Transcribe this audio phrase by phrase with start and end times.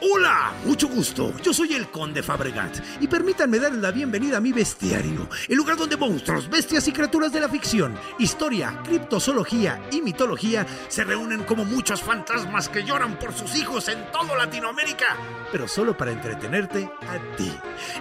[0.00, 1.34] Hola, mucho gusto.
[1.42, 5.76] Yo soy el Conde Fabregat y permítanme darles la bienvenida a mi bestiario, el lugar
[5.76, 11.64] donde monstruos, bestias y criaturas de la ficción, historia, criptozoología y mitología se reúnen como
[11.64, 15.16] muchos fantasmas que lloran por sus hijos en toda Latinoamérica,
[15.50, 17.52] pero solo para entretenerte a ti.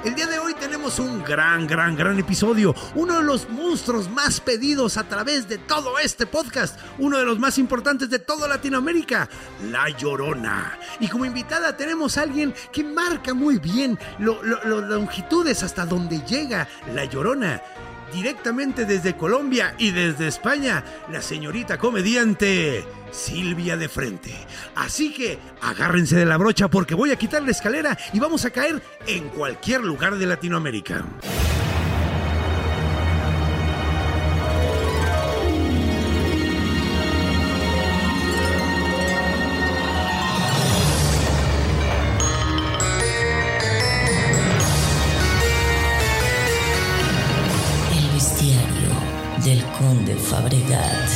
[0.06, 4.40] El día de hoy tenemos un gran, gran, gran episodio, uno de los monstruos más
[4.40, 9.28] pedidos a través de todo este podcast, uno de los más importantes de toda Latinoamérica,
[9.72, 10.78] La Llorona.
[11.00, 16.68] Y como invitada tenemos a alguien que marca muy bien las longitudes hasta donde llega
[16.94, 17.62] La Llorona.
[18.14, 24.34] Directamente desde Colombia y desde España, la señorita comediante Silvia de Frente.
[24.76, 28.52] Así que agárrense de la brocha porque voy a quitar la escalera y vamos a
[28.52, 31.06] caer en cualquier lugar de Latinoamérica.
[50.30, 51.10] Fabregat.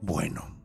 [0.00, 0.56] Bueno,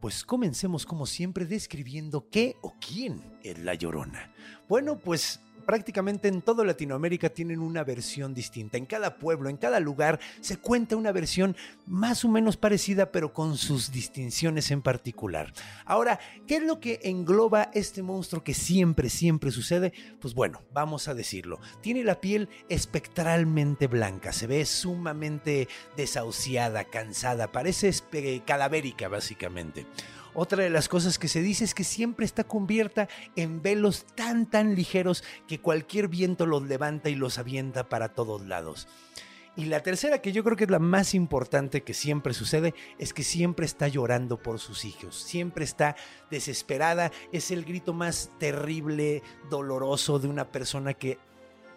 [0.00, 4.34] pues comencemos como siempre describiendo qué o quién es la Llorona.
[4.68, 8.76] Bueno, pues prácticamente en toda Latinoamérica tienen una versión distinta.
[8.76, 13.32] En cada pueblo, en cada lugar se cuenta una versión más o menos parecida, pero
[13.32, 15.52] con sus distinciones en particular.
[15.84, 19.92] Ahora, ¿qué es lo que engloba este monstruo que siempre, siempre sucede?
[20.20, 21.60] Pues bueno, vamos a decirlo.
[21.80, 27.92] Tiene la piel espectralmente blanca, se ve sumamente desahuciada, cansada, parece
[28.44, 29.86] cadavérica básicamente.
[30.34, 34.46] Otra de las cosas que se dice es que siempre está cubierta en velos tan
[34.46, 38.88] tan ligeros que cualquier viento los levanta y los avienta para todos lados.
[39.54, 43.12] Y la tercera, que yo creo que es la más importante que siempre sucede, es
[43.12, 45.94] que siempre está llorando por sus hijos, siempre está
[46.30, 51.18] desesperada, es el grito más terrible, doloroso de una persona que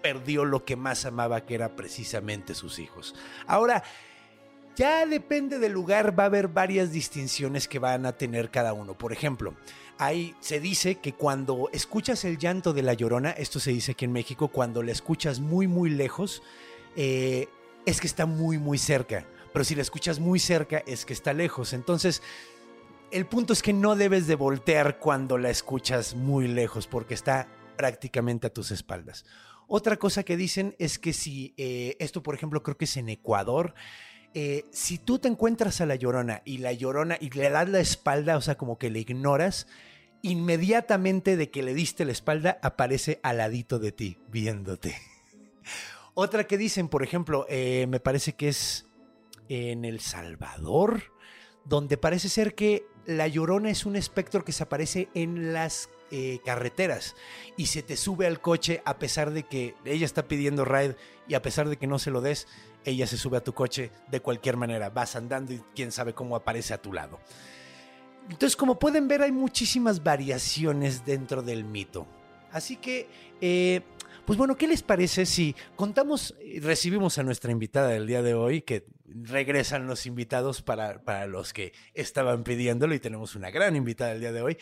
[0.01, 3.13] perdió lo que más amaba, que era precisamente sus hijos.
[3.45, 3.83] Ahora,
[4.75, 8.97] ya depende del lugar, va a haber varias distinciones que van a tener cada uno.
[8.97, 9.55] Por ejemplo,
[9.97, 14.05] ahí se dice que cuando escuchas el llanto de la llorona, esto se dice aquí
[14.05, 16.43] en México, cuando la escuchas muy, muy lejos,
[16.95, 17.47] eh,
[17.85, 19.25] es que está muy, muy cerca.
[19.53, 21.71] Pero si la escuchas muy cerca, es que está lejos.
[21.71, 22.21] Entonces,
[23.11, 27.47] el punto es que no debes de voltear cuando la escuchas muy lejos, porque está
[27.77, 29.25] prácticamente a tus espaldas.
[29.67, 33.09] Otra cosa que dicen es que si, eh, esto por ejemplo creo que es en
[33.09, 33.73] Ecuador,
[34.37, 37.79] eh, si tú te encuentras a la llorona y la llorona y le das la
[37.79, 39.65] espalda, o sea, como que le ignoras,
[40.23, 44.93] inmediatamente de que le diste la espalda, aparece al de ti, viéndote.
[46.15, 48.87] Otra que dicen, por ejemplo, eh, me parece que es
[49.47, 51.13] en El Salvador,
[51.63, 56.39] donde parece ser que la llorona es un espectro que se aparece en las eh,
[56.43, 57.15] carreteras
[57.55, 60.97] y se te sube al coche a pesar de que ella está pidiendo ride
[61.27, 62.47] y a pesar de que no se lo des,
[62.85, 64.89] ella se sube a tu coche de cualquier manera.
[64.89, 67.19] Vas andando y quién sabe cómo aparece a tu lado.
[68.29, 72.07] Entonces, como pueden ver, hay muchísimas variaciones dentro del mito.
[72.51, 73.07] Así que,
[73.41, 73.81] eh,
[74.25, 78.61] pues bueno, ¿qué les parece si contamos, recibimos a nuestra invitada del día de hoy,
[78.61, 84.13] que regresan los invitados para, para los que estaban pidiéndolo y tenemos una gran invitada
[84.13, 84.57] el día de hoy?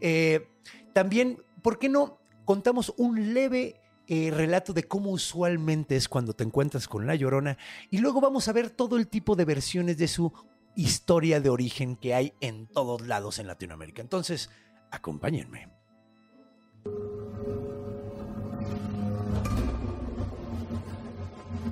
[0.00, 0.46] Eh,
[0.92, 3.80] también, ¿por qué no contamos un leve
[4.10, 7.58] eh, relato de cómo usualmente es cuando te encuentras con La Llorona
[7.90, 10.32] y luego vamos a ver todo el tipo de versiones de su
[10.74, 14.00] historia de origen que hay en todos lados en Latinoamérica.
[14.00, 14.48] Entonces,
[14.90, 15.68] acompáñenme.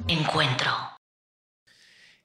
[0.06, 0.70] Encuentro.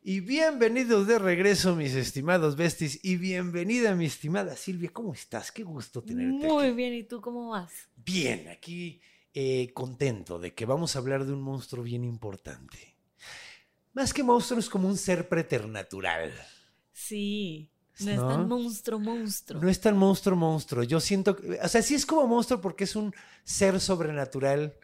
[0.02, 4.90] Y bienvenidos de regreso, mis estimados besties, y bienvenida, mi estimada Silvia.
[4.92, 5.54] ¿Cómo estás?
[5.54, 6.48] Qué gusto tenerte.
[6.48, 6.76] Muy aquí.
[6.76, 7.72] bien, ¿y tú cómo vas?
[7.96, 9.00] Bien, aquí
[9.34, 12.96] eh, contento de que vamos a hablar de un monstruo bien importante.
[13.94, 16.34] Más que monstruo, es como un ser preternatural.
[16.94, 17.70] Sí,
[18.00, 18.12] no, ¿No?
[18.12, 19.62] es tan monstruo, monstruo.
[19.62, 20.84] No es tan monstruo, monstruo.
[20.84, 23.14] Yo siento, o sea, sí es como monstruo porque es un
[23.44, 24.76] ser sobrenatural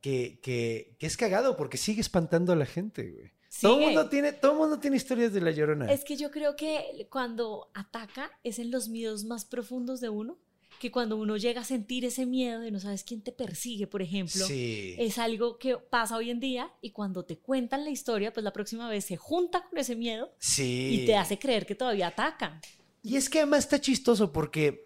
[0.00, 3.34] que, que, que es cagado porque sigue espantando a la gente, güey.
[3.60, 5.92] Todo el mundo tiene, todo mundo tiene historias de la llorona.
[5.92, 10.38] Es que yo creo que cuando ataca es en los miedos más profundos de uno,
[10.84, 14.02] que cuando uno llega a sentir ese miedo de no sabes quién te persigue, por
[14.02, 14.94] ejemplo, Sí.
[14.98, 18.52] es algo que pasa hoy en día y cuando te cuentan la historia, pues la
[18.52, 20.90] próxima vez se junta con ese miedo Sí.
[21.00, 22.60] y te hace creer que todavía atacan.
[23.02, 24.84] Y es que además está chistoso porque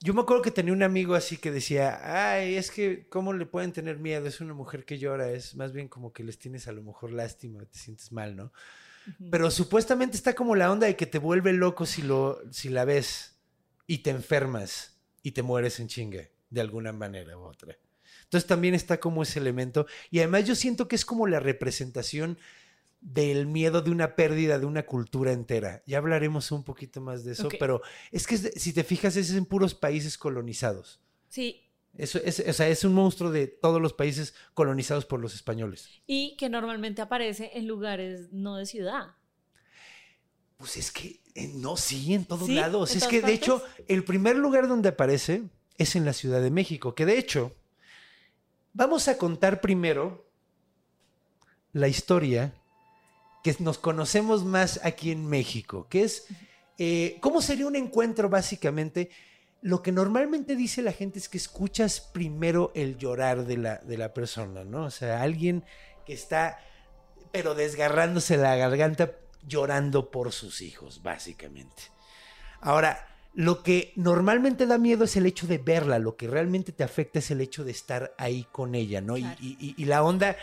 [0.00, 3.46] yo me acuerdo que tenía un amigo así que decía, ay, es que cómo le
[3.46, 6.66] pueden tener miedo, es una mujer que llora, es más bien como que les tienes
[6.66, 8.52] a lo mejor lástima, te sientes mal, ¿no?
[9.30, 12.84] Pero supuestamente está como la onda de que te vuelve loco si, lo, si la
[12.84, 13.37] ves
[13.88, 17.76] y te enfermas y te mueres en chinga, de alguna manera u otra.
[18.24, 19.86] Entonces también está como ese elemento.
[20.10, 22.38] Y además yo siento que es como la representación
[23.00, 25.82] del miedo de una pérdida de una cultura entera.
[25.86, 27.80] Ya hablaremos un poquito más de eso, pero
[28.12, 31.00] es que si te fijas es en puros países colonizados.
[31.28, 31.62] Sí,
[31.96, 35.88] Eso es, o sea, es un monstruo de todos los países colonizados por los españoles.
[36.06, 39.14] y que normalmente aparece en lugares no de ciudad.
[40.58, 42.54] Pues es que no, sí, en todos ¿Sí?
[42.54, 42.92] lados.
[42.92, 45.42] ¿En Es que de hecho, el primer lugar donde aparece
[45.76, 47.54] es en la Ciudad de México, que de hecho,
[48.72, 50.26] vamos a contar primero
[51.72, 52.54] la historia
[53.44, 56.26] que nos conocemos más aquí en México, que es
[56.78, 59.10] eh, cómo sería un encuentro básicamente.
[59.60, 63.98] Lo que normalmente dice la gente es que escuchas primero el llorar de la, de
[63.98, 64.84] la persona, ¿no?
[64.84, 65.64] O sea, alguien
[66.06, 66.58] que está,
[67.32, 69.12] pero desgarrándose la garganta,
[69.46, 71.84] llorando por sus hijos, básicamente.
[72.60, 76.82] Ahora, lo que normalmente da miedo es el hecho de verla, lo que realmente te
[76.84, 79.16] afecta es el hecho de estar ahí con ella, ¿no?
[79.16, 79.36] Y- Claro.
[79.40, 80.36] Y, y- y la onda...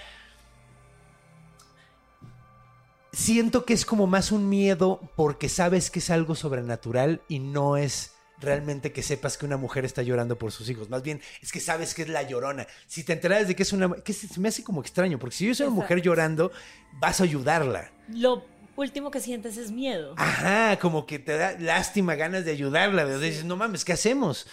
[3.12, 7.78] Siento que es como más un miedo porque sabes que es algo sobrenatural y no
[7.78, 10.90] es realmente que sepas que una mujer está llorando por sus hijos.
[10.90, 12.68] Más bien es que sabes que es la llorona.
[12.88, 13.90] Si te enteras de que es una...
[14.04, 16.52] que se me hace como extraño, porque si yo soy una mujer llorando,
[17.00, 17.90] vas a ayudarla.
[18.10, 18.44] Lo
[18.76, 20.14] último que sientes es miedo.
[20.18, 23.06] Ajá, como que te da lástima, ganas de ayudarla.
[23.18, 24.48] Dices, no mames, ¿qué hacemos?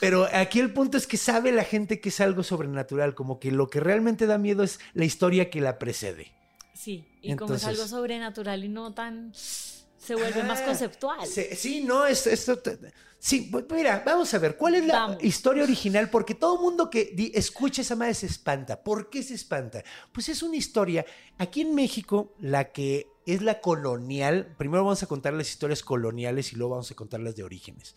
[0.00, 3.50] Pero aquí el punto es que sabe la gente que es algo sobrenatural, como que
[3.50, 6.32] lo que realmente da miedo es la historia que la precede.
[6.74, 9.32] Sí, y como es algo sobrenatural y no tan...
[9.34, 11.26] se vuelve más conceptual.
[11.26, 12.58] Sí, sí, no, es- esto...
[12.58, 12.78] te-
[13.18, 15.24] sí, mira, vamos a ver, ¿cuál es la Vamos.
[15.24, 16.10] historia original?
[16.10, 18.82] Porque todo mundo que di- escucha esa madre se espanta.
[18.84, 19.82] ¿Por qué se espanta?
[20.12, 21.06] Pues es una historia,
[21.38, 26.52] aquí en México, la que es la colonial, primero vamos a contar las historias coloniales
[26.52, 27.96] y luego vamos a contar las de orígenes.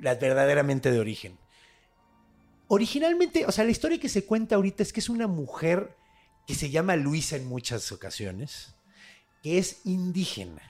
[0.00, 1.38] Las verdaderamente de origen.
[2.68, 5.94] Originalmente, o sea, la historia que se cuenta ahorita es que es una mujer
[6.46, 8.74] que se llama Luisa en muchas ocasiones,
[9.42, 10.62] que es indígena.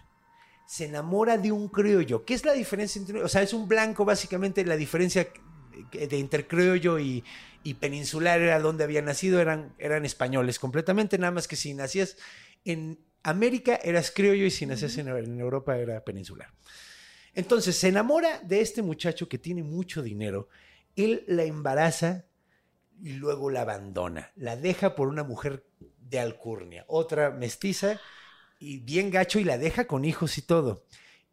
[0.66, 2.25] Se enamora de un criollo.
[2.25, 3.23] ¿Qué es la diferencia entre.?
[3.23, 4.64] O sea, es un blanco, básicamente.
[4.64, 5.28] La diferencia
[5.93, 7.25] de entre criollo y,
[7.62, 11.19] y peninsular era donde había nacido, eran, eran españoles completamente.
[11.19, 12.16] Nada más que si nacías
[12.64, 16.52] en América eras criollo y si nacías en, en Europa era peninsular.
[17.34, 20.49] Entonces se enamora de este muchacho que tiene mucho dinero.
[20.96, 22.25] Él la embaraza
[23.02, 24.32] y luego la abandona.
[24.37, 25.64] La deja por una mujer
[25.99, 28.00] de alcurnia, otra mestiza
[28.58, 30.84] y bien gacho y la deja con hijos y todo.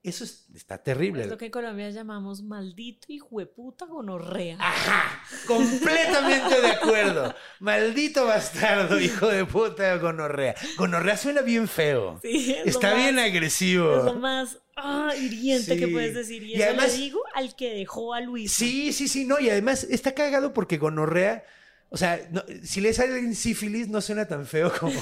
[0.03, 1.23] Eso es- está terrible.
[1.23, 4.57] Es lo que en Colombia llamamos maldito y hueputa gonorrea.
[4.59, 7.35] Ajá, completamente de acuerdo.
[7.59, 10.55] Maldito bastardo, hijo de puta, gonorrea.
[10.77, 12.19] Gonorrea suena bien feo.
[12.21, 13.97] Sí, es Está más- bien agresivo.
[13.97, 16.44] Es lo más ah, hiriente que puedes decir.
[16.44, 18.54] Y, Y eso además- le digo al que dejó a Luis.
[18.54, 21.44] Sí, sí, sí, no, y además está cagado porque gonorrea,
[21.89, 25.01] o sea, no- si le sale alguien sífilis no suena tan feo como...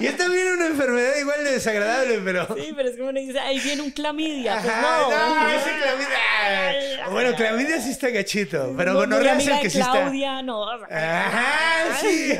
[0.00, 2.46] y es también una enfermedad igual de desagradable, pero...
[2.56, 4.58] Sí, pero es como uno dice, ahí viene un clamidia.
[4.60, 5.10] Pues Ajá, no.
[5.10, 7.08] no, ese clamidia.
[7.10, 9.92] Bueno, clamidia sí está gachito, pero No, gonorrea es el que sí está...
[9.92, 10.68] Claudia, no.
[10.70, 12.32] Ajá, sí.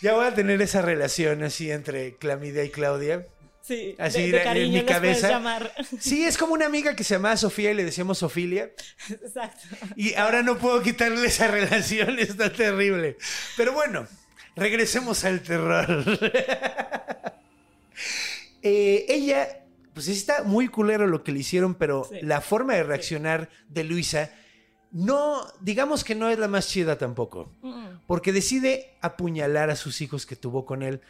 [0.00, 3.26] Ya voy a tener esa relación así entre Clamidia y Claudia.
[3.68, 5.28] Sí, Así de, de- de en mi cabeza.
[5.28, 5.70] llamar.
[6.00, 8.70] Sí, es como una amiga que se llamaba Sofía y le decíamos Sofilia.
[9.10, 9.60] Exacto.
[9.94, 13.18] Y ahora no puedo quitarle esa relación, está terrible.
[13.58, 14.06] Pero bueno,
[14.56, 15.86] regresemos al terror.
[18.62, 22.16] Eh, ella, pues está muy culero lo que le hicieron, pero Sí.
[22.22, 24.30] la forma de reaccionar de Luisa,
[24.90, 27.52] no, digamos que no es la más chida tampoco.
[28.06, 31.00] Porque decide apuñalar a sus hijos que tuvo con él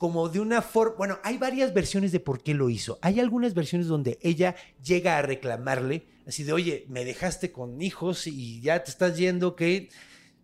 [0.00, 2.98] como de una forma, bueno, hay varias versiones de por qué lo hizo.
[3.02, 8.26] Hay algunas versiones donde ella llega a reclamarle, así de, oye, me dejaste con hijos
[8.26, 9.90] y ya te estás yendo, ¿qué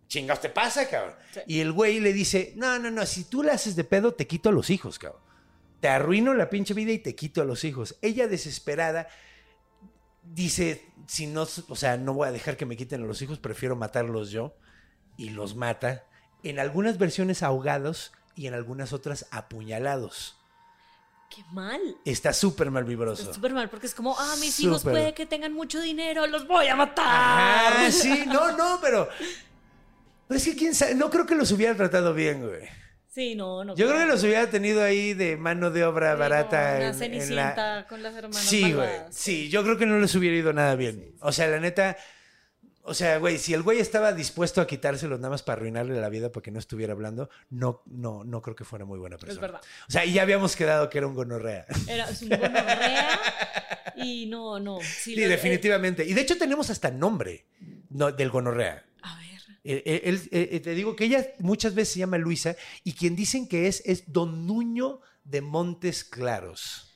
[0.07, 1.15] chingados te pasa, cabrón?
[1.33, 1.39] Sí.
[1.47, 4.27] Y el güey le dice, no, no, no, si tú la haces de pedo, te
[4.27, 5.23] quito a los hijos, cabrón.
[5.79, 7.97] Te arruino la pinche vida y te quito a los hijos.
[8.03, 9.07] Ella desesperada
[10.21, 13.39] dice, si no, o sea, no voy a dejar que me quiten a los hijos,
[13.39, 14.55] prefiero matarlos yo.
[15.17, 16.05] y los mata.
[16.43, 20.35] En algunas versiones ahogados y en algunas otras apuñalados.
[21.29, 21.81] Qué mal.
[22.05, 23.33] Está súper Es malvibroso.
[23.33, 26.67] súper mal porque es como, ah, mis hijos puede que tengan mucho dinero, los voy
[26.67, 27.05] a matar.
[27.05, 29.09] Ah, sí, no, no, pero.
[30.27, 32.61] Pero es que quién sabe, no creo que los hubiera tratado bien, güey.
[33.09, 33.75] Sí, no, no.
[33.75, 36.57] Yo creo que los hubiera tenido ahí de mano de obra Sí, barata.
[36.57, 38.73] Una en- en la- cenicienta con las hermanas Sí, güey.
[38.75, 39.15] malvadas.
[39.15, 41.15] Sí, yo creo que no les hubiera ido nada bien.
[41.21, 41.97] O sea, la neta.
[42.89, 46.09] O sea, güey, si el güey estaba dispuesto a quitárselos nada más para arruinarle la
[46.09, 49.41] vida para que no estuviera hablando, no, no, no creo que fuera muy buena persona.
[49.41, 49.61] verdad.
[49.87, 51.65] O sea, y ya habíamos quedado que era un gonorrea.
[51.87, 53.19] Era es un gonorrea
[53.97, 54.79] y no, no.
[54.81, 56.05] Sí, Sí, lo- definitivamente.
[56.05, 57.45] Y de hecho tenemos hasta nombre
[57.89, 58.85] no, del gonorrea.
[59.01, 59.27] a ver.
[59.63, 63.15] Eh, eh, él, eh, te digo que ella muchas veces se llama Luisa y quien
[63.17, 66.95] dicen que es es Don Nuño de Montes Claros.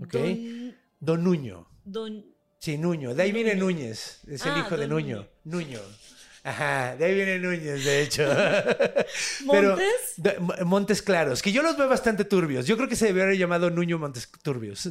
[0.00, 0.12] ¿Ok?
[0.14, 1.68] Don, Don Nuño.
[1.84, 2.24] don,
[2.60, 3.14] Sí, Nuño.
[3.14, 3.54] De ahí viene.
[3.56, 4.20] Núñez.
[4.28, 5.26] Es el Ah, hijo de Nuño.
[5.44, 5.80] Nuño.
[6.44, 8.22] Ajá, de ahí viene Núñez, de hecho.
[9.44, 10.14] ¿Montes?
[10.16, 12.66] de- Montes Claros, que yo los veo bastante turbios.
[12.66, 14.88] Yo creo que se debió haber llamado Nuño Montes Turbios.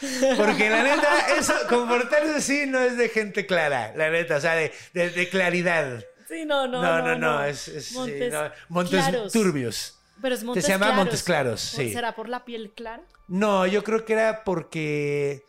[0.36, 4.54] Porque la neta, eso, comportarse así no es de gente clara, la neta, o sea,
[4.54, 6.04] de, de- de claridad.
[6.28, 9.32] Sí, no, no, No, no, no, es, es- sí, Montes, no, Montes Claros.
[9.32, 9.98] Turbios.
[10.20, 11.04] Pero es Montes se llama Claros.
[11.04, 11.92] Montes Claros, sí.
[11.92, 13.02] ¿Será por la piel clara?
[13.28, 15.42] No, yo creo que era porque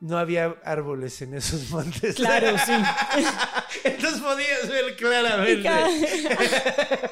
[0.00, 2.16] no había árboles en esos montes.
[2.16, 2.72] Claro, sí.
[3.84, 5.68] Entonces podías ver claramente.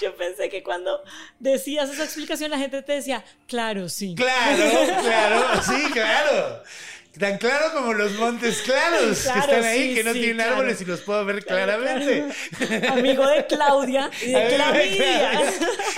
[0.00, 1.02] Yo pensé que cuando
[1.38, 4.14] decías esa explicación la gente te decía, claro, sí.
[4.14, 4.62] Claro,
[5.02, 6.62] claro, sí, claro.
[7.18, 10.36] Tan claro como los montes claros Claro, que están ahí, sí, que no sí, tienen
[10.36, 10.56] claro.
[10.56, 12.88] árboles y los puedo ver Claro, claramente.
[12.90, 15.30] Amigo de Claudia y de A ver, Clavidia.
[15.30, 15.50] claro.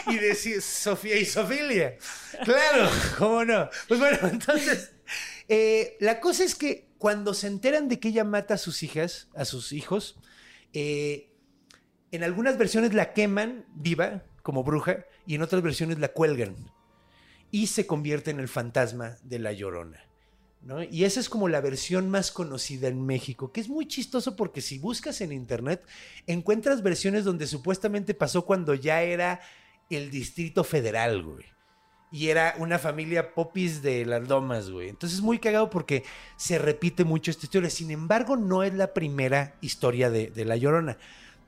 [0.07, 1.97] Y decir Sofía y Sofilia.
[2.45, 2.89] Claro,
[3.19, 3.69] cómo no.
[3.89, 4.93] Pues bueno, entonces,
[5.49, 9.29] eh, la cosa es que cuando se enteran de que ella mata a sus hijas,
[9.35, 10.19] a sus hijos,
[10.73, 11.33] eh,
[12.11, 16.57] en algunas versiones la queman viva, como bruja, y en otras versiones la cuelgan.
[17.51, 20.05] Y se convierte en el fantasma de la llorona.
[20.63, 20.83] ¿no?
[20.83, 24.61] Y esa es como la versión más conocida en México, que es muy chistoso porque
[24.61, 25.83] si buscas en internet,
[26.27, 29.41] encuentras versiones donde supuestamente pasó cuando ya era
[29.89, 31.45] el Distrito Federal, güey.
[32.11, 34.89] Y era una familia popis de las domas, güey.
[34.89, 36.05] Entonces es muy cagado porque
[36.37, 37.71] se repite mucho esta historia.
[37.71, 40.97] Sin embargo, no es la primera historia de, La Llorona.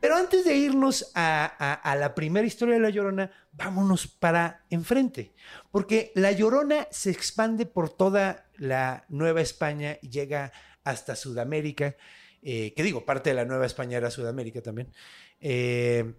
[0.01, 5.33] Pero antes de irnos a la primera historia de La Llorona, vámonos para enfrente.
[5.71, 10.53] Porque La Llorona se expande por toda la Nueva España y llega
[10.85, 11.97] hasta Sudamérica.
[12.43, 14.93] eh, que digo, parte de la Nueva España era Sudamérica también.
[15.41, 16.15] Eh,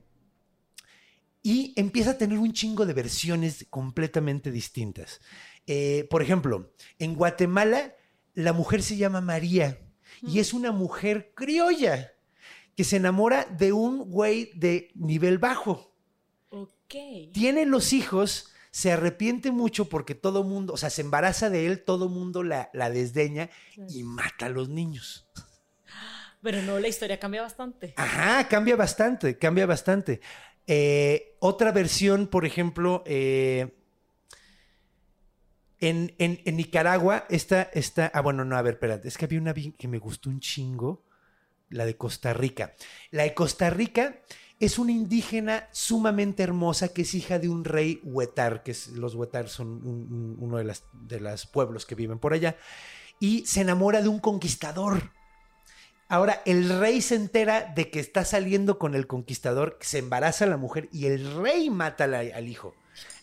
[1.44, 5.22] y empieza a tener un chingo de versiones completamente distintas.
[5.68, 7.96] Eh, por ejemplo, en Guatemala
[8.34, 9.80] la mujer se llama María
[10.22, 12.14] y es una mujer criolla
[12.76, 15.96] que se enamora de un güey de nivel bajo.
[16.50, 16.96] Ok.
[17.34, 21.84] Tiene los hijos, se arrepiente mucho porque todo mundo, o sea, se embaraza de él,
[21.84, 23.50] todo mundo la, la desdeña
[23.90, 25.28] y mata a los niños.
[26.42, 27.94] Pero no, la historia cambia bastante.
[27.98, 30.22] Ajá, cambia bastante, cambia bastante.
[30.66, 33.74] Eh, otra versión, por ejemplo, eh,
[35.80, 39.40] en, en- en Nicaragua, esta, esta, ah, bueno, no, a ver, espérate, es que había
[39.42, 41.04] una que me gustó un chingo,
[41.70, 42.76] la de Costa Rica.
[43.10, 44.22] La de Costa Rica
[44.60, 49.50] es una indígena sumamente hermosa que es hija de un rey huetar, que los huetar
[49.50, 50.84] son un- un- uno de los
[51.22, 52.56] las pueblos que viven por allá,
[53.20, 55.12] y se enamora de un conquistador.
[56.12, 60.58] Ahora, el rey se entera de que está saliendo con el conquistador, se embaraza la
[60.58, 62.76] mujer y el rey mata al, al hijo.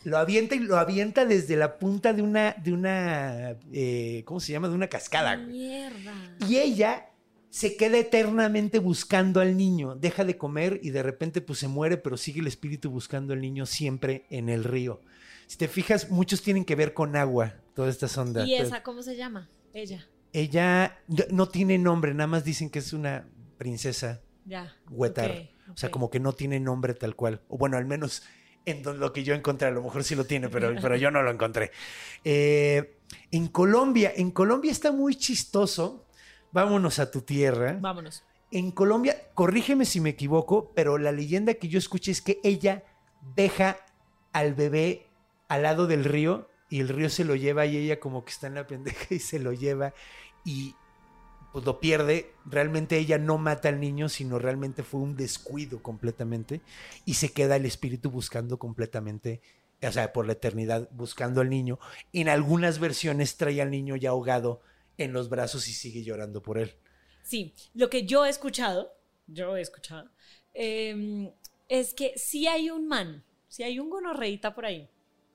[0.04, 4.52] Lo avienta y lo avienta desde la punta de una, de una, eh, ¿cómo se
[4.52, 4.70] llama?
[4.70, 5.36] De una cascada.
[5.36, 6.14] Mierda.
[6.48, 7.10] Y ella
[7.50, 11.98] se queda eternamente buscando al niño, deja de comer y de repente pues se muere,
[11.98, 15.02] pero sigue el espíritu buscando al niño siempre en el río.
[15.46, 18.48] Si te fijas, muchos tienen que ver con agua, todas estas ondas.
[18.48, 19.50] ¿Y esa cómo se llama?
[19.74, 20.08] Ella.
[20.32, 20.98] Ella
[21.30, 24.74] no- tiene nombre, nada más dicen que es una princesa Ya.
[24.90, 25.48] Huetar.
[25.72, 27.42] O sea, como que no tiene nombre tal cual.
[27.48, 28.22] O bueno, al menos
[28.64, 31.22] en lo que yo encontré, a lo mejor sí lo tiene, pero, pero yo no
[31.22, 31.70] lo encontré.
[32.24, 32.98] Eh,
[33.30, 36.06] en Colombia, en Colombia está muy chistoso.
[36.52, 37.76] Vámonos a tu tierra.
[37.80, 38.24] Vámonos.
[38.50, 42.84] En Colombia, corrígeme si me equivoco, pero la leyenda que yo escuché es que ella
[43.36, 43.76] deja
[44.32, 45.06] al bebé
[45.48, 48.46] al lado del río y el río se lo lleva y ella como que está
[48.46, 49.94] en la pendeja y se lo lleva
[50.44, 50.74] y
[51.52, 52.32] pues lo pierde.
[52.44, 56.60] Realmente ella no mata al niño, sino realmente fue un descuido completamente
[57.04, 59.40] y se queda el espíritu buscando completamente,
[59.82, 61.78] o sea, por la eternidad buscando al niño.
[62.12, 64.60] En algunas versiones trae al niño ya ahogado
[64.98, 66.74] en los brazos y sigue llorando por él.
[67.22, 68.92] Sí, lo que yo he escuchado,
[69.26, 70.10] yo he escuchado,
[70.54, 71.30] em,
[71.68, 74.88] es que sí hay un man, sí hay un gonorreíta por ahí.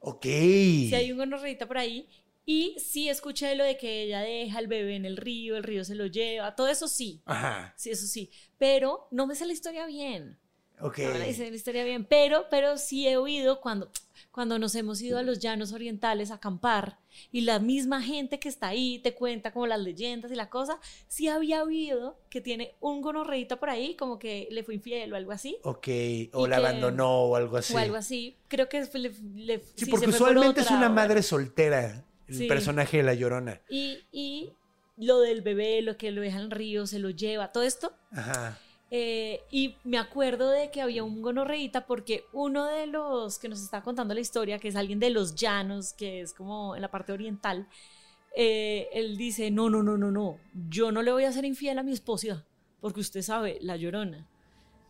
[0.05, 0.23] Ok.
[0.25, 2.09] Sí hay un gonorreíta por ahí.
[2.45, 5.85] Y sí escuché lo de que ella deja el bebé en el río, el río
[5.85, 7.21] se lo lleva, todo eso sí.
[7.25, 7.73] Ajá.
[7.77, 8.29] Sí, eso sí.
[8.57, 10.37] Pero no me sé la historia bien.
[10.83, 10.99] Ok.
[10.99, 12.05] No me la historia bien.
[12.05, 13.89] Pero, pero sí he oído cuando,
[14.31, 16.97] cuando nos hemos ido a los llanos orientales a acampar
[17.31, 20.79] y la misma gente que está ahí te cuenta como las leyendas y la cosa,
[21.07, 25.15] sí había oído que tiene un gonorreíta por ahí, como que le fue infiel o
[25.15, 25.57] algo así.
[25.63, 25.87] Ok.
[26.33, 27.73] O la que- abandonó o algo así.
[27.73, 28.35] O algo así.
[28.47, 31.21] Creo que le, le- Sí, sí, porque fue por usualmente es otra, una o- madre
[31.23, 32.47] soltera, el Sí.
[32.47, 33.61] personaje de La Llorona.
[33.69, 34.51] Y, y
[34.97, 37.93] lo del bebé, lo que lo deja en el río, se lo lleva, todo esto.
[38.11, 38.59] Ajá.
[38.95, 43.59] Eh, y me acuerdo de que había un gonorreíta porque uno de los que nos
[43.59, 46.91] está contando la historia, que es alguien de los llanos, que es como en la
[46.91, 47.67] parte oriental,
[48.35, 50.37] eh, él dice, no, no, no, no, no,
[50.69, 52.45] yo no le voy a ser infiel a mi esposa,
[52.81, 54.27] porque usted sabe, la llorona.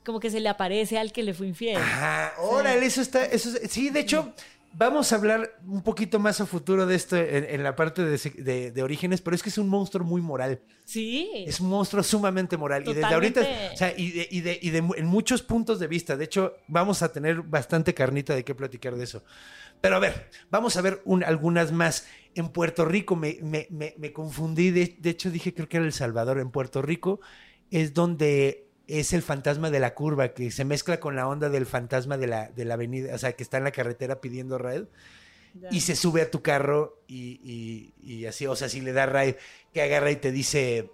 [0.04, 1.78] Como que se le aparece al que le fue infiel.
[1.78, 4.34] Ajá, órale, eso está, eso es- sí, de hecho,
[4.74, 8.18] vamos a hablar un poquito más a futuro de esto en, en la parte de,
[8.18, 11.46] se- de- de orígenes, pero es que es un monstruo muy moral, Sí.
[11.48, 13.42] es un monstruo sumamente moral y desde ahorita,
[13.74, 17.02] o sea, y, de, y, de- y en muchos puntos de vista, de hecho, vamos
[17.04, 19.24] a tener bastante carnita de qué platicar de eso.
[19.82, 22.08] Pero a ver, vamos a ver un- algunas más.
[22.36, 25.86] En Puerto Rico me, me- me- me confundí, de, de hecho dije creo que era
[25.86, 27.20] El Salvador, en Puerto Rico
[27.70, 31.66] es donde es el fantasma de la curva, que se mezcla con la onda del
[31.66, 34.84] fantasma de la, de la avenida, o sea, que está en la carretera pidiendo raid
[35.70, 39.06] y se sube a tu carro y, y- y así, o sea, si le da
[39.06, 39.36] raid,
[39.72, 40.90] que agarra y te dice,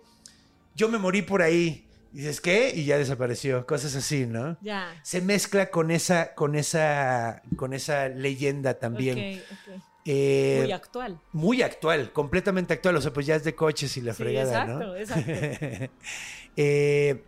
[0.75, 1.85] yo me morí por ahí.
[2.11, 2.71] Y dices, ¿qué?
[2.75, 4.57] Y ya desapareció, cosas así, ¿no?
[4.61, 4.99] Ya.
[5.03, 9.39] Se mezcla con esa, con esa, con esa leyenda también.
[9.39, 9.43] Ok,
[9.75, 9.81] ok.
[10.05, 11.19] Eh, Muy actual.
[11.33, 12.95] muy actual, completamente actual.
[12.97, 14.95] O sea, pues ya es de coches y la Sí, fregada, exacto, ¿no?
[14.95, 15.31] exacto.
[16.57, 17.23] Eh,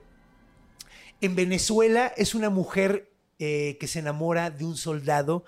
[1.21, 5.45] en Venezuela es una mujer eh, que se enamora de un soldado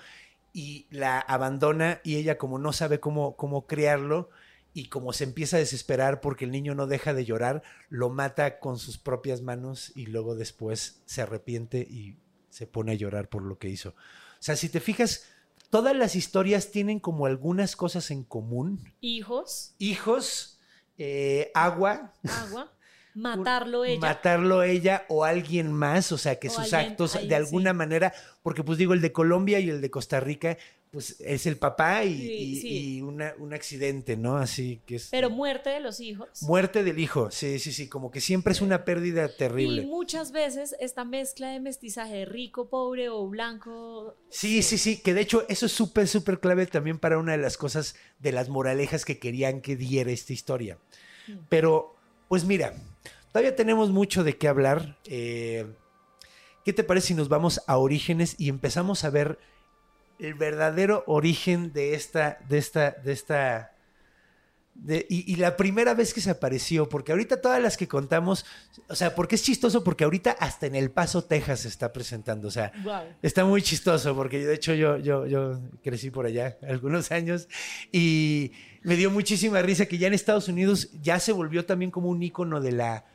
[0.53, 4.30] y la abandona y ella como no sabe cómo, cómo criarlo
[4.74, 8.60] y como se empieza a desesperar porque el niño no deja de llorar, lo mata
[8.60, 12.17] con sus propias manos y luego después se arrepiente y
[12.50, 13.89] se pone a llorar por lo que hizo.
[13.89, 15.26] O sea, si te fijas,
[15.69, 18.93] todas las historias tienen como algunas cosas en común.
[19.02, 20.60] Hijos, Hijos,
[20.98, 22.73] eh, agua, agua,
[23.15, 23.99] matarlo ella.
[23.99, 27.78] matarlo ella o alguien más, o sea, que O sus alguien actos de alguna sí.
[27.78, 30.58] manera, porque pues digo, el de Colombia y el de Costa Rica,
[30.91, 32.67] pues es el papá y, Sí, y- sí.
[32.97, 34.38] y una- un accidente, ¿no?
[34.38, 35.08] Así que es...
[35.10, 36.28] Pero muerte de los hijos.
[36.43, 39.82] Muerte del hijo, sí, sí, sí, como que siempre es una pérdida Y terrible.
[39.88, 44.15] muchas veces esta mezcla de mestizaje de rico, pobre o blanco.
[44.30, 47.39] Sí, sí, sí, que de hecho eso es súper, súper clave también para una de
[47.39, 50.78] las cosas de las moralejas que querían que diera esta historia.
[51.28, 51.38] Mm.
[51.49, 51.95] Pero,
[52.34, 52.74] pues mira,
[53.32, 54.98] todavía tenemos mucho de qué hablar.
[55.06, 55.72] Eh,
[56.65, 59.38] ¿Qué te parece si nos vamos a orígenes y empezamos a ver
[60.17, 63.73] el verdadero origen de esta, de esta, de esta...
[64.76, 68.46] de- y, y la primera vez que se apareció, porque ahorita todas las que contamos,
[68.90, 72.48] o sea, porque es chistoso, porque ahorita hasta en El Paso, Texas se está presentando,
[72.48, 73.02] o sea, Wow.
[73.22, 77.48] Está muy chistoso porque de hecho yo, yo, yo crecí por allá algunos años
[77.92, 82.10] y me dio muchísima risa que ya en Estados Unidos ya se volvió también como
[82.10, 83.06] un icono de la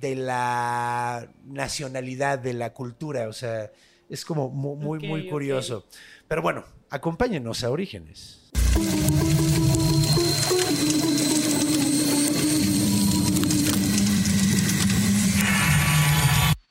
[0.00, 3.70] de la nacionalidad, de la cultura, o sea,
[4.08, 5.86] es como mu- muy, muy, curioso.
[6.28, 8.50] Pero bueno, acompáñenos a Orígenes.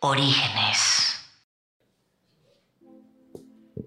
[0.04, 1.16] Orígenes.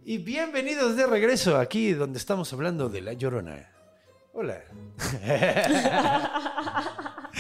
[0.05, 3.68] Y bienvenidos de regreso aquí donde estamos hablando de La Llorona.
[4.33, 4.62] Hola.
[5.27, 7.33] la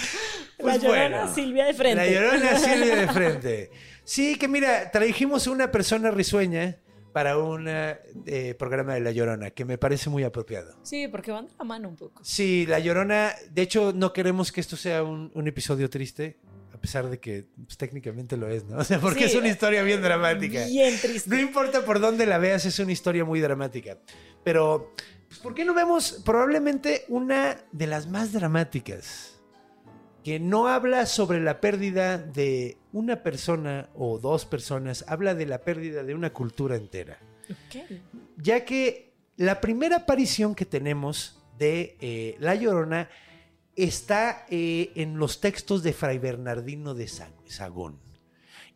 [0.58, 1.32] Pues llorona bueno.
[1.32, 2.04] Silvia de frente.
[2.04, 3.70] La llorona Silvia de frente.
[4.02, 6.78] Sí, que mira, trajimos una persona risueña
[7.12, 10.76] para un eh, programa de La Llorona, que me parece muy apropiado.
[10.82, 12.24] Sí, porque van de la mano un poco.
[12.24, 16.38] Sí, La Llorona, de hecho no queremos que esto sea un, un episodio triste,
[16.84, 18.76] pesar de que pues, técnicamente lo es, ¿no?
[18.80, 20.66] O sea, porque Sí, es una historia bien dramática.
[20.66, 21.30] Bien triste.
[21.30, 23.96] No importa por dónde la veas, es una historia muy dramática.
[24.42, 24.92] Pero,
[25.28, 29.40] pues, ¿por qué no vemos probablemente una de las más dramáticas?
[30.22, 35.62] Que no habla sobre la pérdida de una persona o dos personas, habla de la
[35.62, 37.18] pérdida de una cultura entera.
[37.50, 37.82] Ok.
[38.36, 43.08] Ya que la primera aparición que tenemos de eh, La Llorona
[43.76, 47.98] está eh, en los textos de Fray Bernardino de Sa- Sagún.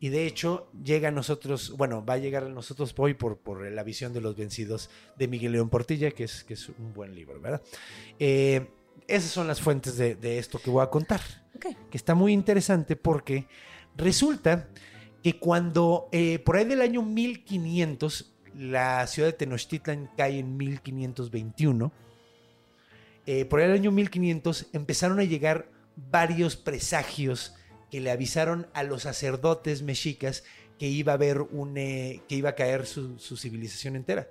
[0.00, 3.68] Y de hecho llega a nosotros, bueno, va a llegar a nosotros hoy por, por
[3.70, 7.14] la visión de los vencidos de Miguel León Portilla, que es, que es un buen
[7.14, 7.62] libro, ¿verdad?
[8.18, 8.68] Eh,
[9.08, 11.20] esas son las fuentes de, de esto que voy a contar
[11.90, 13.46] que está muy interesante porque
[13.96, 20.38] resulta que que cuando eh, por ahí del año 1500 la ciudad de Tenochtitlan cae
[20.38, 21.92] en 1521,
[23.30, 27.54] eh, por del año 1500 empezaron a llegar varios presagios
[27.90, 30.44] que le avisaron a los sacerdotes mexicas
[30.78, 34.28] que iba a haber un, eh, que iba a caer su, su civilización entera.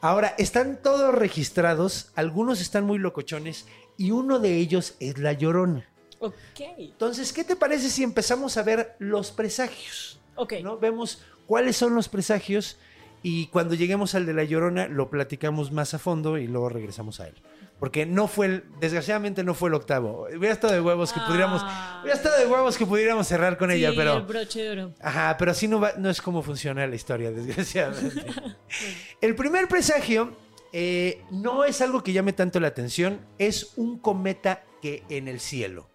[0.00, 5.84] Ahora, están todos registrados, algunos están muy locochones y uno de ellos es La Llorona.
[6.20, 6.60] Ok.
[6.78, 10.20] Entonces, ¿qué te parece si empezamos a ver los presagios?
[10.36, 10.52] Ok.
[10.62, 10.78] ¿no?
[10.78, 12.78] Vemos cuáles son los presagios
[13.24, 17.18] y cuando lleguemos al de La Llorona lo platicamos más a fondo y luego regresamos
[17.18, 17.34] a él.
[17.80, 20.26] Porque no fue el, desgraciadamente no fue el octavo.
[20.34, 21.98] Hubiera estado de huevos que pudiéramos, Ah.
[22.02, 24.14] hubiera estado de huevos que pudiéramos cerrar con ella, pero...
[24.18, 24.94] el broche de oro.
[25.00, 28.24] Ajá, pero así no, va- no es como funciona la historia, desgraciadamente.
[29.20, 30.32] El primer presagio
[30.72, 35.40] eh, no es algo que llame tanto la atención, es un cometa que en el
[35.40, 35.88] cielo.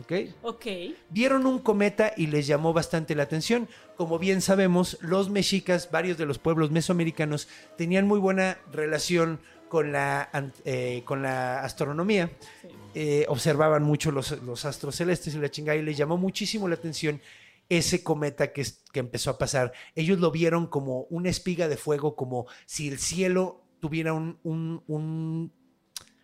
[0.00, 0.12] ¿Ok?
[0.42, 0.66] Ok.
[1.10, 3.68] Vieron un cometa y les llamó bastante la atención.
[3.96, 9.90] Como bien sabemos, los mexicas, varios de los pueblos mesoamericanos, tenían muy buena relación con
[9.92, 10.28] la,
[10.66, 12.30] eh, con la astronomía.
[12.60, 12.68] Sí.
[12.94, 16.74] Eh, observaban mucho los, los astros celestes y la chingada y les llamó muchísimo la
[16.74, 17.22] atención
[17.68, 19.72] ese cometa que, que empezó a pasar.
[19.94, 24.82] Ellos lo vieron como una espiga de fuego, como si el cielo tuviera un, un-
[24.88, 25.52] un-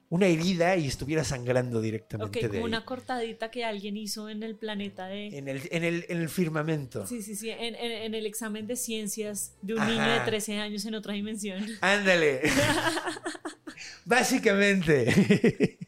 [0.09, 2.69] una herida y estuviera sangrando directamente Ok, de como ahí.
[2.69, 5.27] una cortadita que alguien hizo en el planeta de...
[5.37, 7.07] En el, en el, en el firmamento.
[7.07, 9.91] Sí, sí, sí, en, en- en el examen de ciencias de un Ajá.
[9.91, 11.67] niño de 13 años en otra dimensión.
[11.81, 12.41] Ándale.
[14.05, 15.79] Básicamente.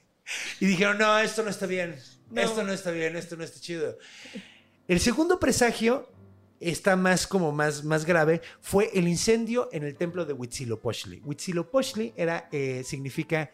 [0.61, 1.97] y dijeron, no, esto no está bien.
[2.31, 2.43] No.
[2.43, 3.97] Esto no está bien, esto no está chido.
[4.87, 6.11] El segundo presagio
[6.61, 8.43] está más como más, más grave.
[8.61, 11.21] Fue el incendio en el templo de Huitzilopochtli.
[11.25, 13.51] Huitzilopochtli era, eh, significa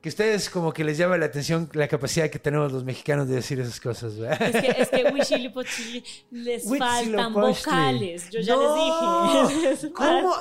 [0.00, 3.36] que ustedes como que les llama la atención la capacidad que tenemos los mexicanos de
[3.36, 4.40] decir esas cosas, ¿verdad?
[4.42, 8.30] Es que, es que Huichilipochtli les faltan vocales.
[8.30, 9.68] Yo ya No, les dije.
[9.82, 10.36] les ¿Cómo?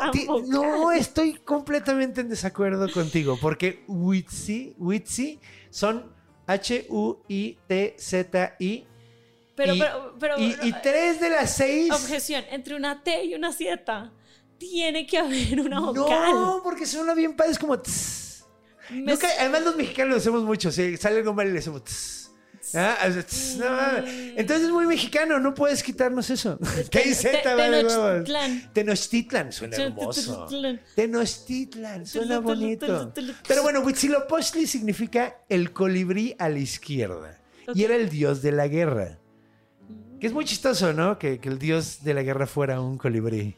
[0.48, 5.40] No, estoy completamente en desacuerdo contigo, porque Witsi, Witsi
[5.70, 6.14] son
[7.68, 8.88] H-U-I-T-Z-I.
[9.56, 11.92] Pero, y, pero, pero, y, y tres de las seis.
[11.92, 14.12] objeción, entre una T y una Z
[14.58, 16.34] tiene que haber una vocal.
[16.34, 17.80] No, porque suena bien padre, es como.
[17.80, 18.25] tss.
[18.92, 20.72] Me- Nunca- además, los mexicanos lo hacemos mucho.
[20.72, 21.84] Si sale algo mal y le hacemos.
[21.84, 22.22] tss.
[22.74, 22.98] Ah,
[23.60, 24.08] no.
[24.36, 26.58] Entonces es muy mexicano, no puedes quitarnos eso.
[26.92, 28.74] Tenochtitlan.
[28.74, 30.48] Tenochtitlan suena hermoso.
[30.96, 32.06] Tenochtitlan.
[32.06, 33.14] Suena bonito.
[33.48, 37.40] Pero bueno, Huitzilopochtli significa el colibrí a la izquierda.
[37.74, 39.20] Y era el dios de la guerra.
[40.20, 41.20] Que es muy chistoso, ¿no?
[41.20, 43.56] Que, que el dios de la guerra fuera un colibrí.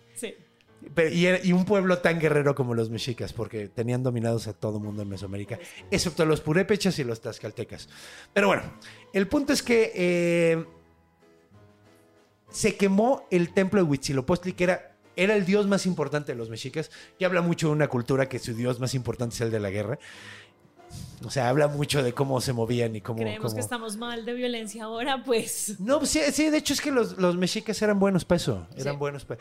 [0.94, 4.54] Pero- y, era- y un pueblo tan guerrero como los mexicas, porque tenían dominados a
[4.54, 5.60] todo mundo en Mesoamérica,
[5.92, 7.90] excepto a los purépechas y los tlaxcaltecas.
[8.34, 8.64] Pero bueno,
[9.14, 10.66] el punto es que eh,
[12.50, 16.50] se quemó el templo de Huitzilopochtli, que era, era el dios más importante de los
[16.50, 19.60] mexicas, que habla mucho de una cultura que su dios más importante es el de
[19.60, 20.00] la guerra.
[21.26, 23.20] O sea, habla mucho de cómo se movían y cómo...
[23.20, 25.80] Creemos que estamos mal de violencia ahora, pues.
[25.80, 28.68] no, sí, sí, de hecho es que los, los mexicas eran buenos para eso.
[28.78, 29.00] Eran Sí.
[29.00, 29.40] buenos para.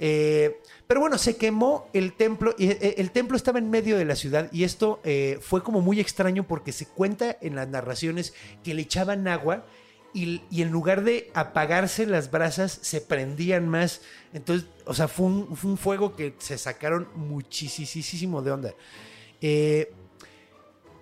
[0.00, 2.54] Eh, pero bueno, se quemó el templo.
[2.58, 4.48] Y eh, el templo estaba en medio de la ciudad.
[4.52, 8.82] Y esto eh, fue como muy extraño porque se cuenta en las narraciones que le
[8.82, 9.64] echaban agua.
[10.12, 14.00] Y, y en lugar de apagarse las brasas, se prendían más.
[14.32, 18.74] Entonces, o sea, fue un, fue un fuego que se sacaron muchísimo de onda.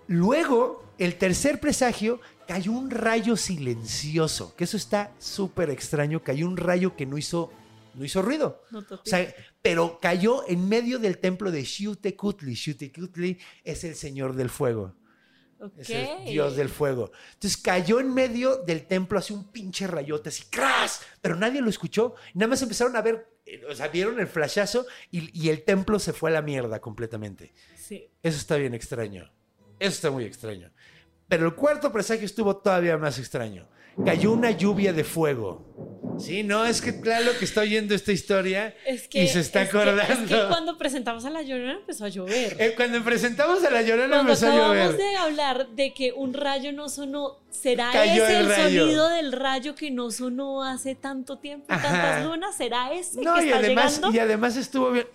[0.07, 6.57] Luego, el tercer presagio, cayó un rayo silencioso, que eso está súper extraño, cayó un
[6.57, 7.51] rayo que no hizo,
[7.95, 8.63] no hizo ruido.
[8.71, 12.55] No O sea, pero cayó en medio del templo de Xiuhtecutli.
[12.57, 14.95] Xiuhtecutli es el señor del fuego,
[15.61, 15.73] Ok.
[15.79, 17.13] es el dios del fuego.
[17.35, 21.03] Entonces cayó en medio del templo así un pinche rayote, así ¡cras!
[21.21, 22.15] Pero nadie lo escuchó.
[22.35, 25.99] Nada más empezaron a ver, eh, o sea, vieron el flashazo y, y el templo
[25.99, 27.53] se fue a la mierda completamente.
[27.77, 28.11] Sí.
[28.23, 29.33] Eso está bien extraño.
[29.79, 30.71] Eso está muy extraño.
[31.29, 33.69] Pero el cuarto presagio estuvo todavía más extraño.
[34.05, 35.92] Cayó una lluvia de fuego.
[36.19, 39.63] Sí, no, es que claro que está oyendo esta historia Es que, y se está
[39.63, 40.03] es que- acordando.
[40.25, 42.57] es que cuando presentamos a La Llorona empezó a llover.
[42.61, 44.97] Eh, cuando presentamos a la llorona Cuando empezó a acabamos llover.
[44.97, 49.75] de hablar de que un rayo no sonó, ¿será Cayó ese el sonido del rayo
[49.75, 51.83] que no sonó hace tanto tiempo Ajá.
[51.83, 52.55] tantas lunas?
[52.57, 54.17] ¿Será ese No, que y está además, llegando?
[54.17, 55.07] y además estuvo bien.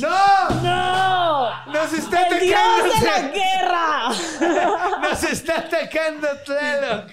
[0.00, 0.50] ¡No!
[0.62, 1.72] ¡No!
[1.72, 2.94] ¡Nos está ¡El dios atacando!
[2.94, 4.98] de la guerra!
[5.02, 7.10] ¡Nos está atacando Tlaloc!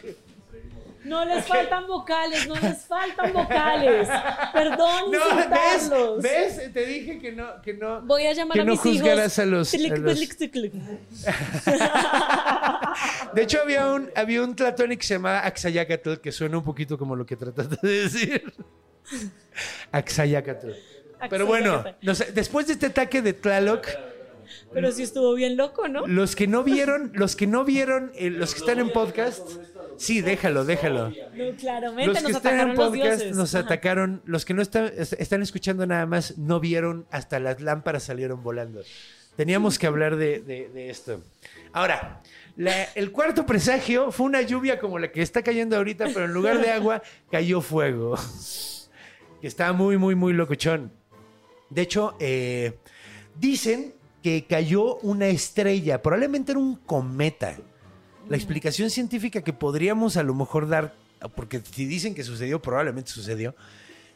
[1.05, 4.07] No les faltan vocales, no les faltan vocales.
[4.53, 5.21] Perdón, No, ¿ves?
[5.21, 6.21] insultarlos.
[6.21, 6.73] ¿Ves?
[6.73, 8.01] Te dije que no, que no.
[8.01, 8.99] Voy a llamar que a no mis hijos.
[9.01, 10.73] juzgaras a los- Tlic, a los- tlic, tlic, tlic.
[13.33, 17.15] De hecho, había un, había un que se llamaba Axayacatl, que suena un poquito como
[17.15, 18.53] lo que trataste de decir.
[19.91, 20.71] Axayacatl.
[21.29, 22.05] Pero bueno, Axayacatl.
[22.05, 23.87] no sé, después de este ataque de Tlaloc,
[24.73, 26.07] Pero sí estuvo bien loco, ¿no?
[26.07, 29.47] los que no vieron, los que no vieron, eh, los que están en podcast,
[29.99, 31.09] sí, déjalo, déjalo.
[31.09, 33.65] No, claramente Los que nos están atacaron en podcast nos Ajá.
[33.65, 38.03] atacaron, los que no están, est- están escuchando nada más, no vieron, hasta las lámparas
[38.03, 38.81] salieron volando.
[39.35, 41.21] Teníamos que hablar de, de- de esto.
[41.71, 42.21] Ahora,
[42.57, 46.33] la- el cuarto presagio fue una lluvia como la que está cayendo ahorita, pero en
[46.33, 48.17] lugar de agua cayó fuego.
[49.41, 50.91] Que está muy, muy, muy locochón.
[51.69, 52.77] De hecho, eh,
[53.39, 57.55] dicen que cayó una estrella, probablemente era un cometa.
[58.29, 60.93] La explicación científica que podríamos a lo mejor dar,
[61.35, 63.55] porque si dicen que sucedió, probablemente sucedió,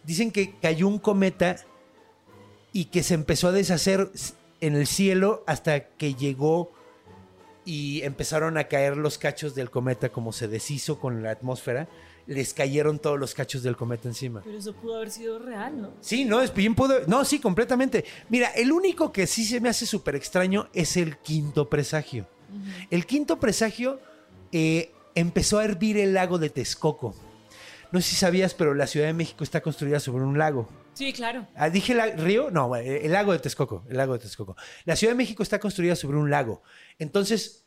[0.03, 1.57] dicen que cayó un cometa
[2.71, 4.11] y que se empezó a deshacer
[4.61, 6.71] en el cielo hasta que llegó
[7.65, 11.87] y empezaron a caer los cachos del cometa como se deshizo con la atmósfera,
[12.27, 14.41] les cayeron todos los cachos del cometa encima.
[14.43, 15.91] Pero eso pudo haber sido real, ¿no?
[16.01, 17.01] Sí, no, es bien pudo.
[17.07, 18.05] No, sí, completamente.
[18.29, 22.27] Mira, el único que sí se me hace súper extraño es el quinto presagio.
[22.89, 23.99] El quinto presagio
[24.51, 27.15] eh, empezó a hervir el lago de Texcoco.
[27.91, 30.67] No sé si sabías, pero la Ciudad de México está construida sobre un lago.
[30.95, 31.47] Sí, claro.
[31.55, 32.49] Ah, ¿Dije la- río?
[32.51, 33.83] No, el lago de Texcoco.
[33.89, 34.55] El lago de Texcoco.
[34.85, 36.61] La Ciudad de México está construida sobre un lago.
[36.99, 37.59] Entonces,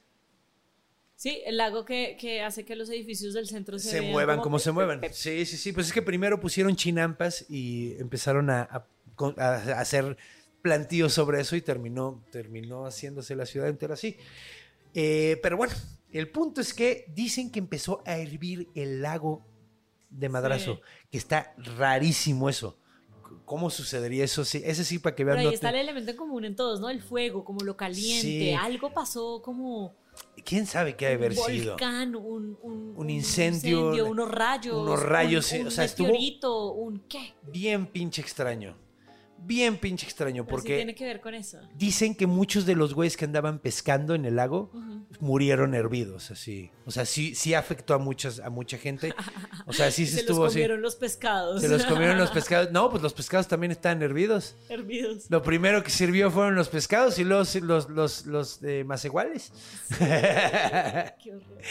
[1.18, 4.40] Sí, el lago que, que hace que los edificios del centro se, se vean muevan
[4.40, 5.00] como se muevan.
[5.12, 5.72] Sí, sí, sí.
[5.72, 8.68] Pues es que primero pusieron chinampas y empezaron a,
[9.38, 10.18] a hacer
[10.60, 14.18] plantíos sobre eso y terminó, terminó haciéndose la ciudad entera así.
[14.98, 15.74] Eh, pero bueno,
[16.10, 19.44] el punto es que dicen que empezó a hervir el lago
[20.08, 20.80] de Madrazo, Sí.
[21.10, 22.78] que está rarísimo eso.
[23.44, 24.44] ¿Cómo sucedería eso?
[24.44, 25.36] Sí, ese sí, para que vean.
[25.36, 26.88] Pero ahí está el elemento en común en todos, ¿no?
[26.88, 28.22] El fuego, como lo caliente.
[28.22, 28.52] Sí.
[28.54, 29.94] Algo pasó como
[30.46, 31.72] ¿Quién sabe qué ha de haber un sido?
[31.72, 34.74] volcán, un, un, Un incendio, unos rayos.
[34.78, 37.34] unos rayos, un, un o sea, estuvo- meteorito, un qué.
[37.52, 38.74] Bien pinche extraño.
[39.38, 40.76] Bien pinche extraño, sí porque...
[40.76, 41.58] tiene que ver con eso.
[41.76, 44.72] Dicen que muchos de los güeyes que andaban pescando en el lago
[45.20, 46.70] murieron hervidos, así.
[46.84, 49.14] O sea, sí, sí afectó a muchas, a mucha gente.
[49.66, 50.54] O sea, sí se, se estuvo los así.
[50.54, 51.60] comieron los pescados.
[51.60, 52.72] Se los comieron los pescados.
[52.72, 54.56] No, pues los pescados también estaban hervidos.
[54.68, 55.26] Hervidos.
[55.30, 59.52] Lo primero que sirvió fueron los pescados y los, los, los, los eh, más iguales.
[59.98, 61.62] Qué horror.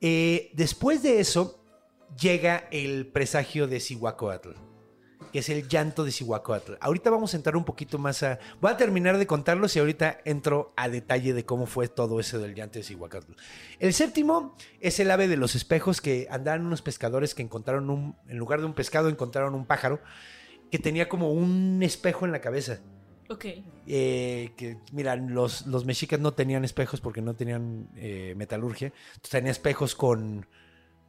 [0.00, 1.62] Eh, después de eso,
[2.20, 4.50] llega el presagio de Cihuacóatl,
[5.36, 6.76] que es el llanto de Cihuacóatl.
[6.80, 8.38] Ahorita vamos a entrar un poquito más a.
[8.58, 12.38] Voy a terminar de contarlos y ahorita entro a detalle de cómo fue todo eso
[12.38, 13.32] del llanto de Cihuacóatl.
[13.78, 18.16] El séptimo es el ave de los espejos que andaban unos pescadores que encontraron un.
[18.28, 20.00] En lugar de un pescado, encontraron un pájaro
[20.70, 22.80] que tenía como un espejo en la cabeza.
[23.28, 23.44] Ok.
[23.86, 28.86] Eh, que mira, los, los mexicas no tenían espejos porque no tenían eh, metalurgia.
[29.08, 30.46] Entonces tenían espejos con,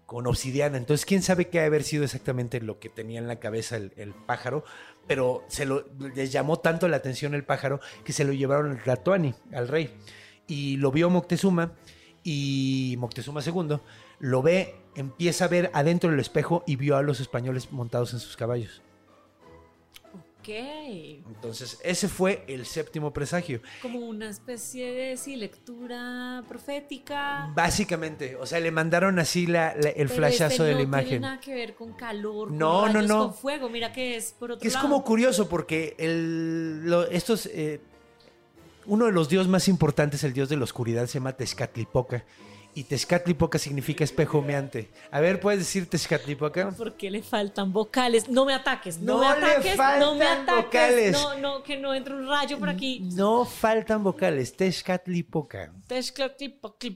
[0.08, 0.78] con obsidiana.
[0.78, 4.64] Entonces, quién sabe qué haber sido exactamente lo que tenía en la cabeza el, pájaro.
[5.06, 8.84] Pero se lo, les llamó tanto la atención el pájaro que se lo llevaron al
[8.84, 9.94] Tlatoani, al rey.
[10.48, 11.74] Y lo vio Moctezuma
[12.24, 13.80] y Moctezuma II
[14.20, 18.20] lo ve, empieza a ver adentro del espejo y vio a los españoles montados en
[18.20, 18.82] sus caballos.
[20.48, 21.26] Ok.
[21.28, 23.60] Entonces, ese fue el séptimo presagio.
[23.82, 27.52] Como una especie de sí, lectura profética.
[27.54, 30.84] Básicamente, o sea, le mandaron así la, la- el Pero flashazo este de la no
[30.84, 31.08] imagen.
[31.08, 33.20] tiene nada que ver con calor, con No, no, no.
[33.28, 33.70] con fuego.
[33.70, 37.82] Mira que es por otro Que es como curioso porque el, lo- estos, eh,
[38.86, 42.24] uno de los dioses más importantes, el dios de la oscuridad, se llama Tezcatlipoca.
[42.78, 44.92] Y Tezcatlipoca significa espejo humeante.
[45.10, 46.70] A ver, ¿puedes decir Tezcatlipoca?
[46.70, 48.30] ¿Por qué le faltan vocales?
[48.30, 50.66] No me ataques, no, No me le ataques, no me faltan ataques.
[50.66, 51.12] vocales.
[51.12, 53.00] No, no, que no entre un rayo por aquí.
[53.16, 55.74] No faltan vocales, Tezcatlipoca.
[55.88, 56.90] Tezcatlipoca.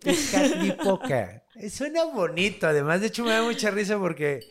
[0.00, 1.42] Tezcatlipoca.
[1.56, 3.00] Eh, Suena bonito, además.
[3.00, 4.48] De hecho, me da mucha risa porque.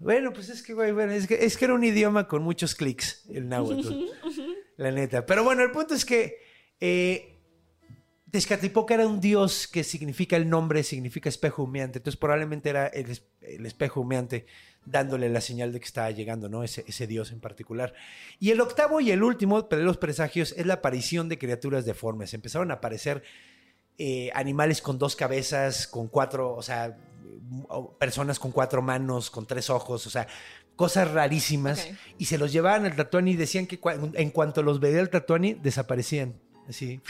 [0.00, 2.74] Bueno, pues es que, güey, bueno, es que, es que era un idioma con muchos
[2.74, 4.06] clics, el náhuatl.
[4.78, 5.24] la neta.
[5.26, 6.38] Pero bueno, el punto es que.
[6.80, 7.29] Eh,
[8.30, 11.98] Tezcatlipoca era un dios que significa el nombre, significa espejo humeante.
[11.98, 14.46] Entonces, probablemente era el, es- el espejo humeante
[14.84, 16.62] dándole la señal de que estaba llegando, ¿no?
[16.64, 17.92] Ese, ese dios en particular.
[18.38, 22.32] Y el octavo y el último de los presagios es la aparición de criaturas deformes.
[22.34, 23.22] Empezaron a aparecer
[23.98, 26.96] eh, animales con dos cabezas, con cuatro, o sea,
[27.98, 30.26] personas con cuatro manos, con tres ojos, o sea,
[30.76, 31.88] cosas rarísimas.
[32.18, 33.78] Y se los llevaban al Tatuani y decían que
[34.14, 36.34] en cuanto los veía el Tatuani, desaparecían.
[36.68, 37.00] Así.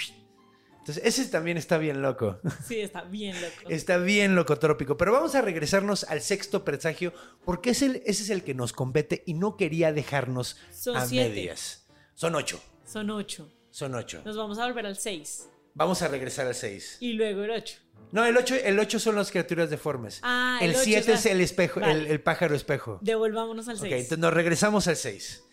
[0.81, 2.38] Entonces, ese también está bien loco.
[2.66, 3.69] Sí, está bien loco.
[3.71, 4.97] Está bien locotrópico.
[4.97, 7.12] Pero vamos a regresarnos al sexto presagio,
[7.45, 11.07] porque es el, ese es el que nos compete y no quería dejarnos Son a
[11.07, 11.29] siete.
[11.29, 11.87] medias.
[12.14, 12.61] Son ocho.
[12.87, 13.49] Son ocho.
[13.71, 14.21] Son ocho.
[14.25, 15.47] Nos vamos a volver al seis.
[15.75, 16.97] Vamos a regresar al 6.
[16.99, 17.79] Y luego el 8.
[18.11, 20.19] No, el 8, el 8 son las criaturas deformes.
[20.23, 21.93] Ah, el el ocho 7 es es la- el espejo, Vale.
[21.93, 22.99] el, el pájaro espejo.
[23.03, 23.93] Devolvámonos al Ok, 6.
[23.95, 25.45] entonces nos regresamos al 6.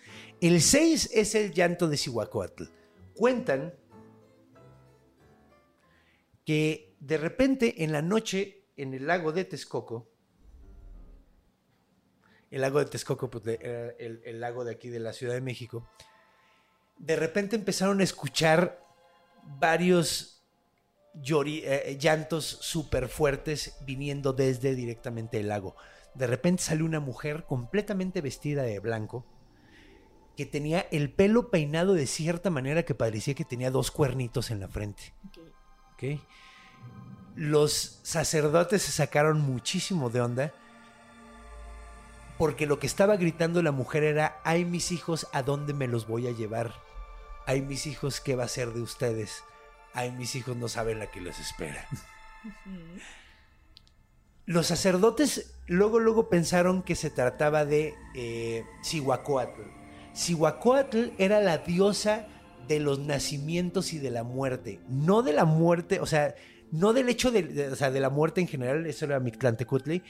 [0.42, 2.64] El 6 es el llanto de Cihuacóatl.
[3.14, 3.76] Cuentan
[6.48, 10.08] que de repente en la noche en el lago de Texcoco,
[12.50, 15.42] el lago de Texcoco, pues, era el, el lago de aquí de la Ciudad de
[15.42, 15.90] México,
[16.98, 18.82] de repente empezaron a escuchar
[19.60, 20.42] varios
[21.22, 25.76] eh, llantos súper fuertes viniendo desde directamente el lago.
[26.14, 29.26] De repente salió una mujer completamente vestida de blanco
[30.38, 34.62] que tenía el pelo peinado de cierta manera que parecía que tenía dos cuernitos en
[34.62, 35.14] la frente.
[35.28, 35.57] Ok.
[35.98, 36.20] ¿Ok?
[37.36, 40.54] Los sacerdotes se sacaron muchísimo de onda
[42.38, 46.08] porque lo que estaba gritando la mujer era, ay mis hijos, ¿a dónde me los
[46.08, 46.72] voy a llevar?
[47.46, 49.44] Ay mis hijos, ¿qué va a ser de ustedes?
[49.94, 51.88] Ay mis hijos no saben la que los espera.
[54.46, 59.62] Los sacerdotes luego, luego pensaron que se trataba de eh, Cihuacóatl.
[60.16, 62.28] Cihuacóatl era la diosa
[62.68, 64.80] de los nacimientos y de la muerte.
[64.90, 66.36] No de la muerte, o sea,
[66.72, 70.04] no del hecho de, de- o sea, de la muerte en general, eso era Mictlantecutli.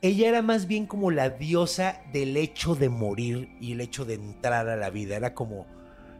[0.00, 4.14] Ella era más bien como la diosa del hecho de morir y el hecho de
[4.14, 5.16] entrar a la vida.
[5.16, 5.66] Era como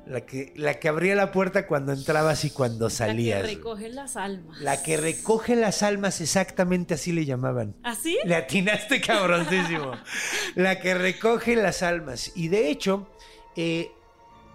[0.04, 3.42] la que, la que abría la puerta cuando entrabas y cuando salías.
[3.42, 4.58] La que recoge las almas.
[4.60, 7.76] La que recoge las almas, exactamente así le llamaban.
[7.84, 8.18] ¿Así?
[8.24, 9.92] Le atinaste cabroncísimo.
[10.56, 12.32] La que recoge las almas.
[12.34, 13.08] Y de hecho,
[13.54, 13.92] eh,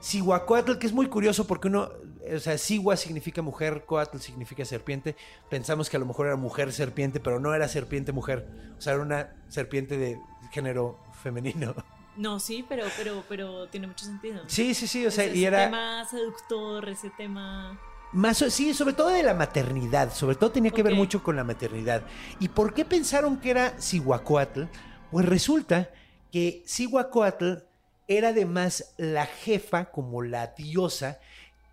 [0.04, 1.90] Cihuacóatl, que es muy curioso porque uno,
[2.36, 5.16] o sea, Cihuá significa mujer, Coatl significa serpiente.
[5.50, 8.46] Pensamos que a lo mejor era mujer serpiente, pero no era serpiente mujer.
[8.78, 10.20] O sea, era una serpiente de
[10.52, 11.74] género femenino.
[12.18, 14.42] No, sí, pero, pero, pero tiene mucho sentido.
[14.48, 17.80] Sí, sí, sí, o sea, ese, y ese era tema seductor, ese tema...
[18.12, 21.44] más, sí, sobre todo de la maternidad, sobre todo tenía que ver mucho con la
[21.44, 22.04] maternidad.
[22.40, 24.64] ¿Y por qué pensaron que era Cihuacóatl?
[25.10, 25.90] Pues resulta
[26.32, 27.64] que Cihuacóatl
[28.08, 31.20] era además la jefa, como la diosa,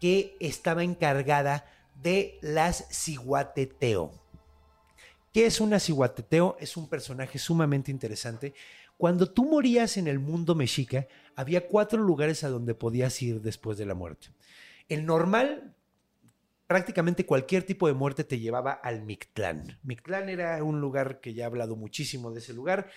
[0.00, 1.64] que estaba encargada
[2.02, 4.12] de las Cihuateteo.
[5.32, 6.56] ¿Qué es una Cihuateteo?
[6.58, 8.54] Es un personaje sumamente interesante.
[8.96, 13.78] Cuando tú morías en el mundo mexica, había cuatro lugares a donde podías ir después
[13.78, 14.28] de la muerte.
[14.88, 15.74] El normal,
[16.66, 19.78] prácticamente cualquier tipo de muerte te llevaba al Mictlán.
[19.82, 22.90] Mictlán era un lugar que ya he hablado muchísimo de ese lugar.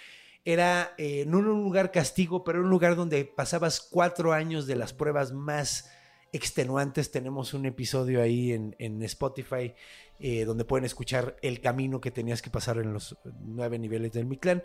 [0.46, 4.94] Era eh, no un lugar castigo, pero un lugar donde pasabas cuatro años de las
[4.94, 5.90] pruebas más
[6.34, 7.12] extenuantes.
[7.12, 9.74] Tenemos un episodio ahí en, en Spotify
[10.20, 14.26] eh, donde pueden escuchar el camino que tenías que pasar en los nueve niveles del
[14.26, 14.64] Mictlán.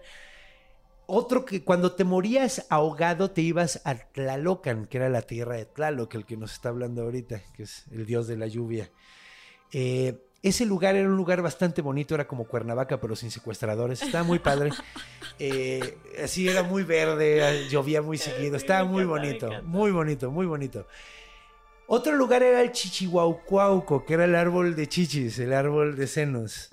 [1.06, 5.64] Otro que cuando te morías ahogado te ibas a Tlalocan, que era la tierra de
[5.64, 8.90] Tlaloc, el que nos está hablando ahorita, que es el dios de la lluvia.
[9.72, 14.02] Eh, ese lugar era un lugar bastante bonito, era como Cuernavaca, pero sin secuestradores.
[14.02, 14.70] Estaba muy padre.
[15.40, 18.56] Eh, así era muy verde, llovía muy seguido.
[18.56, 20.84] Estaba muy bonito, muy bonito, muy bonito.
[21.86, 26.70] Otro lugar era el Chichihuaucuauco, que era el árbol de chichis, el árbol de senos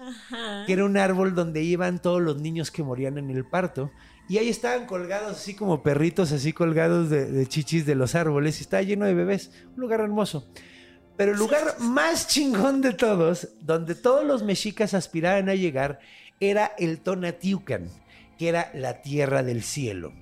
[0.65, 3.91] que era un árbol donde iban todos los niños que morían en el parto.
[4.27, 8.59] Y ahí estaban colgados así como perritos, así colgados de, de chichis de los árboles.
[8.59, 9.51] Y estaba lleno de bebés.
[9.75, 10.47] Un lugar hermoso.
[11.17, 15.99] Pero el lugar más chingón de todos, donde todos los mexicas aspiraban a llegar,
[16.39, 17.89] era el Tonatiucan,
[18.37, 20.13] que era la tierra del cielo.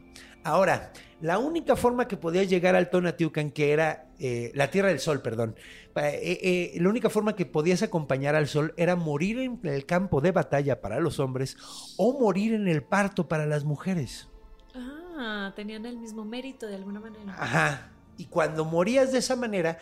[0.44, 5.00] Ahora, la única forma que podías llegar al Tonatiucan, que era eh, la tierra del
[5.00, 5.56] sol, perdón,
[5.96, 10.22] eh, eh, la única forma que podías acompañar al sol era morir en el campo
[10.22, 11.56] de batalla para los hombres
[11.98, 14.28] o morir en el parto para las mujeres.
[14.76, 17.36] Ah, tenían el mismo mérito de alguna manera.
[17.38, 17.90] Ajá.
[18.18, 19.80] Y cuando morías de esa manera,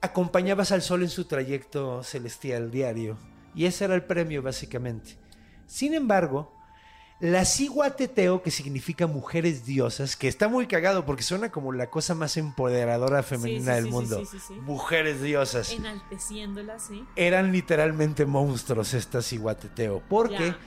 [0.00, 3.18] acompañabas al sol en su trayecto celestial diario.
[3.54, 5.16] Y ese era el premio, básicamente.
[5.66, 6.54] Sin embargo,
[7.20, 12.14] la Ciguateteo, que significa mujeres diosas, que está muy cagado porque suena como la cosa
[12.14, 14.18] más empoderadora femenina sí, del sí, mundo.
[14.20, 14.54] sí, sí, sí.
[14.54, 15.70] Mujeres diosas.
[15.72, 17.04] Enalteciéndola, sí.
[17.16, 20.02] Eran literalmente monstruos estas Ciguateteo.
[20.08, 20.58] Porque Ya.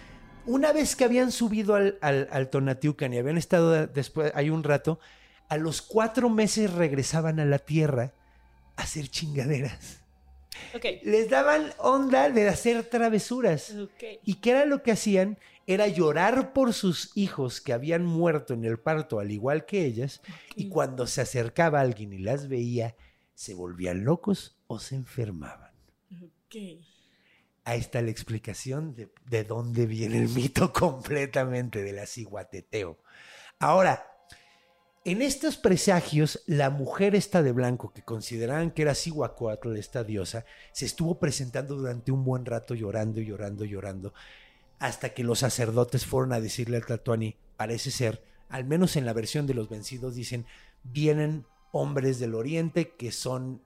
[0.45, 4.63] una vez que habían subido al, al, al Tonatiucan y habían estado después, hay un
[4.63, 4.99] rato,
[5.49, 8.13] a los cuatro meses regresaban a la tierra
[8.75, 10.03] hacer chingaderas.
[11.03, 13.73] Les daban onda de hacer travesuras.
[14.23, 15.37] ¿Y qué era lo que hacían?
[15.65, 20.21] Era llorar por sus hijos que habían muerto en el parto, al igual que ellas,
[20.55, 22.95] y cuando se acercaba alguien y las veía,
[23.33, 25.71] se volvían locos o se enfermaban.
[27.65, 32.99] Ahí está la explicación de, de dónde viene el mito completamente de la ciguateteo.
[33.59, 34.12] Ahora,
[35.05, 40.45] En estos presagios, la mujer esta de blanco, que consideraban que era Cihuacóatl, esta diosa,
[40.71, 44.13] se estuvo presentando durante un buen rato llorando, llorando, llorando,
[44.79, 49.11] hasta que los sacerdotes fueron a decirle al Tlatuani, parece ser, al menos en la
[49.11, 50.45] versión de los vencidos, dicen,
[50.83, 53.61] vienen hombres del oriente que son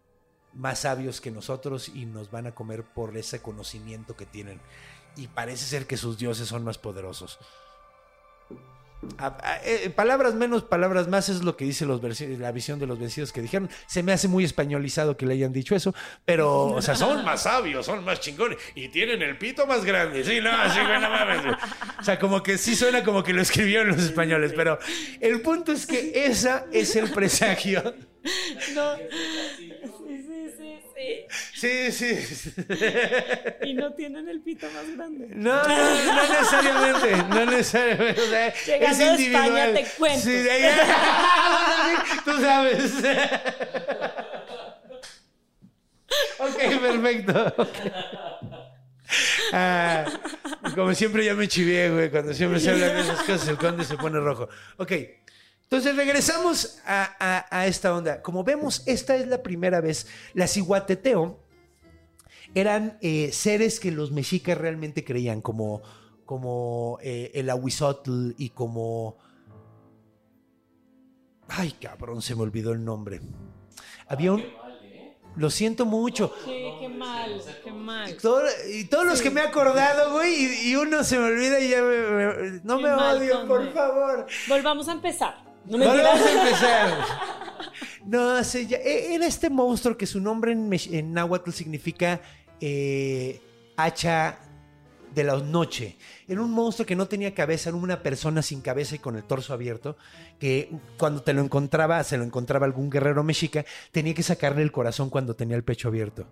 [0.53, 4.59] más sabios que nosotros y nos van a comer por ese conocimiento que tienen.
[5.15, 7.37] Y parece ser que sus dioses son más poderosos.
[9.19, 12.01] A- a- eh, palabras menos, palabras más es lo que dice los
[12.39, 13.69] la visión de los vencidos que dijeron.
[13.85, 15.93] Se me hace muy españolizado que le hayan dicho eso,
[16.25, 20.23] pero, o sea, son más sabios, son más chingones y tienen el pito más grande.
[20.23, 21.55] Sí, no, sí, güey, no mames.
[21.99, 24.79] O sea, como que sí suena como que lo escribieron los españoles, pero
[25.21, 27.93] el punto es que esa es el presagio.
[28.75, 28.95] No.
[31.53, 32.17] Sí, sí.
[33.63, 35.27] Y no tienen el pito más grande.
[35.31, 38.21] No, no, no necesariamente, no necesariamente.
[38.21, 39.45] O sea, Llegando es a individual.
[39.47, 40.21] España te cuento.
[40.21, 40.75] Sí, de ahí-
[42.25, 42.93] tú sabes.
[46.39, 47.53] Ok, perfecto.
[47.57, 47.67] ok.
[49.53, 50.05] Ah,
[50.75, 52.09] como siempre ya me chivé, güey.
[52.09, 54.49] Cuando siempre se hablan de esas cosas, el conde se pone rojo.
[54.77, 54.91] Ok.
[55.69, 58.21] Entonces regresamos a, a- a esta onda.
[58.21, 60.07] Como vemos, esta es la primera vez.
[60.33, 61.39] La ciguateteo
[62.55, 65.81] eran eh, seres que los mexicas realmente creían, como,
[66.25, 69.17] como eh, el ahuizotl y como...
[71.49, 73.19] Ay, cabrón, se me olvidó el nombre.
[74.07, 74.43] Había un...
[75.35, 76.33] Lo siento mucho.
[76.45, 78.17] Qué, qué mal, qué mal.
[78.17, 78.41] Todo-
[78.73, 81.69] y todos los que me he acordado, güey, y, y uno se me olvida y
[81.69, 84.25] ya me- me- no Qué me mal, odio, por favor.
[84.47, 85.45] Volvamos a empezar.
[85.69, 87.05] No me Vamos a empezar.
[88.05, 88.61] No, se
[89.11, 92.21] era este monstruo que su nombre en, en náhuatl significa
[92.61, 93.41] eh,
[93.75, 94.39] hacha
[95.13, 95.97] de la noche.
[96.27, 99.23] Era un monstruo que no tenía cabeza, era una persona sin cabeza y con el
[99.23, 99.97] torso abierto,
[100.39, 104.71] que cuando te lo encontraba, se lo encontraba algún guerrero mexica, tenía que sacarle el
[104.71, 106.27] corazón cuando tenía el pecho abierto.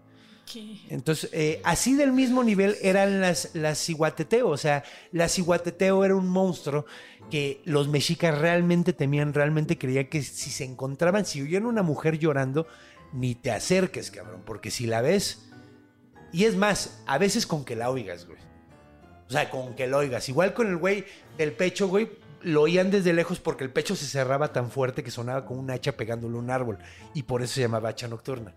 [0.90, 4.50] Entonces, eh, así del mismo nivel eran las, las ciguateteo.
[4.50, 6.86] O sea, la ciguateteo era un monstruo
[7.30, 12.20] que los mexicas realmente temían, realmente creían que si se encontraban, si oían una mujer
[12.20, 12.68] llorando,
[13.14, 15.50] ni te acerques, cabrón, porque si la ves.
[16.32, 18.40] Y es más, a veces con que la oigas, güey.
[19.28, 20.30] O sea, con que lo oigas.
[20.30, 21.06] Igual con el güey
[21.38, 22.10] del pecho, güey,
[22.42, 25.72] lo oían desde lejos porque el pecho se cerraba tan fuerte que sonaba como un
[25.72, 26.78] hacha pegándole a un árbol.
[27.14, 28.54] Y por eso se llamaba hacha nocturna.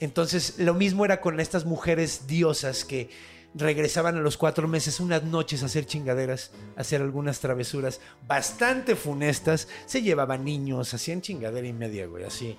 [0.00, 3.10] Entonces, lo mismo era con estas mujeres diosas que
[3.54, 9.68] regresaban a los cuatro meses, unas noches a hacer chingaderas, hacer algunas travesuras bastante funestas.
[9.86, 12.58] Se llevaban niños, hacían chingadera y media, güey, así.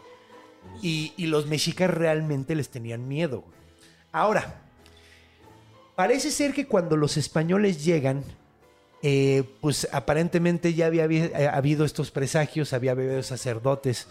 [0.81, 3.43] Y, los mexicas realmente les tenían miedo.
[4.11, 4.61] Ahora,
[5.95, 8.23] parece ser que cuando los españoles llegan,
[9.03, 14.07] eh, pues aparentemente ya había eh, habido estos presagios, había habido sacerdotes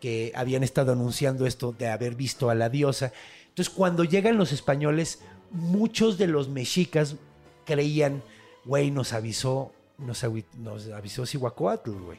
[0.00, 3.12] que habían estado anunciando esto de haber visto a la diosa.
[3.48, 5.20] Entonces, cuando llegan los españoles,
[5.50, 7.16] muchos de los mexicas
[7.64, 8.22] creían,
[8.64, 12.18] güey, nos avisó, nos, avi- nos avisó Cihuacóatl, güey.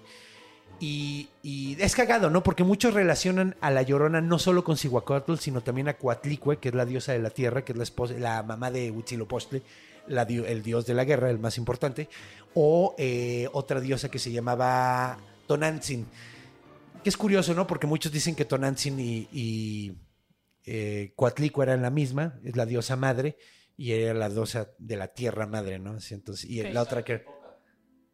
[0.81, 2.41] Y, y es cagado, ¿no?
[2.41, 6.69] Porque muchos relacionan a la Llorona no solo con Cihuacóatl, sino también a Coatlicue, que
[6.69, 9.61] es la diosa de la tierra, que es la, esposa, la mamá de Huitzilopochtli,
[10.07, 12.07] la el dios de la guerra, el más importante,
[12.53, 15.17] o eh, otra diosa que se llamaba
[15.47, 16.05] Tonantzin.
[17.03, 17.65] Que es curioso, ¿no?
[17.65, 19.97] Porque muchos dicen que Tonantzin y, y
[20.65, 23.37] eh, Coatlicue eran la misma, es la diosa madre,
[23.77, 25.93] y era la diosa de la tierra madre, ¿no?
[25.93, 27.23] Así, Entonces, y la otra que...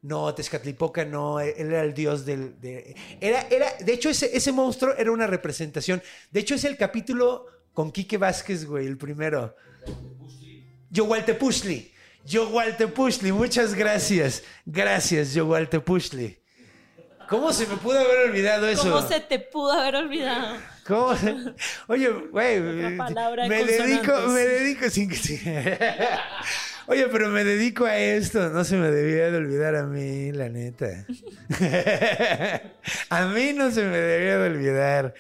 [0.03, 2.59] No, Tezcatlipoca no, él era el dios del...
[2.61, 6.03] de- era, era, de hecho, ese, ese monstruo era una representación.
[6.29, 9.55] De hecho, es el capítulo con Quique Vázquez, güey, el primero.
[10.91, 11.91] Yogualtepushli.
[12.23, 14.43] Yogualtepushli, muchas gracias.
[14.63, 16.39] Gracias, Yogualtepushli.
[17.29, 18.91] ¿Cómo se me pudo haber olvidado eso?
[18.91, 20.57] ¿Cómo se te pudo haber olvidado?
[20.85, 21.15] ¿Cómo?
[21.87, 25.41] Oye, güey, me dedico, me dedico sin que sí.
[26.87, 30.49] Oye, pero me dedico a esto, no se me debía de olvidar a mí, la
[30.49, 31.05] neta.
[33.09, 35.15] a mí no se me debía de olvidar.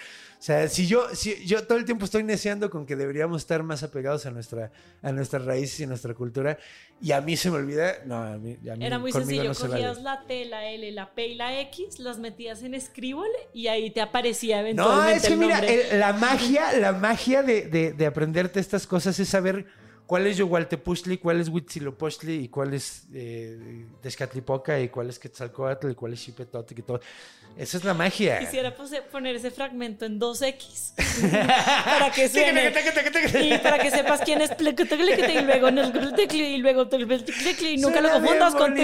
[0.45, 3.63] O sea, si yo, si yo todo el tiempo estoy neceando con que deberíamos estar
[3.63, 4.71] más apegados a nuestra,
[5.01, 6.59] a nuestras raíces y a nuestra cultura,
[7.01, 9.53] y a mí se me olvida, no, a mí, a mí Era muy sencillo, no
[9.55, 10.03] se cogías vale.
[10.03, 13.25] la T, la L, la P y la X, las metías en Scribble
[13.55, 17.41] y ahí te aparecía No, eventualmente es que el mira, el- la magia, la magia
[17.41, 19.65] de, de- de aprenderte estas cosas es saber
[20.05, 25.89] cuál es Yogualtepuchtli, cuál es Huitzilopochtli y cuál es eh, Tezcatlipoca y cuál es Quetzalcoatl
[25.89, 27.01] y cuál es Xipetotl y todo.
[27.57, 28.39] Esa es la magia.
[28.39, 28.75] Quisiera
[29.11, 30.93] poner ese fragmento en 2X
[31.85, 32.73] para que suene.
[33.43, 36.89] y para que sepas quién es y luego y luego
[37.61, 38.75] y nunca lo confundas con.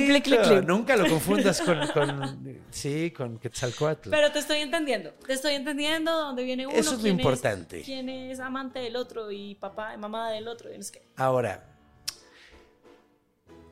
[0.66, 4.10] Nunca lo confundas con, con- sí, con Quetzalcoatl.
[4.10, 6.76] Pero te estoy entendiendo, te estoy entendiendo dónde viene uno.
[6.78, 7.82] Eso es lo importante.
[7.82, 10.70] quién es amante del otro y papá y mamá del otro.
[11.18, 11.71] Ahora,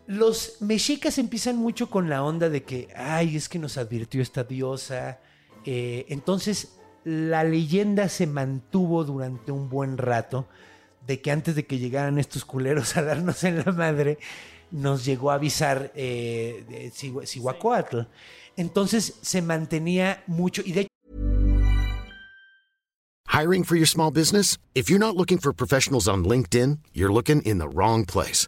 [0.09, 4.43] los mexicas empiezan mucho con la onda de que, ay, es que nos advirtió esta
[4.43, 5.19] diosa.
[5.65, 10.47] Eh, entonces, la leyenda se mantuvo durante un buen rato
[11.05, 14.17] de que antes de que llegaran estos culeros a darnos en la madre,
[14.71, 16.91] nos llegó a avisar eh.
[18.55, 20.89] Entonces se mantenía mucho, y de hecho
[23.27, 24.57] Hiring for your small business?
[24.73, 28.47] If you're not looking for professionals on LinkedIn, you're looking in the wrong place.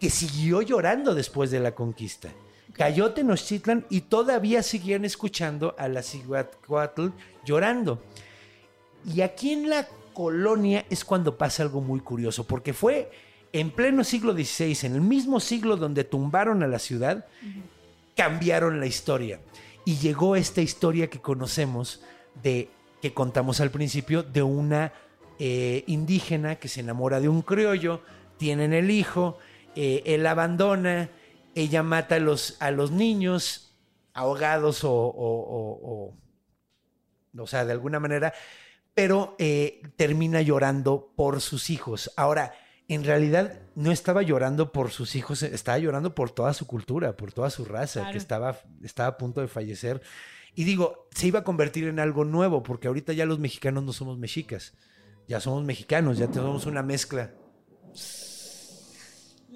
[0.00, 2.28] que siguió llorando después de la conquista.
[2.72, 7.08] Cayó Tenochtitlan y todavía seguían escuchando a la Cihuatl
[7.44, 8.02] llorando.
[9.04, 13.10] Y aquí en la colonia es cuando pasa algo muy curioso, porque fue
[13.52, 17.26] en pleno siglo XVI, en el mismo siglo donde tumbaron a la ciudad,
[18.16, 19.40] cambiaron la historia.
[19.84, 22.02] Y llegó esta historia que conocemos
[22.42, 22.68] de
[23.00, 24.92] que contamos al principio de una
[25.38, 28.02] eh, indígena que se enamora de un criollo,
[28.36, 29.38] tienen el hijo,
[29.76, 31.10] eh, él abandona,
[31.54, 33.76] ella mata a los, a los niños
[34.14, 36.14] ahogados o, o- o-
[37.36, 38.32] o- o sea, de alguna manera,
[38.94, 42.10] pero eh, termina llorando por sus hijos.
[42.16, 42.52] Ahora,
[42.88, 47.32] en realidad no estaba llorando por sus hijos, estaba llorando por toda su cultura, por
[47.32, 48.12] toda su raza, Claro.
[48.12, 50.00] que estaba, estaba a punto de fallecer.
[50.54, 53.92] Y digo, se iba a convertir en algo nuevo, porque ahorita ya los mexicanos no
[53.92, 54.74] somos mexicas,
[55.28, 57.32] ya somos mexicanos, ya tenemos una mezcla.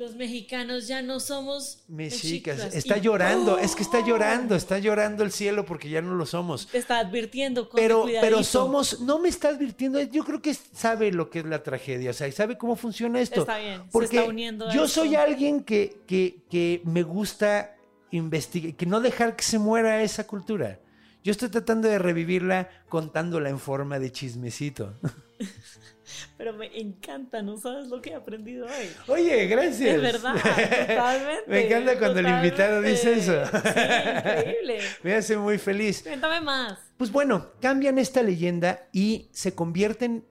[0.03, 2.75] Los mexicanos ya no somos Mexicas, mexicas.
[2.75, 4.07] está Y- llorando, es que está ¡Oh!
[4.07, 6.67] llorando, está llorando el cielo porque ya no lo somos.
[6.67, 11.13] Te está advirtiendo con Pero, pero somos, no me está advirtiendo, yo creo que sabe
[11.13, 13.43] lo que es la tragedia, o sea, y sabe cómo funciona esto.
[13.43, 15.03] Está bien, se está uniendo a yo esto.
[15.03, 17.77] soy alguien que, que, que me gusta
[18.11, 20.81] investigar, que no dejar que se muera esa cultura.
[21.23, 24.95] Yo estoy tratando de revivirla contándola en forma de chismecito.
[26.37, 28.91] Pero me encanta, no sabes lo que he aprendido hoy.
[29.09, 29.97] Oye, gracias.
[29.97, 31.45] Es verdad, totalmente.
[31.47, 33.45] Me encanta cuando el invitado dice eso.
[33.47, 34.79] Sí, increíble.
[35.03, 36.03] Me hace muy feliz.
[36.03, 36.79] Cuéntame más.
[36.97, 40.25] Pues bueno, cambian esta leyenda y se convierte en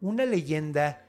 [0.00, 1.06] una leyenda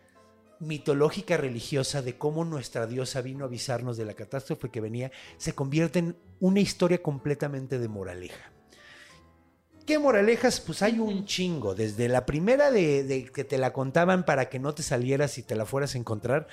[0.59, 5.53] mitológica religiosa de cómo nuestra diosa vino a avisarnos de la catástrofe que venía, se
[5.53, 8.54] convierte en una historia completamente de moraleja.
[9.85, 10.59] ¿Qué moralejas?
[10.61, 11.75] Pues hay un chingo.
[11.75, 15.43] Desde la primera de, de que te la contaban para que no te salieras y
[15.43, 16.47] te la fueras a encontrar,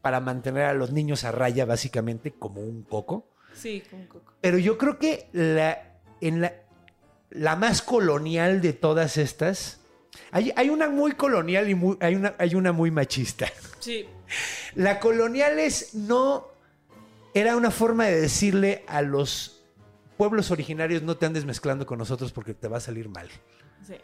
[0.00, 3.28] para mantener a los niños a raya básicamente como un coco.
[3.52, 4.32] Sí, con coco.
[4.40, 6.54] Pero yo creo que la, en la,
[7.30, 9.80] la más colonial de todas estas,
[10.30, 13.48] hay, hay una muy colonial y muy, hay, una, hay una muy machista.
[13.80, 14.06] Sí.
[14.74, 16.46] La colonial es no,
[17.34, 19.57] era una forma de decirle a los
[20.18, 23.28] pueblos originarios no te andes mezclando con nosotros porque te va a salir mal.
[23.86, 23.94] Sí.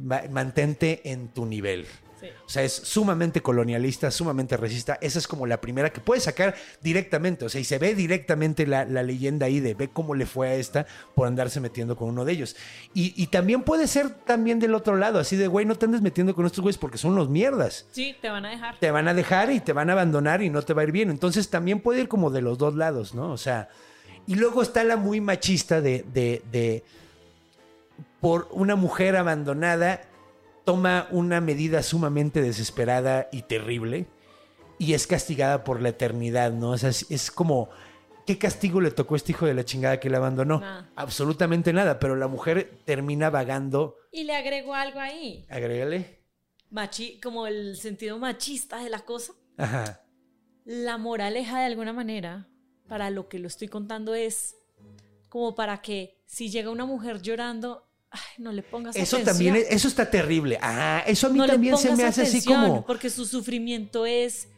[0.00, 1.86] Ma- mantente en tu nivel.
[2.20, 2.28] Sí.
[2.46, 4.96] O sea, es sumamente colonialista, sumamente racista.
[5.02, 7.44] Esa es como la primera que puedes sacar directamente.
[7.44, 10.48] O sea, y se ve directamente la, la leyenda ahí de ve cómo le fue
[10.48, 12.56] a esta por andarse metiendo con uno de ellos.
[12.94, 16.00] Y, y también puede ser también del otro lado, así de, güey, no te andes
[16.00, 17.86] metiendo con estos güeyes porque son los mierdas.
[17.92, 18.78] Sí, te van a dejar.
[18.78, 20.92] Te van a dejar y te van a abandonar y no te va a ir
[20.92, 21.10] bien.
[21.10, 23.32] Entonces también puede ir como de los dos lados, ¿no?
[23.32, 23.68] O sea,
[24.26, 26.82] y luego está la muy machista de, de, de
[28.20, 30.02] por una mujer abandonada
[30.64, 34.06] toma una medida sumamente desesperada y terrible
[34.78, 36.70] y es castigada por la eternidad, ¿no?
[36.70, 37.68] O sea, es, es como,
[38.26, 40.62] ¿qué castigo le tocó a este hijo de la chingada que le abandonó?
[40.96, 45.44] Absolutamente nada, pero la mujer termina vagando, Y le agrego algo ahí.
[45.50, 46.24] agrégale,
[46.70, 49.34] Machi, como el sentido machista de la cosa.
[49.58, 50.00] ajá,
[50.64, 52.48] La moraleja de alguna manera,
[52.88, 54.56] para lo que lo estoy contando, es
[55.28, 59.24] como para que si llega una mujer llorando, ay, no le pongas eso atención.
[59.36, 62.44] también, es- eso está terrible, ah, eso a mí no también se me hace así
[62.44, 62.84] como...
[62.86, 64.48] Porque su sufrimiento es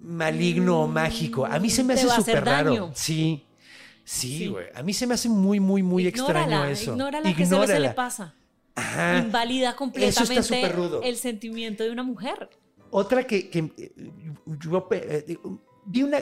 [0.00, 1.46] maligno o mágico.
[1.46, 2.90] A mí se me hace súper raro.
[2.94, 3.44] Sí.
[4.04, 4.46] Sí, Sí.
[4.48, 4.66] güey.
[4.74, 6.92] A mí se me hace muy, muy, muy extraño eso.
[6.92, 8.34] Ignórala, que se le pasa.
[8.76, 9.18] Ajá.
[9.18, 11.02] Invalida Eso completamente está súper rudo.
[11.02, 12.50] el sentimiento de una mujer.
[12.90, 13.72] Otra que, que,
[14.60, 15.38] yo eh,
[15.86, 16.20] vi una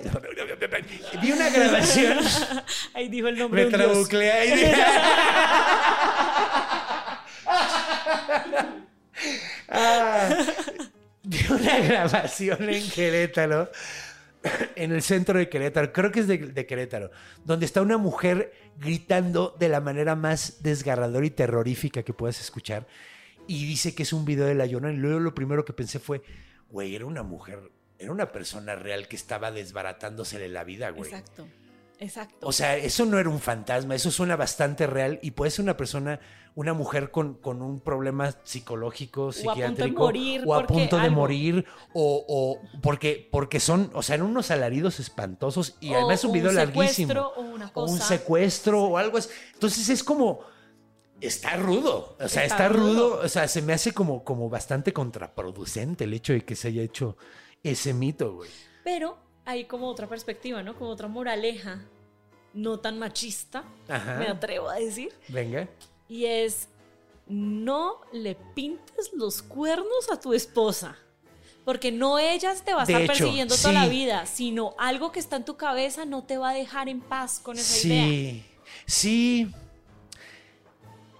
[1.21, 2.19] vi una grabación
[2.95, 4.73] Ahí dijo el nombre me de un trabucleé ahí.
[9.69, 10.29] Ah,
[11.23, 13.71] vi una grabación en Querétaro
[14.77, 17.11] en el centro de Querétaro, creo que es de, de Querétaro,
[17.45, 22.87] donde está una mujer gritando de la manera más desgarradora y terrorífica que puedas escuchar.
[23.47, 24.95] Y dice que es un video de La Llorona.
[24.95, 26.23] Y luego lo primero que pensé fue,
[26.71, 31.11] güey, era una mujer, era una persona real que estaba desbaratándosele la vida, güey.
[31.11, 31.47] Exacto.
[32.01, 32.47] Exacto.
[32.47, 35.76] O sea, eso no era un fantasma, eso suena bastante real y puede ser una
[35.76, 36.18] persona,
[36.57, 41.09] una mujer con, con un problema psicológico, a punto de psiquiátrico, morir o punto de
[41.11, 41.64] morir,
[41.95, 46.32] o, o porque, porque son, o sea, eran unos alaridos espantosos y O además un
[46.32, 47.12] video un larguísimo.
[47.12, 48.05] secuestro o una O un cosa.
[48.09, 49.28] secuestro o algo así.
[49.55, 50.40] Entonces es como,
[51.20, 53.11] está rudo, o sea, está, Está rudo.
[53.16, 53.20] rudo.
[53.24, 56.82] o sea, se me hace como, como bastante contraproducente el hecho de que se haya
[56.82, 57.16] hecho
[57.65, 58.51] ese mito, güey.
[58.85, 60.77] Pero hay como otra perspectiva, ¿no?
[60.77, 61.81] Como otra moraleja
[62.53, 64.17] no tan machista, Ajá.
[64.19, 65.12] me atrevo a decir.
[65.29, 65.69] Venga.
[66.09, 66.69] Y es,
[67.27, 70.97] no le pintes los cuernos a tu esposa.
[71.65, 75.11] Porque no ella te va a De estar hecho, persiguiendo toda la vida, sino algo
[75.12, 78.05] que está en tu cabeza no te va a dejar en paz con esa idea.
[78.05, 78.45] Sí,
[78.87, 79.51] sí.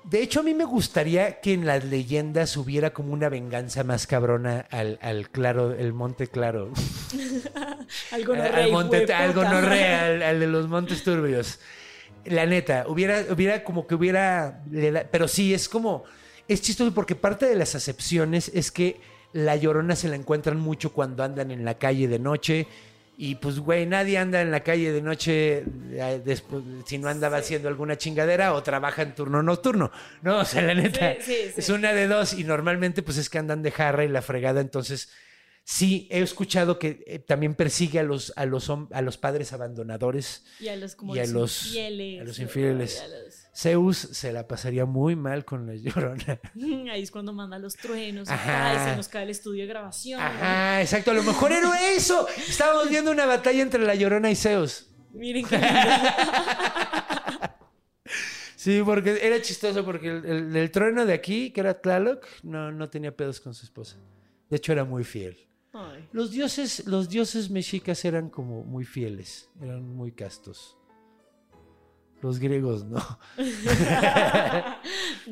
[0.05, 4.07] De hecho, a mí me gustaría que en las leyendas hubiera como una venganza más
[4.07, 6.70] cabrona al, al claro, el monte claro.
[8.12, 11.59] Algo no al monte, no real, al de los montes turbios.
[12.26, 14.62] La neta, hubiera, hubiera como que hubiera.
[15.11, 16.05] Pero sí, es como.
[16.48, 19.00] Es chistoso porque parte de las acepciones es que
[19.32, 22.66] la llorona se la encuentran mucho cuando andan en la calle de noche.
[23.16, 27.36] Y pues, güey, nadie anda en la calle de noche eh, después, si no andaba
[27.36, 29.92] haciendo alguna chingadera o trabaja en turno nocturno.
[30.22, 31.54] No, o sea, la neta, Sí, sí, sí.
[31.58, 32.32] es una de dos.
[32.34, 34.60] Y normalmente, pues es que andan de jarra y la fregada.
[34.60, 35.10] Entonces,
[35.62, 40.44] sí, he escuchado que eh, también persigue a los, a los, a los padres abandonadores.
[40.58, 42.20] Y a los, como y a los- infieles.
[42.20, 42.96] a los infieles.
[42.96, 46.40] y a los- Zeus se la pasaría muy mal con la llorona.
[46.92, 48.28] Ahí es cuando manda los truenos.
[48.28, 48.74] Ajá.
[48.74, 50.20] Y se nos cae el estudio de grabación.
[50.20, 51.12] Ajá, exacto.
[51.12, 52.26] A lo mejor era eso.
[52.48, 54.88] Estábamos viendo una batalla entre la llorona y Zeus.
[55.12, 55.61] Miren qué.
[58.57, 62.72] Sí, porque era chistoso porque el, el- el trueno de aquí, que era Tlaloc, no,
[62.72, 63.96] no tenía pedos con su esposa.
[64.48, 65.36] De hecho, era muy fiel.
[65.74, 66.09] Ay.
[66.12, 70.78] Los dioses, los dioses mexicas eran como muy fieles, eran muy castos.
[72.24, 73.02] Los griegos, no.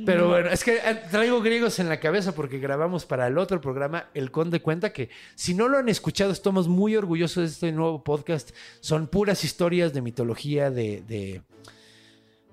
[0.05, 3.63] Pero bueno, es que eh, traigo griegos en la cabeza porque grabamos para el otro
[3.63, 7.73] programa El Conde Cuenta que si no lo han escuchado estamos muy orgullosos de este
[7.73, 8.51] nuevo podcast.
[8.81, 11.41] Son puras historias de mitología, de, de,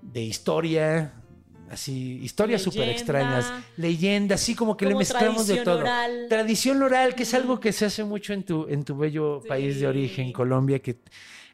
[0.02, 1.16] de historia,
[1.70, 5.80] así, historias súper extrañas, leyendas, así como que le mezclamos de todo.
[5.80, 6.28] oral.
[6.30, 9.50] Tradición oral, que es algo que se hace mucho en tu, en tu bello Sí.
[9.50, 10.96] país de origen, Colombia, que...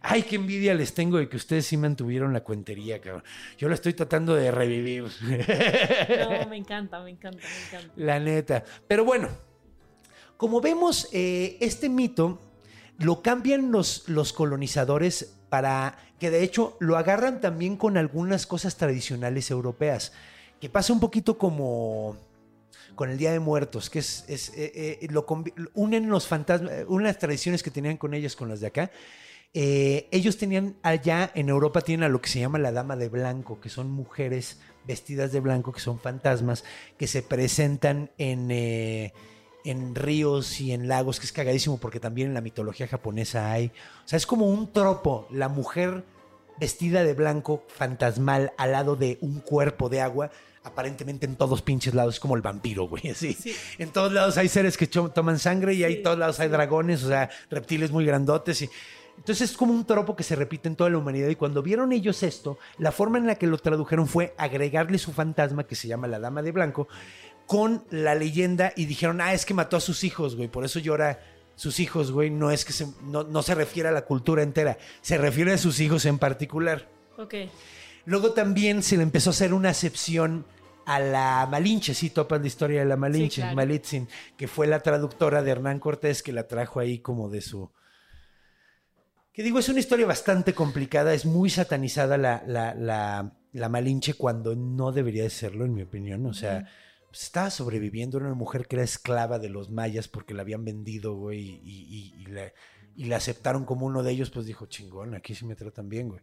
[0.07, 3.23] Ay, qué envidia les tengo de que ustedes sí mantuvieron la cuentería, cabrón.
[3.57, 5.03] Yo lo estoy tratando de revivir.
[5.03, 7.93] No, me encanta, me encanta, me encanta.
[7.95, 8.63] La neta.
[8.87, 9.29] Pero bueno,
[10.37, 12.39] como vemos, eh, este mito
[12.99, 18.77] lo cambian los, los colonizadores para que de hecho lo agarran también con algunas cosas
[18.77, 20.13] tradicionales europeas,
[20.61, 22.15] que pasa un poquito como
[22.93, 25.25] con el Día de Muertos, que es, es, eh, eh, lo
[25.73, 28.91] unen los fantasmas, unas tradiciones que tenían con ellas con las de acá.
[29.57, 33.07] Eh, ellos tenían allá en Europa tienen a lo que se llama la dama de
[33.07, 36.65] blanco, que son mujeres vestidas de blanco, que son fantasmas,
[36.97, 39.13] que se presentan en, eh,
[39.63, 43.67] en ríos y en lagos, que es cagadísimo porque también en la mitología japonesa hay.
[44.03, 46.03] O sea, es como un tropo, la mujer
[46.59, 50.31] vestida de blanco, fantasmal, al lado de un cuerpo de agua.
[50.65, 53.31] Aparentemente en todos pinches lados, es como el vampiro, güey, así.
[53.31, 53.55] Sí.
[53.77, 57.05] En todos lados hay seres que toman sangre y hay Sí, todos lados hay dragones,
[57.05, 58.69] o sea, reptiles muy grandotes y
[59.17, 61.91] entonces es como un tropo que se repite en toda la humanidad y cuando vieron
[61.91, 65.87] ellos esto, la forma en la que lo tradujeron fue agregarle su fantasma que se
[65.87, 66.87] llama la Dama de Blanco
[67.47, 70.79] con la leyenda y dijeron, ah, es que mató a sus hijos, güey, por eso
[70.79, 71.19] llora
[71.55, 74.77] sus hijos, güey, no es que se, no, no se refiere a la cultura entera,
[75.01, 76.89] se refiere a sus hijos en particular.
[77.17, 77.35] Ok.
[78.05, 80.45] Luego también se le empezó a hacer una acepción
[80.85, 83.55] a la Malinche, sí, topas la historia de la Malinche, claro.
[83.55, 84.07] Malitzin,
[84.37, 87.71] que fue la traductora de Hernán Cortés que la trajo ahí como de su...
[89.35, 94.13] Que digo, es una historia bastante complicada, es muy satanizada la, la, la, la Malinche
[94.13, 96.25] cuando no debería de serlo, en mi opinión.
[96.25, 96.69] O sea,
[97.09, 98.17] pues, estaba sobreviviendo.
[98.17, 102.13] Era una mujer que era esclava de los mayas porque la habían vendido, güey, y,
[102.15, 102.53] y- y la,
[102.95, 104.29] y la aceptaron como uno de ellos.
[104.29, 106.21] Pues dijo, chingón, aquí sí me tratan bien, güey.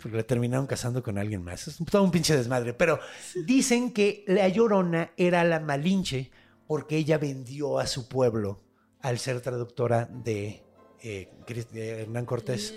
[0.00, 1.66] Porque la terminaron casando con alguien más.
[1.66, 2.72] Es todo un pinche desmadre.
[2.72, 3.00] Pero
[3.46, 6.30] dicen que la llorona era la Malinche
[6.68, 8.62] porque ella vendió a su pueblo
[9.00, 10.62] al ser traductora de,
[11.02, 11.28] eh,
[11.72, 12.74] de Hernán Cortés.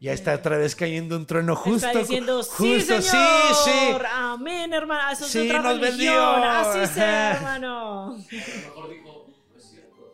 [0.00, 1.86] Ya está otra vez cayendo un trueno justo.
[1.86, 3.24] Está diciendo, sí, justo, señor.
[3.64, 3.96] sí, sí.
[4.12, 5.10] Amén, hermano.
[5.12, 6.42] Eso es Sí, otra nos religión.
[6.44, 7.36] Así sea, Ajá.
[7.56, 8.16] hermano.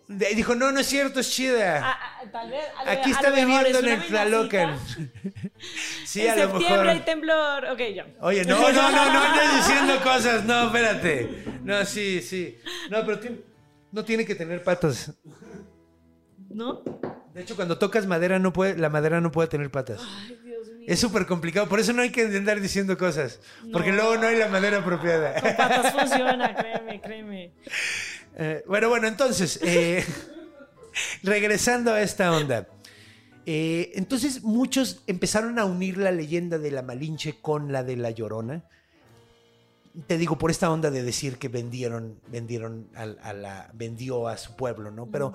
[0.09, 1.81] Dijo, no, no es cierto, es chida.
[1.85, 4.79] Ah, ah, tal vez, a Aquí a está viviendo es en el Tlalocan.
[6.05, 6.31] sí, cita.
[6.31, 6.89] a En lo septiembre mejor.
[6.89, 7.65] hay temblor.
[7.73, 8.07] Ok, ya.
[8.21, 10.45] Oye, no, no, no, no andes diciendo cosas.
[10.45, 11.45] No, espérate.
[11.65, 12.57] No, sí, sí.
[12.89, 13.41] No, pero tiene-
[13.91, 15.13] no tiene que tener patas.
[16.51, 16.83] ¿No?
[17.35, 20.01] De hecho, cuando tocas madera, no puede, la madera no puede tener patas.
[20.03, 20.87] Ay, Dios mío.
[20.89, 21.69] Es súper complicado.
[21.69, 23.41] Por eso no hay que andar diciendo cosas.
[23.73, 25.41] Porque luego no hay la madera apropiada.
[25.41, 27.53] Con patas funciona, créeme, créeme.
[28.39, 30.05] Eh, bueno, bueno, entonces, eh,
[31.23, 32.67] regresando a esta onda.
[33.49, 38.11] Eh, entonces muchos empezaron a unir la leyenda de la Malinche con la de la
[38.11, 38.65] Llorona.
[40.09, 44.57] Te digo, por esta onda de decir que vendieron, vendieron a, la, vendió a su
[44.57, 45.07] pueblo, ¿no?
[45.07, 45.33] Pero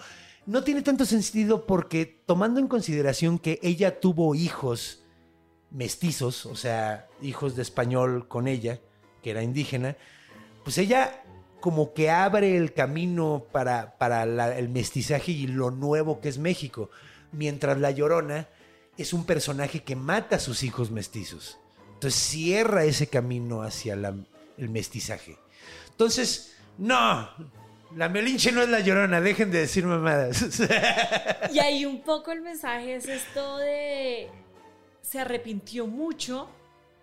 [0.51, 5.01] no tiene tanto sentido porque tomando en consideración que ella tuvo hijos
[5.69, 8.81] mestizos, o sea, hijos de español con ella,
[9.23, 9.95] que era indígena,
[10.65, 11.23] pues ella
[11.61, 14.23] como que abre el camino para, para
[14.57, 16.89] el mestizaje y lo nuevo que es México,
[17.31, 18.49] mientras La Llorona
[18.97, 21.59] es un personaje que mata a sus hijos mestizos.
[21.93, 25.37] Entonces cierra ese camino hacia el mestizaje.
[25.91, 27.29] Entonces, no,
[27.95, 30.61] la Melinche no es La Llorona, dejen de decir mamadas.
[31.51, 34.29] Y ahí un poco el mensaje es esto de
[35.01, 36.49] se arrepintió mucho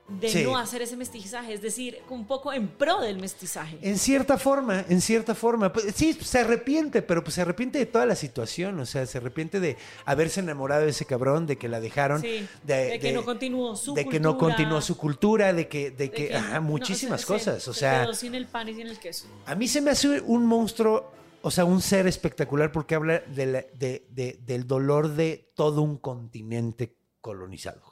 [0.08, 0.42] de Sí.
[0.42, 3.78] no hacer ese mestizaje, es decir, un poco en pro del mestizaje.
[3.82, 5.72] En cierta forma, en cierta forma.
[5.72, 8.80] Pues, sí, se arrepiente, pero pues se arrepiente de toda la situación.
[8.80, 12.22] O sea, se arrepiente de haberse enamorado de ese cabrón, de que la dejaron.
[12.22, 14.22] Sí, de, de que de- no continuó su de que cultura.
[14.22, 17.62] no continuó su cultura, de que, de de que, que- ajá, no, muchísimas se- cosas.
[17.62, 19.26] se- O se sea, quedó sin el pan y sin el queso.
[19.44, 23.46] a mí se me hace un monstruo, o sea, un ser espectacular porque habla de
[23.46, 27.82] la- de- de- del dolor de todo un continente colonizado.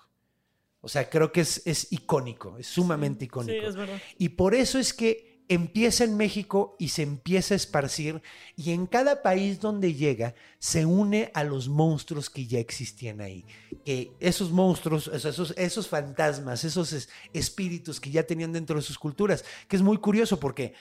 [0.87, 3.61] O sea, creo que es, es icónico, es sumamente icónico.
[3.61, 4.01] Sí, es verdad.
[4.18, 8.22] Y por eso es que empieza en México y se empieza a esparcir
[8.57, 13.45] y en cada país donde llega se une a los monstruos que ya existían ahí.
[13.84, 18.97] Que esos monstruos, esos, esos fantasmas, esos es- espíritus que ya tenían dentro de sus
[18.99, 20.74] culturas, que es muy curioso porque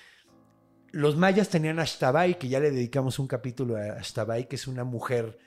[0.92, 4.68] los mayas tenían a Ashtabai, que ya le dedicamos un capítulo a Ashtabai, que es
[4.68, 5.38] una mujer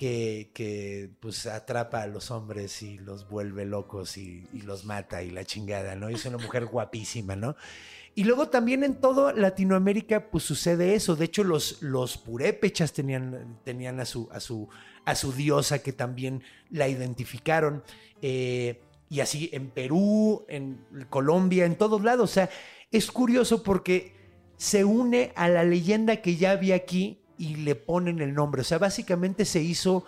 [0.00, 5.30] que, pues atrapa a los hombres y los vuelve locos y, y los mata y
[5.30, 6.08] la chingada, ¿no?
[6.10, 7.54] Y es una mujer guapísima, ¿no?
[8.14, 11.16] Y luego también en toda Latinoamérica pues sucede eso.
[11.16, 14.68] De hecho los, los purépechas tenían, tenían a, su, a, su,
[15.04, 17.84] a su diosa que también la identificaron.
[18.22, 22.30] Eh, y así en Perú, en Colombia, en todos lados.
[22.30, 22.50] O sea,
[22.90, 24.14] es curioso porque
[24.56, 28.60] se une a la leyenda que ya había aquí y le ponen el nombre.
[28.60, 30.04] O sea, básicamente se hizo.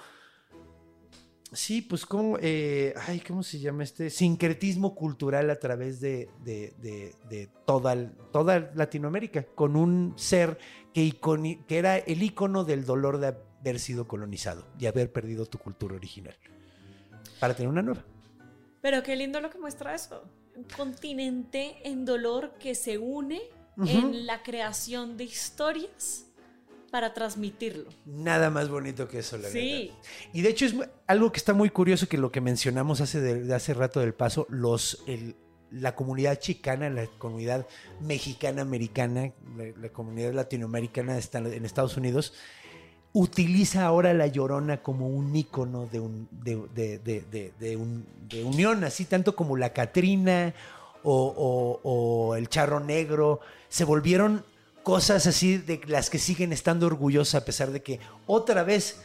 [1.53, 2.39] Sí, pues como.
[2.41, 4.09] eh, ay, ¿cómo se llama este?
[4.09, 7.95] Sincretismo cultural a través de, de- de- de toda,
[8.33, 9.45] toda Latinoamérica.
[9.55, 10.59] Con un ser
[10.95, 13.29] que, iconi- que era el icono del dolor de
[13.61, 16.37] haber sido colonizado y haber perdido tu cultura original.
[17.39, 18.03] Para tener una nueva.
[18.81, 20.25] Pero qué lindo lo que muestra eso.
[20.57, 23.41] Un continente en dolor que se une
[23.77, 23.89] Ujú.
[23.89, 26.27] en la creación de historias
[26.93, 27.89] para transmitirlo.
[28.05, 29.89] Nada más bonito que eso, la Sí.
[29.89, 30.03] verdad.
[30.35, 30.75] Y de hecho es
[31.09, 34.13] algo que está muy curioso que lo que mencionamos hace, de, de hace rato del
[34.15, 35.35] paso, los, el-
[35.71, 37.67] la comunidad chicana, la comunidad
[38.01, 42.35] mexicana-americana, la, la comunidad latinoamericana está en Estados Unidos,
[43.15, 48.85] utiliza ahora la llorona como un ícono de, un, de, de- de- un- de unión,
[48.85, 50.55] así tanto como la Catrina
[51.03, 54.45] o, o- o el charro negro, se volvieron
[54.83, 59.01] cosas así de las que siguen estando orgullosas a pesar de que otra vez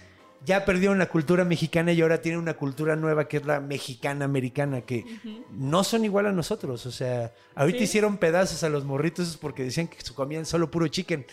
[0.46, 4.26] ya perdieron la cultura mexicana y ahora tienen una cultura nueva que es la mexicana
[4.26, 5.04] americana que
[5.52, 7.84] no son igual a nosotros, o sea, ahorita Sí.
[7.86, 11.26] hicieron pedazos a los morritos porque decían que comían solo puro chicken.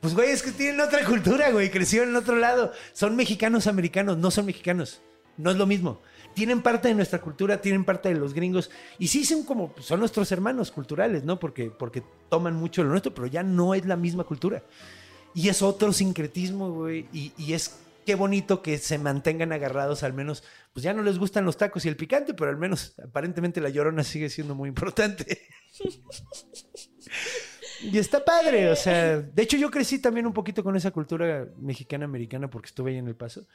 [0.00, 4.18] Pues güey, es que tienen otra cultura, güey, crecieron en otro lado, son mexicanos americanos,
[4.18, 5.00] no son mexicanos,
[5.36, 6.00] no es lo mismo.
[6.34, 10.00] Tienen parte de nuestra cultura, tienen parte de los gringos y sí son como son
[10.00, 11.38] nuestros hermanos culturales, ¿no?
[11.38, 14.62] Porque porque toman mucho lo nuestro, pero ya no es la misma cultura.
[15.34, 17.06] Y es otro sincretismo, güey.
[17.12, 21.18] Y, y es qué bonito que se mantengan agarrados, al menos, pues ya no les
[21.18, 24.68] gustan los tacos y el picante, pero al menos aparentemente la llorona sigue siendo muy
[24.68, 25.42] importante.
[27.82, 31.46] y está padre, o sea, de hecho yo crecí también un poquito con esa cultura
[31.58, 33.46] mexicana americana porque estuve ahí en El Paso.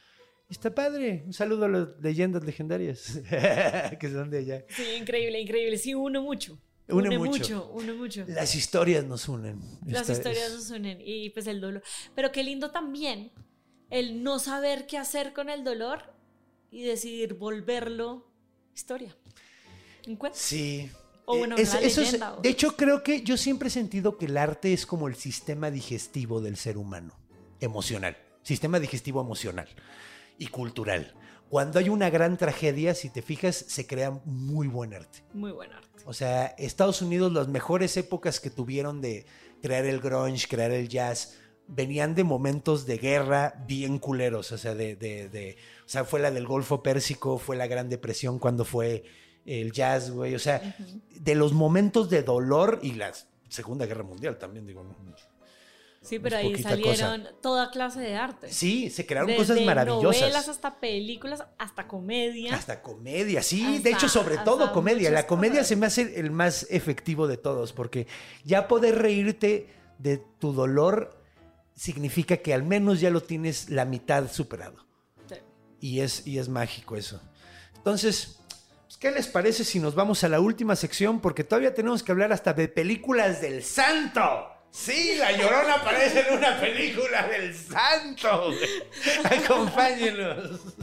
[0.48, 1.24] Está padre.
[1.26, 3.20] Un saludo a las leyendas legendarias
[4.00, 4.64] que son de allá.
[4.68, 5.76] Sí, increíble, increíble.
[5.78, 6.58] Sí, uno mucho.
[6.88, 7.30] Une Une, mucho.
[7.40, 7.70] mucho.
[7.72, 8.24] une mucho.
[8.28, 9.60] Las historias nos unen.
[9.86, 11.82] Las historias es- nos unen y pues el dolor.
[12.14, 13.32] Pero qué lindo también
[13.90, 16.14] el no saber qué hacer con el dolor
[16.70, 18.30] y decidir volverlo
[18.72, 19.16] historia.
[20.06, 20.38] Un cuento.
[20.40, 20.88] Sí.
[21.24, 23.70] O bueno, Eh, es- una eso es- o- de hecho, creo que yo siempre he
[23.72, 27.18] sentido que el arte es como el sistema digestivo del ser humano,
[27.60, 29.66] emocional, sistema digestivo emocional
[30.38, 31.14] y cultural.
[31.48, 35.22] Cuando hay una gran tragedia, si te fijas, se crea muy buen arte.
[35.32, 36.02] Muy buen arte.
[36.04, 39.26] O sea, Estados Unidos, las mejores épocas que tuvieron de
[39.62, 41.36] crear el grunge, crear el jazz,
[41.68, 44.50] venían de momentos de guerra bien culeros.
[44.52, 47.88] O sea, de, de- de- o sea, fue la del Golfo Pérsico, fue la Gran
[47.88, 49.04] Depresión cuando fue
[49.44, 50.34] el jazz, güey.
[50.34, 50.76] O sea,
[51.10, 53.12] de los momentos de dolor y la
[53.48, 54.82] Segunda Guerra Mundial también, digo.
[54.82, 54.94] ¿no?
[56.06, 58.52] Sí, pero ahí salieron toda clase de arte.
[58.52, 60.20] Sí, se crearon Desde cosas maravillosas.
[60.20, 62.54] novelas hasta películas, hasta comedia.
[62.54, 65.10] Hasta comedia, sí, Hasta- de hecho, sobre todo comedia.
[65.10, 65.68] La comedia cosas.
[65.68, 68.06] se me hace el más efectivo de todos, porque
[68.44, 71.20] ya poder reírte de tu dolor
[71.74, 74.86] significa que al menos ya lo tienes la mitad superado.
[75.28, 75.34] Sí.
[75.80, 77.20] Y es, y es mágico eso.
[77.76, 78.38] Entonces,
[78.86, 81.20] pues, ¿qué les parece si nos vamos a la última sección?
[81.20, 84.52] Porque todavía tenemos que hablar hasta de películas del santo.
[84.70, 88.52] Sí, la llorona aparece en una película del santo.
[89.24, 90.76] Acompáñenos.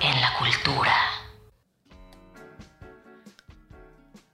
[0.00, 0.94] En la cultura.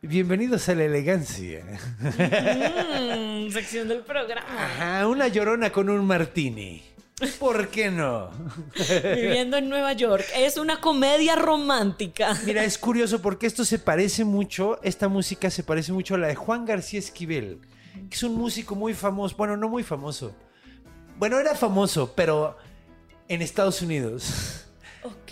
[0.02, 1.64] Bienvenidos a la elegancia.
[2.00, 4.46] Mm, sección del programa.
[4.48, 6.82] Ajá, una llorona con un martini.
[7.38, 8.30] ¿Por qué no?
[9.14, 10.24] Viviendo en Nueva York.
[10.36, 12.36] Es una comedia romántica.
[12.44, 16.26] Mira, es curioso porque esto se parece mucho, esta música se parece mucho a la
[16.26, 17.60] de Juan García Esquivel,
[18.10, 20.34] que es un músico muy famoso, bueno, no muy famoso.
[21.16, 22.56] Bueno, era famoso, pero
[23.28, 24.64] en Estados Unidos.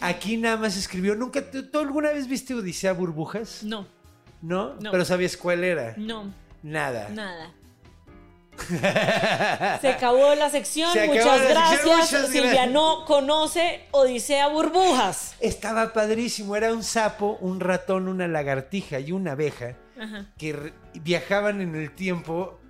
[0.01, 3.63] Aquí nada más escribió, nunca, ¿tú, tú alguna vez viste Odisea Burbujas?
[3.65, 3.87] No,
[4.41, 4.75] ¿No?
[4.81, 4.91] No.
[4.91, 5.95] Pero sabías cuál era.
[5.97, 7.09] no, Nada.
[7.09, 7.53] nada.
[9.81, 10.91] Se acabó la sección.
[10.91, 11.71] Acabó muchas la gracias.
[11.81, 12.71] sección, muchas Silvia gracias.
[12.71, 15.35] no conoce Odisea Burbujas.
[15.41, 20.27] Estaba padrísimo, era un sapo, un ratón, una lagartija y una abeja Ajá.
[20.39, 22.61] que viajaban en el tiempo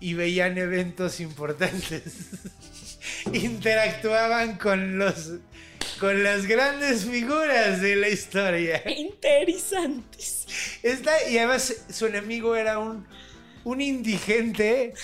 [0.00, 2.02] y veían eventos importantes.
[3.32, 5.32] Interactuaban con los
[6.00, 8.82] con las grandes figuras de la historia.
[8.90, 10.46] Interesantes.
[10.82, 13.06] Esta- y además su enemigo era un,
[13.66, 14.94] un indigente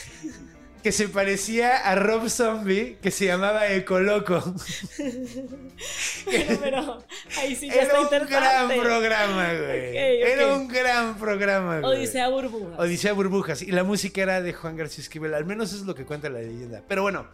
[0.85, 4.55] que se parecía a Rob Zombie, que se llamaba Ecoloco.
[6.25, 7.05] Pero, pero
[7.39, 9.97] ahí sí ya Era un gran programa, güey.
[9.97, 11.99] Era un gran programa, güey.
[11.99, 12.79] Odisea Burbujas.
[12.79, 13.63] Odisea Burbujas.
[13.63, 15.35] Y la música era de Juan García Esquivel.
[15.35, 16.83] Al menos es lo que cuenta la leyenda.
[16.87, 17.27] Pero bueno,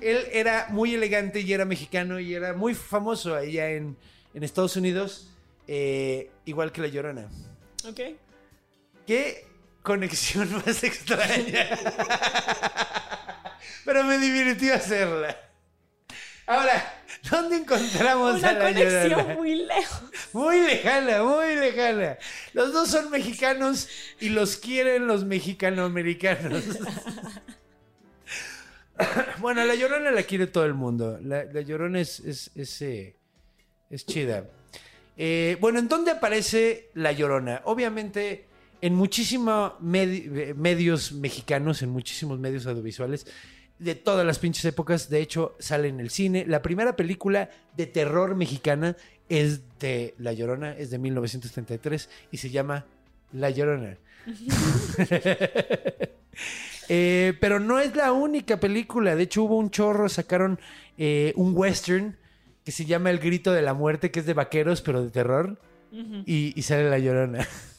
[0.00, 3.96] él era muy elegante y era mexicano y era muy famoso allá en,
[4.34, 5.30] en Estados Unidos.
[5.66, 7.30] eh, igual que La Llorona.
[7.88, 8.00] Ok.
[9.06, 9.53] ¿Qué
[9.84, 11.68] conexión más extraña?
[13.84, 15.38] Pero me divirtió hacerla.
[16.46, 19.34] Ahora, ¿dónde encontramos a Una La conexión Llorona?
[19.34, 20.02] muy lejos.
[20.32, 22.18] Muy lejana, muy lejana.
[22.54, 23.88] Los dos son mexicanos
[24.20, 26.64] y los quieren los mexicanoamericanos.
[29.38, 31.18] bueno, la Llorona la quiere todo el mundo.
[31.22, 33.16] La, la Llorona es, es, es, eh,
[33.90, 34.44] es chida.
[35.16, 37.62] Eh, bueno, ¿en dónde aparece la Llorona?
[37.64, 38.46] Obviamente
[38.84, 43.26] en muchísimos medios mexicanos, en muchísimos medios audiovisuales
[43.78, 45.08] de todas las pinches épocas.
[45.08, 46.44] De hecho, sale en el cine.
[46.46, 48.94] La primera película de terror mexicana
[49.30, 52.84] es de La Llorona, es de 1933 y se llama
[53.32, 53.96] La Llorona.
[56.90, 59.16] Eh, pero no es la única película.
[59.16, 60.60] De hecho, hubo un chorro, sacaron
[60.98, 62.18] eh, un western
[62.62, 65.58] que se llama El Grito de la Muerte, que es de vaqueros, pero de terror.
[65.90, 67.48] y, y sale La Llorona.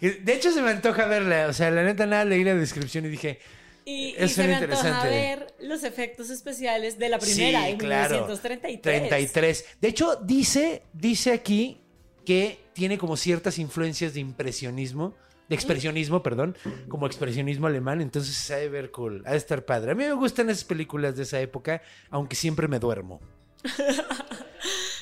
[0.00, 1.46] de hecho, se me antoja verla.
[1.48, 3.38] O sea, la neta, nada, leí la descripción y dije...
[3.84, 7.78] Y, y Es se me antoja ver los efectos especiales de la primera, Sí, en
[7.78, 8.10] claro.
[8.10, 9.08] 1933.
[9.08, 9.64] 33.
[9.80, 11.80] De hecho, dice, dice aquí
[12.24, 15.14] que tiene como ciertas influencias de impresionismo,
[15.48, 16.56] de expresionismo, perdón,
[16.88, 19.92] como expresionismo alemán, entonces se ha de ver cool, ha de estar padre.
[19.92, 23.20] A mí me gustan esas películas de esa época, aunque siempre me duermo.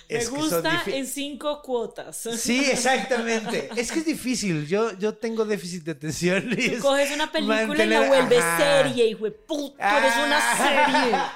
[0.08, 2.16] Me Es gusta en cinco cuotas.
[2.38, 3.68] Sí, exactamente.
[3.76, 4.66] Es que es difícil.
[4.66, 6.50] Yo, yo tengo déficit de atención.
[6.52, 8.82] y Tú es coges una película y la vuelves Ajá.
[8.84, 9.98] serie, hijo de puta.
[9.98, 11.18] Eres una serie.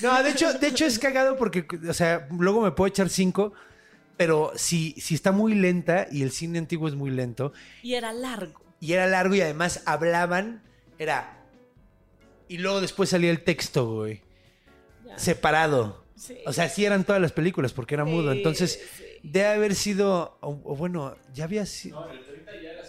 [0.00, 3.52] No, de hecho, de hecho es cagado porque, o sea, luego me puedo echar cinco,
[4.16, 7.52] pero si, si está muy lenta y el cine antiguo es muy lento
[7.82, 8.62] Y era largo.
[8.80, 10.62] y era largo y además hablaban,
[10.98, 11.44] era...
[12.48, 14.22] Y luego después salía el texto, güey.
[15.04, 15.18] Ya.
[15.18, 15.99] Separado.
[16.20, 16.36] Sí.
[16.44, 18.30] O sea, sí eran todas las películas porque era mudo.
[18.32, 19.04] Entonces, sí.
[19.22, 20.36] debe haber sido.
[20.42, 22.06] O, o bueno, ya había sido.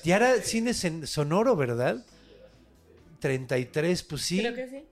[0.03, 2.05] ya era cine sen- sonoro, ¿verdad?
[3.19, 4.39] 33, pues sí.
[4.39, 4.83] Creo que sí.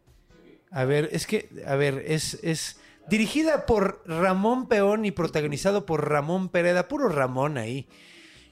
[0.72, 2.78] A ver, es que, a ver, es, es
[3.10, 7.88] dirigida por Ramón Peón y protagonizado por Ramón Pereda, puro Ramón ahí.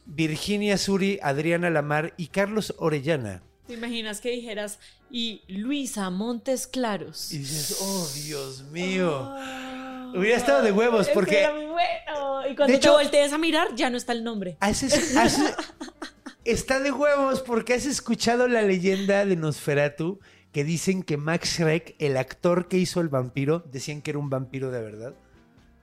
[0.06, 3.44] Virginia Suri, Adriana Lamar y Carlos Orellana.
[3.68, 4.80] ¿Te imaginas que dijeras
[5.12, 7.32] y Luisa Montes Claros?
[7.34, 9.12] Y dices, oh, Dios mío.
[9.38, 9.77] Ah,
[10.16, 12.48] Hubiera estado de huevos porque era muy bueno.
[12.50, 14.58] Y cuando De hecho- te voltees a mirar, ya no está el nombre.
[16.46, 20.20] está de huevos porque has escuchado la leyenda de Nosferatu
[20.52, 24.30] que dicen que Max Schreck, el actor que hizo el vampiro, decían que era un
[24.30, 25.14] vampiro de verdad.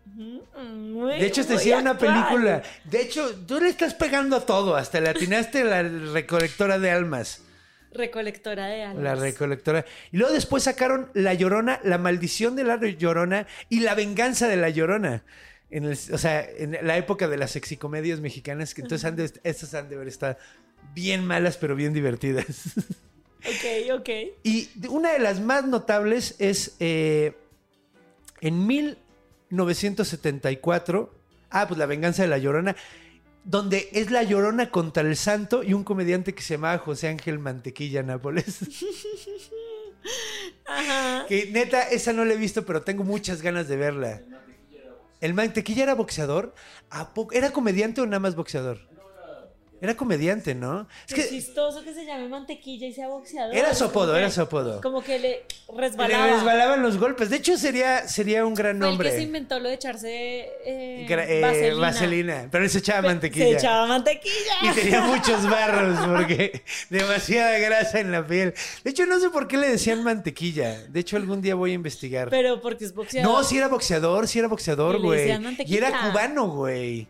[0.07, 2.63] Mm, muy- De hecho, te decía una película.
[2.85, 4.75] De hecho, tú le estás pegando a todo.
[4.77, 7.43] Hasta le atinaste la recolectora de almas.
[7.95, 9.03] Recolectora de almas.
[9.03, 9.87] La recolectora.
[10.13, 14.57] Y luego después sacaron La Llorona, La Maldición de la Llorona y La Venganza de
[14.57, 15.23] la Llorona.
[15.71, 19.31] En el- o sea, en la época de las sexicomedias mexicanas, que entonces han de,
[19.45, 20.37] estas han de haber estado
[20.95, 22.45] bien malas, pero bien divertidas.
[23.47, 24.09] Ok, ok.
[24.43, 27.35] Y una de las más notables es eh,
[28.41, 31.13] en 1974.
[31.51, 32.75] Ah, pues La Venganza de la Llorona.
[33.45, 37.39] Donde es la llorona contra el santo y un comediante que se llamaba José Ángel
[37.39, 38.59] Mantequilla Nápoles.
[40.67, 41.27] Ajá.
[41.29, 44.23] que neta, esa no la he visto, pero tengo muchas ganas de verla.
[45.21, 46.55] ¿El Mantequilla era boxeador?
[46.91, 48.81] ¿A poco- ¿Era comediante o nada más boxeador?
[49.81, 50.89] Era comediante, ¿no?
[51.07, 53.55] Es Qué que chistoso que se llame mantequilla y sea boxeador.
[53.55, 54.81] era su apodo, era su apodo.
[54.81, 55.29] Como que le
[55.75, 56.27] Le resbalaba.
[56.29, 57.29] resbalaban los golpes.
[57.29, 59.11] De hecho, sería, sería un gran Fue el nombre.
[59.11, 61.81] que se inventó lo de echarse eh, Gra- eh, vaselina.
[61.81, 62.49] vaselina.
[62.51, 63.59] Pero él se echaba Se mantequilla.
[63.59, 64.53] echaba mantequilla.
[64.63, 68.55] Y tenía muchos barros porque demasiada grasa en la piel.
[68.85, 70.87] De hecho, no sé por qué le decían mantequilla.
[70.89, 72.31] De hecho, algún día voy a investigar.
[72.31, 73.31] Pero porque es boxeador.
[73.31, 75.31] no, sí era boxeador, sí era boxeador, le güey.
[75.67, 77.07] Y era cubano, güey.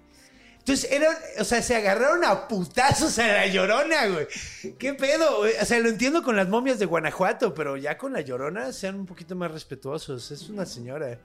[0.67, 1.09] Entonces, era,
[1.39, 4.27] o sea, se agarraron a putazos a la llorona, güey.
[4.79, 5.41] ¿Qué pedo?
[5.41, 5.53] güey?
[5.61, 8.95] O sea, lo entiendo con las momias de Guanajuato, pero ya con la llorona sean
[8.95, 10.31] un poquito más respetuosos.
[10.31, 11.19] Es una señora.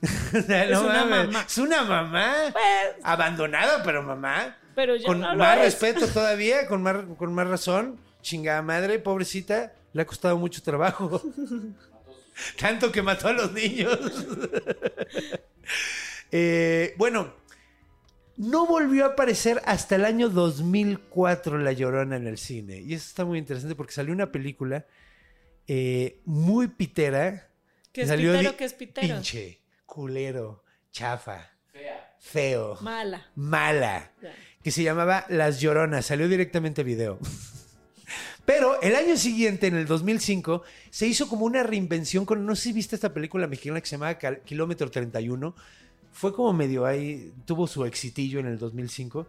[0.34, 1.26] O sea, Es una mames.
[1.26, 1.44] mamá.
[1.46, 2.34] Es una mamá.
[2.52, 2.64] Pues,
[3.02, 4.56] Abandonada, pero mamá.
[4.74, 5.64] pero ya Con no más es.
[5.64, 7.98] respeto todavía, con más, con más razón.
[8.22, 9.74] Chingada madre, pobrecita.
[9.92, 11.20] Le ha costado mucho trabajo.
[12.58, 13.98] Tanto que mató a los niños.
[16.32, 17.34] Eh, bueno,
[18.36, 22.80] no volvió a aparecer hasta el año 2004 La Llorona en el cine.
[22.80, 24.86] Y eso está muy interesante porque salió una película
[25.66, 27.48] eh, muy pitera.
[27.92, 28.56] ¿Qué es Salió pitero?
[28.56, 29.14] ¿Qué es pitero?
[29.14, 31.50] Pinche, culero, chafa,
[32.18, 33.30] feo, Mala.
[33.34, 34.12] mala
[34.62, 36.06] que se llamaba Las Lloronas.
[36.06, 37.18] Salió directamente a video.
[38.44, 42.62] Pero el año siguiente, en el 2005, se hizo como una reinvención con, no sé
[42.64, 45.54] si viste esta película mexicana que se llamaba Kilómetro 31.
[46.12, 49.26] Fue como medio ahí, tuvo su exitillo en el 2005.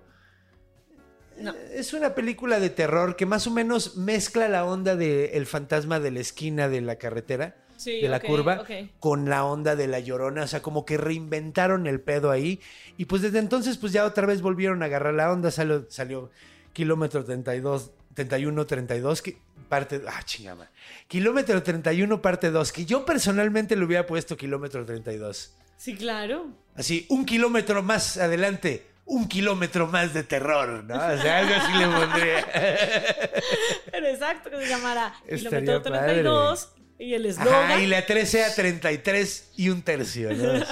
[1.39, 1.53] No.
[1.73, 5.99] Es una película de terror que más o menos mezcla la onda del el fantasma
[5.99, 8.63] de la esquina de la carretera, Sí, de la curva,
[8.99, 10.43] con la onda de la llorona.
[10.43, 12.59] O sea, como que reinventaron el pedo ahí.
[12.97, 15.49] Y pues desde entonces, pues ya otra vez volvieron a agarrar la onda.
[15.49, 16.29] Salió, salió
[16.73, 20.01] Kilómetro 32, 31, 32, que parte...
[20.07, 20.69] Ah, chingama.
[21.07, 25.55] Kilómetro 31, parte 2, que yo personalmente le hubiera puesto Kilómetro 32.
[25.82, 26.45] Sí, claro.
[26.75, 30.93] Así, un kilómetro más adelante, un kilómetro más de terror, ¿no?
[30.93, 32.47] O sea, algo así le pondría.
[33.91, 36.69] Pero exacto, que se llamara Estaría Kilómetro 32
[36.99, 37.71] y el eslogan.
[37.71, 40.63] Ajá, y la 13 a 33 y un tercio, ¿no?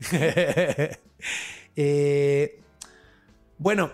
[0.00, 0.16] Sí.
[1.78, 2.60] Eh,
[3.58, 3.92] bueno,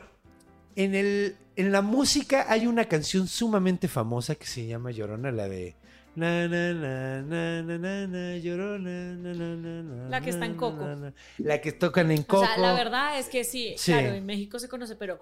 [0.77, 5.49] en, el, en la música hay una canción sumamente famosa que se llama Llorona, la
[5.49, 5.75] de...
[6.15, 10.45] Na, na, na, na, na, na, na, llorona, na, na, na, na, La que está
[10.45, 10.85] en Coco.
[10.85, 11.15] na, na.
[11.39, 12.45] La que tocan en O Coco.
[12.47, 13.93] sea, la verdad es que sí, Sí.
[13.93, 15.19] claro, en México se conoce, pero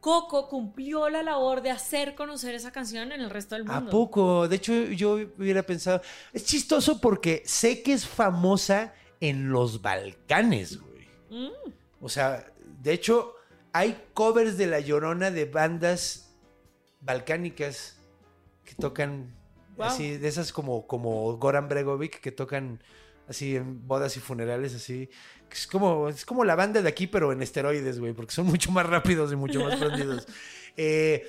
[0.00, 3.90] Coco cumplió la labor de hacer conocer esa canción en el resto del ¿A mundo.
[3.90, 4.46] poco?
[4.48, 6.02] De hecho, yo hubiera pensado.
[6.32, 11.08] Es chistoso porque sé que es famosa en los Balcanes, güey.
[11.30, 12.46] Mm, O sea,
[12.82, 13.34] de hecho,
[13.72, 16.32] hay covers de La Llorona de bandas
[17.00, 17.96] balcánicas
[18.64, 19.34] que tocan
[19.78, 19.86] Wow.
[19.86, 22.82] así, de esas como, como Goran Bregovic que tocan
[23.28, 25.08] así en bodas y funerales, así.
[25.50, 28.70] Es como, es como la banda de aquí, pero en esteroides, güey, porque son mucho
[28.70, 30.26] más rápidos y mucho más prendidos.
[30.76, 31.26] Eh,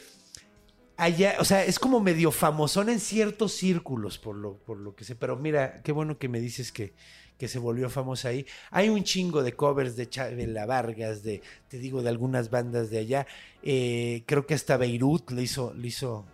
[0.98, 5.04] allá, o sea, es como medio famosón en ciertos círculos, por lo, por lo que
[5.04, 5.16] sé.
[5.16, 6.94] Pero mira, qué bueno que me dices que,
[7.38, 8.46] que se volvió famosa ahí.
[8.72, 13.00] Hay un chingo de covers de Chabela Vargas, de, te digo, de algunas bandas de
[13.00, 13.28] allá.
[13.64, 16.26] Eh, creo que hasta Beirut le hizo, le hizo.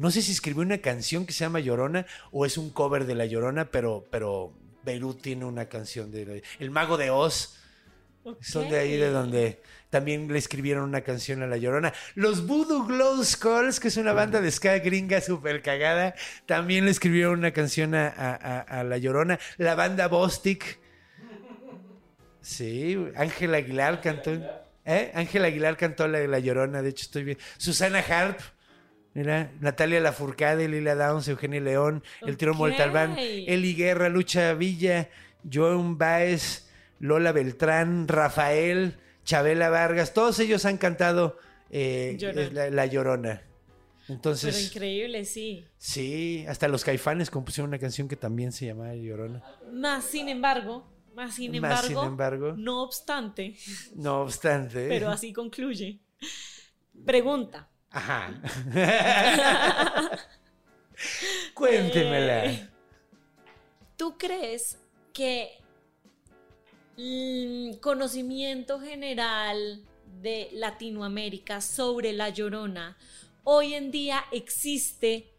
[0.00, 3.14] No sé si escribió una canción que se llama Llorona o es un cover de
[3.14, 7.58] La Llorona, pero, pero Beirut tiene una canción de El Mago de Oz.
[8.40, 11.92] Son de ahí de donde también le escribieron una canción a La Llorona.
[12.14, 16.14] Los Voodoo Glow Skulls, que es una banda de ska gringa súper cagada,
[16.46, 19.38] también le escribieron una canción a, a- La Llorona.
[19.58, 20.78] La banda Bostic.
[22.40, 24.32] Sí, Ángel Aguilar cantó.
[24.86, 25.12] ¿Eh?
[25.14, 27.38] Ángel Aguilar cantó la La Llorona, de hecho estoy bien.
[27.58, 28.40] Susana Harp.
[29.14, 32.58] Mira, Natalia Lafourcade, Lila Downs, Eugenia León, El Tiro Ok.
[32.58, 35.08] Montalbán, Eli Guerra, Lucha Villa,
[35.52, 36.68] Joan Baez,
[37.00, 41.38] Lola Beltrán, Rafael, Chabela Vargas, todos ellos han cantado
[41.70, 42.50] eh, Llorona.
[42.52, 43.42] la, La Llorona.
[44.06, 45.64] Pero Entonces, increíble, sí.
[45.78, 49.42] sí, hasta los caifanes compusieron una canción que también se llamaba Llorona.
[49.72, 50.84] Más sin embargo,
[51.14, 52.54] más sin embargo, Más sin embargo.
[52.56, 53.56] no obstante,
[53.94, 54.88] No obstante.
[54.88, 56.00] pero así concluye.
[57.04, 57.69] Pregunta.
[57.90, 58.32] Ajá.
[61.54, 62.44] Cuéntemela.
[62.46, 62.68] Eh,
[63.96, 64.78] ¿Tú crees
[65.12, 65.58] que
[66.96, 69.82] el conocimiento general
[70.20, 72.96] de Latinoamérica sobre la Llorona
[73.44, 75.30] hoy en día existe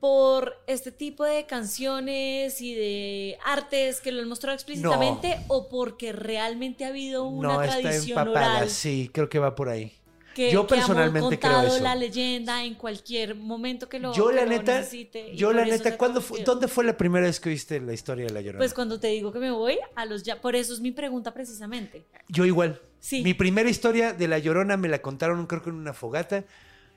[0.00, 6.12] por este tipo de canciones y de artes que lo han mostrado explícitamente o porque
[6.12, 9.92] realmente ha habido una no, está tradición empapada, oral sí, creo que va por ahí.
[10.36, 11.82] Que, Yo que personalmente creo contado eso.
[11.82, 15.64] la leyenda en cualquier momento que lo yo que la lo neta, necesite yo la
[15.64, 16.44] neta, ¿cuándo fue.
[16.44, 18.58] ¿dónde fue la primera vez que oíste la historia de La Llorona?
[18.58, 21.32] Pues cuando te digo que me voy a los ya, por eso es mi pregunta
[21.32, 22.04] precisamente.
[22.28, 22.82] Yo igual.
[23.00, 23.22] Sí.
[23.22, 26.44] Mi primera historia de La Llorona me la contaron creo que en una fogata.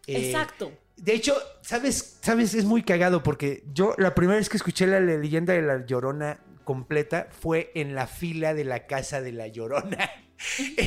[0.05, 0.73] Eh, Exacto.
[0.97, 2.17] De hecho, ¿sabes?
[2.21, 2.53] ¿sabes?
[2.53, 6.41] Es muy cagado porque yo la primera vez que escuché la leyenda de La Llorona
[6.65, 10.11] completa fue en la fila de la casa de La Llorona.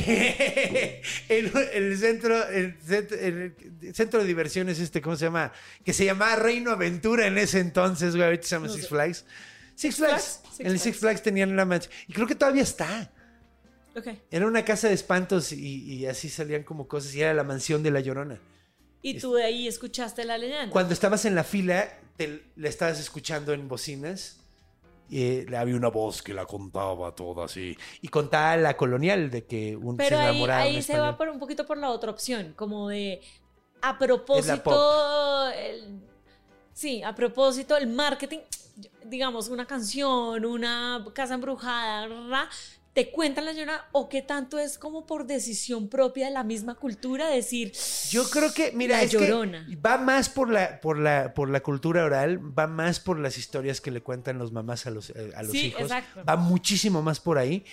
[1.29, 3.55] el, el centro, el, centro, el
[3.93, 5.51] centro de diversiones este, ¿cómo se llama?
[5.85, 8.87] Que se llamaba Reino Aventura en ese entonces, güey, ahorita se llama No Six.
[8.87, 9.25] Flags.
[9.75, 10.41] Six Flags?
[10.59, 11.21] En el Six Flags.
[11.21, 11.89] Tenían la mancha.
[12.07, 13.11] Y creo que todavía está.
[13.95, 14.07] Ok.
[14.31, 17.83] Era una casa de espantos y, y así salían como cosas y era la mansión
[17.83, 18.39] de La Llorona.
[19.03, 20.71] Y tú de ahí escuchaste la leyenda.
[20.71, 24.39] Cuando estabas en la fila, te, la estabas escuchando en bocinas.
[25.09, 27.77] Y eh, había una voz que la contaba toda así.
[28.01, 31.39] Y contaba la colonial de que un Pero se ahí, ahí se va por un
[31.39, 33.21] poquito por la otra opción, como de
[33.81, 36.01] a propósito, el-
[36.71, 38.39] sí, a propósito el marketing,
[39.05, 42.49] digamos una canción, una casa embrujada, ra,
[42.93, 46.75] te cuentan la llorona o qué tanto es como por decisión propia de la misma
[46.75, 47.71] cultura decir
[48.09, 49.31] Yo creo que, mira, La es que
[49.83, 53.81] va más por la, por, la, por la cultura oral, va más por las historias
[53.81, 55.81] que le cuentan los mamás a los, eh, a los Sí, hijos.
[55.81, 56.23] exacto.
[56.23, 57.65] Va muchísimo más por ahí.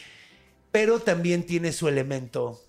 [0.72, 2.60] Pero también tiene su elemento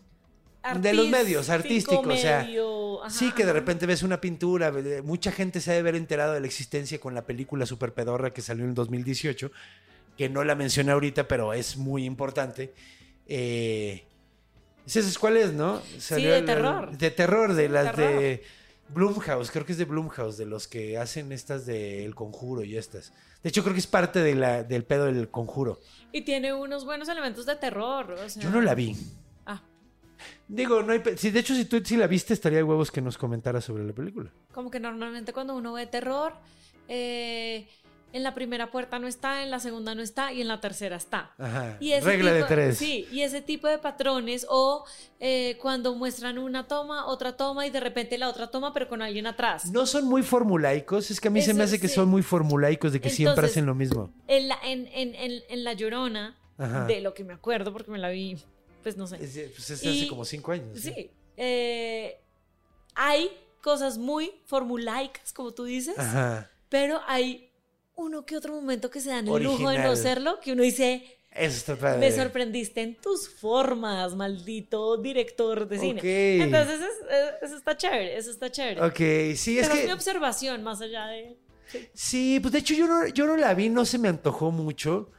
[0.82, 4.72] de los medios, artístico, o sea, medio, ajá, Sí, que de repente ves una pintura,
[5.04, 8.42] mucha gente se debe haber enterado de la existencia con la película Super Pedorra que
[8.42, 9.52] salió en el 2018,
[10.18, 12.74] que no la mencioné ahorita, pero es muy importante.
[13.28, 14.04] Eh,
[14.86, 15.82] ¿Sabes cuál es, no?
[16.10, 16.98] de terror.
[16.98, 18.20] De terror, de Sí, de las terror.
[18.22, 18.44] de
[18.90, 22.76] Blumhouse, creo que es de Blumhouse, de los que hacen estas de El Conjuro y
[22.78, 23.14] estas.
[23.42, 25.80] De hecho, creo que es parte de la, del pedo del Conjuro.
[26.12, 28.12] Y tiene unos buenos elementos de terror.
[28.12, 28.96] o sea- Yo no la vi.
[29.46, 29.62] Ah,
[30.48, 31.02] Digo, no hay...
[31.16, 33.86] sí, de hecho, si tú sí la viste, estaría de huevos que nos comentaras sobre
[33.86, 34.30] la película.
[34.52, 36.34] como que normalmente cuando uno ve terror,
[36.90, 37.68] eh,
[38.14, 40.96] en la primera puerta no está, en la segunda no está y en la tercera
[40.98, 41.34] está.
[41.38, 41.78] Ajá.
[41.80, 42.78] Y ese Regla de tres.
[42.78, 44.86] Sí, y ese tipo de patrones, o
[45.20, 49.02] eh, cuando muestran una toma, otra toma y de repente la otra toma, pero con
[49.02, 49.66] alguien atrás.
[49.72, 51.96] No son muy formulaicos, es que a mí se me hace que sí.
[51.96, 54.12] son muy formulaicos de que siempre hacen lo mismo.
[54.28, 56.86] En la, en, en- en- en la Llorona, Ajá.
[56.86, 58.38] de lo que me acuerdo, porque me la vi,
[58.84, 59.16] pues no sé.
[59.24, 60.80] Es, pues es Y- hace como cinco años.
[60.80, 60.92] ¿sí?
[60.94, 61.12] Sí.
[61.38, 62.18] eh,
[62.96, 63.32] hay
[63.62, 66.50] cosas muy formulaicas, como tú dices, Ajá.
[66.70, 67.51] pero hay
[67.96, 71.20] uno que otro momento que se dan el lujo de no serlo, que uno dice,
[71.32, 72.00] Eso está padre.
[72.00, 76.00] me sorprendiste en tus formas, maldito director de cine.
[76.00, 76.06] Ok.
[76.06, 78.82] Entonces, es- es- eso está chévere, eso está chévere.
[78.84, 79.94] Ok, sí, es Pero es mi que.
[79.94, 81.38] observación, más allá de...
[81.94, 85.10] Sí, pues de hecho yo no, yo no la vi, no se me antojó mucho,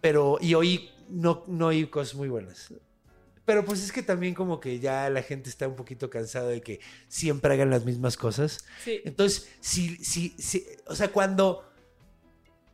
[0.00, 0.38] pero.
[0.40, 2.74] Y oí, no, no oí cosas muy buenas.
[3.44, 6.60] Pero pues es que también como que ya la gente está un poquito cansada de
[6.62, 8.64] que siempre hagan las mismas cosas.
[8.84, 9.00] Sí.
[9.04, 11.69] Entonces, si, si, si, o sea, cuando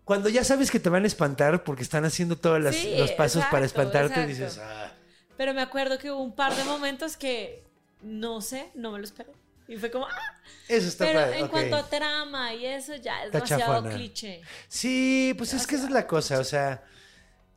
[0.06, 3.44] cuando ya sabes que te van a espantar porque están haciendo todos Sí, los pasos
[3.50, 4.28] para espantarte, exacto.
[4.28, 4.92] dices, ah,
[5.36, 7.62] Pero me acuerdo que hubo un par de momentos que
[8.02, 9.30] no sé, no me lo esperé.
[9.68, 10.34] Y fue como, ah,
[10.68, 11.38] eso está pero padre.
[11.40, 13.94] en cuanto a trama y eso ya es Está demasiado chafona.
[13.94, 14.40] cliché.
[14.68, 16.84] Sí, pues es que esa es la cosa, o sea,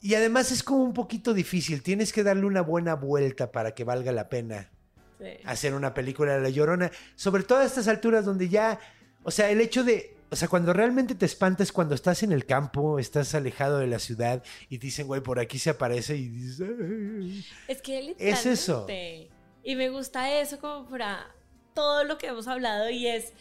[0.02, 3.84] y además es como un poquito difícil, tienes que darle una buena vuelta para que
[3.84, 4.70] valga la pena
[5.20, 5.26] Sí.
[5.46, 8.80] hacer una película de La Llorona, sobre todo a estas alturas donde ya,
[9.24, 12.46] o sea, el hecho de, o sea, cuando realmente te espantas cuando estás en el
[12.46, 16.28] campo, estás alejado de la ciudad y te dicen, güey, por aquí se aparece y
[16.30, 17.46] dices, "Ay".
[17.68, 18.52] Es que Es literalmente.
[18.52, 18.88] eso.
[19.64, 21.28] Y me gusta eso como para
[21.74, 23.34] todo lo que hemos hablado y es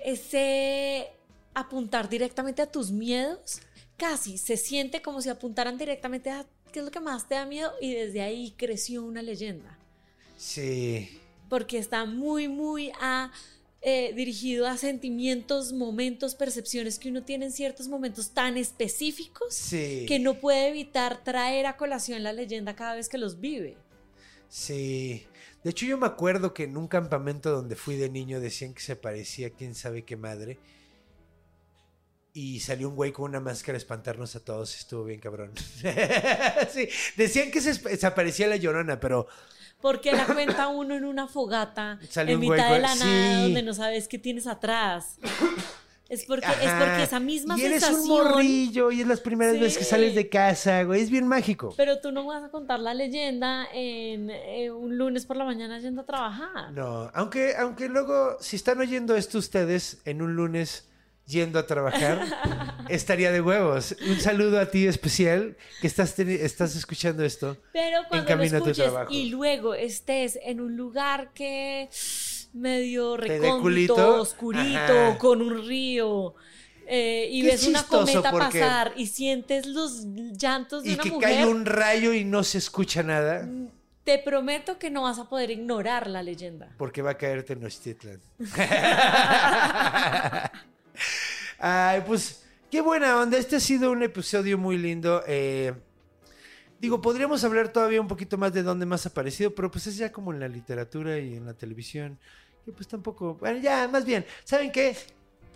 [0.00, 1.08] ese
[1.54, 3.60] apuntar directamente a tus miedos.
[3.96, 7.46] Casi se siente como si apuntaran directamente a qué es lo que más te da
[7.46, 9.78] miedo y desde ahí creció una leyenda.
[10.36, 13.30] sí, Porque está muy, muy a,
[13.86, 20.06] eh, dirigido a sentimientos, momentos, percepciones que uno tiene en ciertos momentos tan específicos sí,
[20.08, 23.76] que no puede evitar traer a colación la leyenda cada vez que los vive.
[24.48, 25.26] sí.
[25.62, 28.82] De hecho, yo me acuerdo que en un campamento donde fui de niño decían que
[28.82, 30.58] se parecía a quién sabe qué madre.
[32.34, 34.76] Y salió un güey con una máscara a espantarnos a todos.
[34.76, 35.52] Estuvo bien cabrón.
[36.70, 39.26] sí, decían que se, se aparecía la llorona, pero
[39.84, 43.36] Porque la cuenta uno en una fogata Sale en un mitad de con- la nada
[43.36, 43.42] sí.
[43.42, 45.18] donde no sabes qué tienes atrás.
[46.08, 48.28] Es porque, es porque esa misma y eres un sensación.
[48.28, 49.60] morrillo y es las primeras Sí.
[49.60, 51.02] veces que sales de casa, güey.
[51.02, 51.74] Es bien mágico.
[51.76, 55.78] Pero tú no vas a contar la leyenda en eh, un lunes por la mañana
[55.80, 56.72] yendo a trabajar.
[56.72, 60.86] No, aunque, aunque luego, si están oyendo esto ustedes en un lunes
[61.26, 62.20] yendo a trabajar,
[62.88, 63.96] estaría de huevos.
[64.08, 67.56] Un saludo a ti especial que estás, estás escuchando esto.
[67.72, 69.12] Pero cuando lo camino a tu escuches trabajo.
[69.12, 71.88] y luego estés en un lugar que
[72.52, 75.18] medio recóndito, oscurito, Ajá.
[75.18, 76.34] con un río.
[76.86, 80.04] eh, y Qué ves una cometa pasar y sientes los
[80.36, 81.28] llantos de Y una que mujer.
[81.30, 83.48] cae un rayo y no se escucha nada.
[84.04, 86.68] Te prometo que no vas a poder ignorar la leyenda.
[86.76, 88.20] Porque va a caer Tenochtitlan.
[91.66, 93.38] Ay, pues qué buena onda.
[93.38, 95.22] Este ha sido un episodio muy lindo.
[95.26, 95.72] Eh,
[96.78, 99.96] digo, podríamos hablar todavía un poquito más de dónde más ha aparecido, pero pues es
[99.96, 102.18] ya como en la literatura y en la televisión.
[102.66, 103.36] Que pues tampoco.
[103.36, 104.26] Bueno, ya, más bien.
[104.44, 104.94] ¿Saben qué?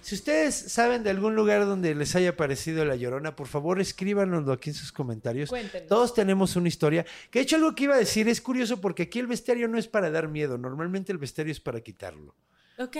[0.01, 4.51] Si ustedes saben de algún lugar donde les haya parecido la llorona, por favor escríbanoslo
[4.51, 5.51] aquí en sus comentarios.
[5.51, 5.89] Cuéntenos.
[5.89, 7.05] Todos tenemos una historia.
[7.30, 9.76] Que de hecho algo que iba a decir es curioso porque aquí el bestiario no
[9.76, 12.35] es para dar miedo, normalmente el bestiario es para quitarlo.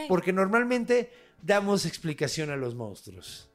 [0.09, 1.11] Porque normalmente
[1.43, 3.49] damos explicación a los monstruos.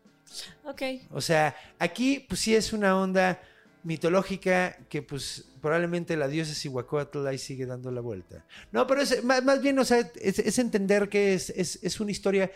[0.64, 0.82] Ok.
[1.12, 3.41] O sea, aquí pues sí es una onda
[3.84, 8.45] mitológica que pues probablemente la diosa Cihuacóatl ahí sigue dando la vuelta.
[8.72, 12.00] No, pero es más, más bien, o sea, es, es entender que es, es- es
[12.00, 12.50] una historia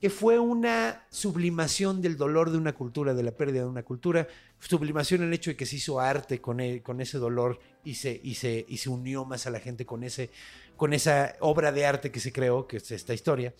[0.00, 4.28] que fue una sublimación del dolor de una cultura, de la pérdida de una cultura,
[4.58, 7.94] sublimación en el hecho de que se hizo arte con, e- con ese dolor y
[7.94, 10.30] se, y, se, y se unió más a la gente con, ese,
[10.76, 13.54] con esa obra de arte que se creó, que es esta historia.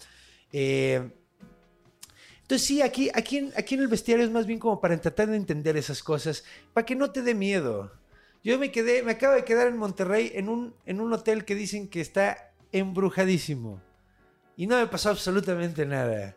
[0.53, 1.11] Eh,
[2.43, 5.77] entonces sí, aquí, aquí, en, el bestiario es más bien como para tratar de entender
[5.77, 7.93] esas cosas, para que no te dé miedo.
[8.45, 12.01] Yo me quedé, me acabo de quedar en Monterrey en un hotel que dicen que
[12.01, 13.81] está embrujadísimo.
[14.57, 16.37] Y no me pasó absolutamente nada.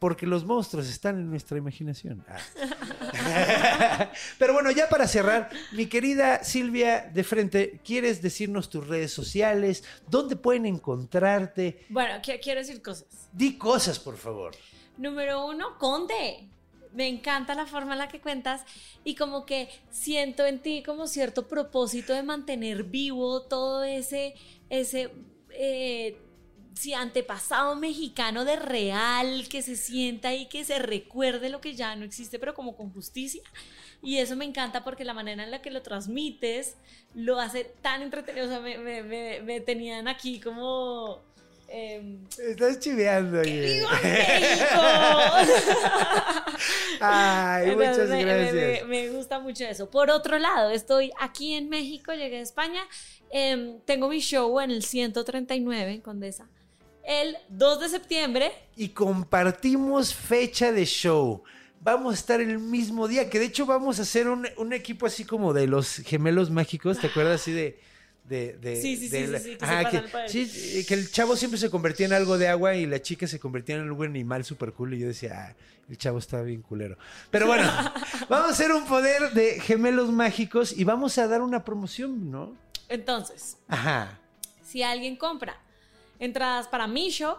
[0.00, 2.24] Porque los monstruos están en nuestra imaginación.
[2.28, 4.10] Ah.
[4.38, 9.84] Pero bueno, ya para cerrar, mi querida Silvia de frente, ¿quieres decirnos tus redes sociales?
[10.08, 11.84] ¿Dónde pueden encontrarte?
[11.90, 13.28] Bueno, qui- quiero decir cosas.
[13.32, 14.52] Di cosas, por favor.
[14.96, 16.48] Número uno, Conde.
[16.92, 18.62] Me encanta la forma en la que cuentas
[19.04, 24.34] y como que siento en ti como cierto propósito de mantener vivo todo ese,
[24.70, 25.12] ese,
[25.50, 26.18] eh,
[26.80, 31.94] sí, antepasado mexicano de real que se sienta y que se recuerde lo que ya
[31.96, 33.42] no existe, pero como con justicia.
[34.02, 36.76] Y eso me encanta porque la manera en la que lo transmites
[37.14, 38.46] lo hace tan entretenido.
[38.46, 41.20] O sea, me, me- me- me tenían aquí como...
[41.68, 43.42] em, Estás chiveando.
[43.42, 44.70] ¡Viva México!
[47.00, 48.54] Ay, muchas me- gracias.
[48.54, 49.90] Me, me gusta mucho eso.
[49.90, 52.82] Por otro lado, estoy aquí en México, llegué a España.
[53.30, 56.48] em, tengo mi show en el 139 en Condesa.
[57.10, 58.52] El 2 de septiembre.
[58.76, 61.42] Y compartimos fecha de show.
[61.80, 65.06] Vamos a estar el mismo día, que de hecho vamos a hacer un, un equipo
[65.06, 67.80] así como de los gemelos mágicos, ¿te acuerdas así de...
[68.22, 71.10] de, de- Sí, sí, sí, de sí, la- sí, que que, el- sí, que el
[71.10, 74.06] chavo siempre se convertía en algo de agua y la chica se convertía en algún
[74.06, 75.56] animal súper cool y yo decía, ah,
[75.88, 76.96] el chavo estaba bien culero.
[77.32, 77.64] Pero bueno,
[78.28, 82.54] vamos a hacer un poder de gemelos mágicos y vamos a dar una promoción, ¿no?
[82.88, 84.20] Entonces, Ajá.
[84.62, 85.60] si alguien compra
[86.20, 87.38] entradas para mi show,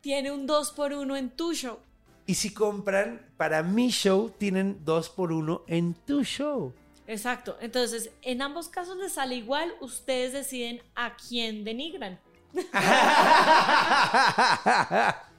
[0.00, 1.78] tiene un 2 por 1 en tu show.
[2.26, 6.72] Y si compran para mi show, tienen dos por uno en tu show.
[7.06, 7.56] Exacto.
[7.60, 12.20] Entonces, en ambos casos les sale igual, ustedes deciden a quién denigran.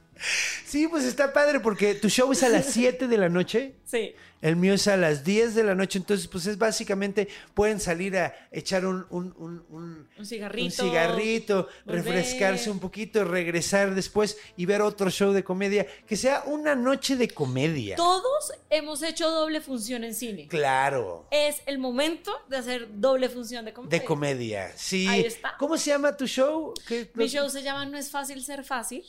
[0.66, 3.74] Sí, pues está padre porque tu show es a las 7 de la noche.
[3.84, 4.14] Sí.
[4.40, 8.14] El mío es a las 10 de la noche, entonces pues es básicamente, pueden salir
[8.18, 12.04] a echar un, un, un, un- Un cigarrito, un cigarrito, volver.
[12.04, 17.16] refrescarse un poquito, regresar después y ver otro show de comedia, que sea una noche
[17.16, 17.96] de comedia.
[17.96, 20.46] Todos hemos hecho doble función en cine.
[20.48, 23.98] Claro, Es el momento de hacer doble función de comedia.
[23.98, 25.06] de comedia, sí.
[25.08, 25.54] Ahí está.
[25.58, 26.74] ¿Cómo se llama tu show?
[26.86, 29.04] ¿Qué- Mi show se llama No es fácil ser fácil.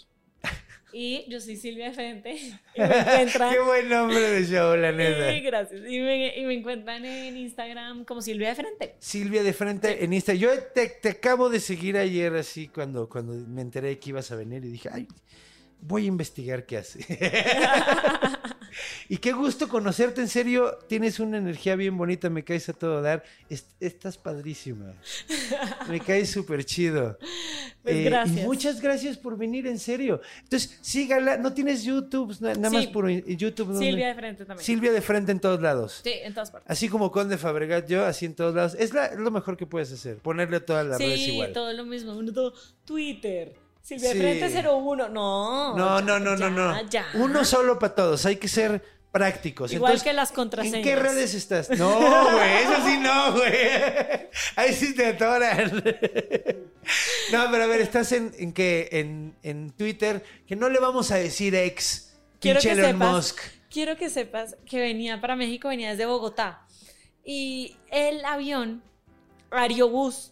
[0.98, 2.32] Y yo soy Silvia de Frente.
[2.76, 3.54] Y me encuentran.
[3.54, 5.30] Qué buen nombre de show, la neta.
[5.30, 5.82] Sí, gracias.
[5.90, 8.96] Y me, y me encuentran en Instagram como Silvia de Frente.
[9.00, 10.34] Silvia de frente en Insta.
[10.34, 14.38] Yo te, te acabo de seguir ayer así cuando, cuando me enteré que ibas a
[14.38, 15.06] venir y dije, ay,
[15.82, 17.00] voy a investigar qué hace.
[19.10, 23.02] y qué gusto conocerte, en serio, tienes una energía bien bonita, me caes a todo
[23.02, 23.24] dar.
[23.50, 24.94] Est- estás padrísima.
[25.90, 27.18] Me caes súper chido.
[27.86, 28.40] Pues Eh, gracias.
[28.40, 30.20] Y muchas gracias por venir, en serio.
[30.42, 32.76] Entonces, sígala, no tienes YouTube, na- nada Sí.
[32.78, 33.68] más por YouTube.
[33.68, 33.86] ¿dónde?
[33.86, 34.66] Silvia de Frente también.
[34.66, 36.02] Silvia de frente en todos lados.
[36.04, 36.72] Sí, en todas partes.
[36.72, 38.76] Así como Conde Fabregat, yo, así en todos lados.
[38.80, 41.54] Es, la- lo mejor que puedes hacer, ponerle a todas las redes Sí, igual.
[41.54, 42.16] todo lo mismo.
[42.18, 43.54] Uno todo Twitter.
[43.86, 44.18] Silvia Sí.
[44.18, 45.10] de Frente 01.
[45.10, 45.76] No.
[45.78, 46.90] No, no, no, ya, no, no.
[46.90, 47.06] Ya.
[47.14, 49.72] Uno solo para todos, hay que ser prácticos.
[49.72, 50.84] Igual Entonces, que las ¿En contraseñas.
[50.84, 51.70] qué redes estás?
[51.70, 52.00] No,
[52.32, 53.54] güey, eso sí no, güey.
[54.56, 55.84] Ahí sí te atoran.
[57.32, 58.90] No, pero a ver, estás en, en qué?
[58.92, 62.14] En, en Twitter, que no le vamos a decir ex.
[62.40, 63.40] Quiero que Elon sepas, Musk.
[63.72, 66.66] quiero que sepas que venía para México, venía desde Bogotá.
[67.24, 68.84] Y el avión,
[69.50, 70.32] Aerobús,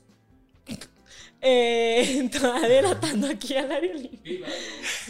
[1.44, 2.30] eh,
[2.68, 4.45] delatando aquí al aerolíneo.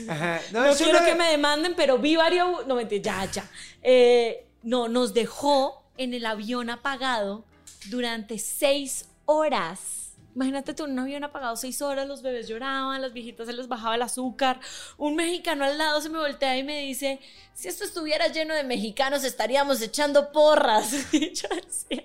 [0.09, 0.41] Ajá.
[0.51, 2.65] No, quiero una- que me demanden, pero viva Aerobús.
[2.67, 3.51] No, mentira, ya, ya.
[3.81, 7.45] Eh, no, nos dejó en el avión apagado
[7.89, 9.99] durante seis horas.
[10.35, 13.67] Imagínate tú, en un avión apagado seis horas, los bebés lloraban, las viejitas se les
[13.67, 14.59] bajaba el azúcar.
[14.97, 17.19] Un mexicano al lado se me voltea y me dice,
[17.53, 20.91] si esto estuviera lleno de mexicanos estaríamos echando porras.
[21.13, 22.03] Y yo decía,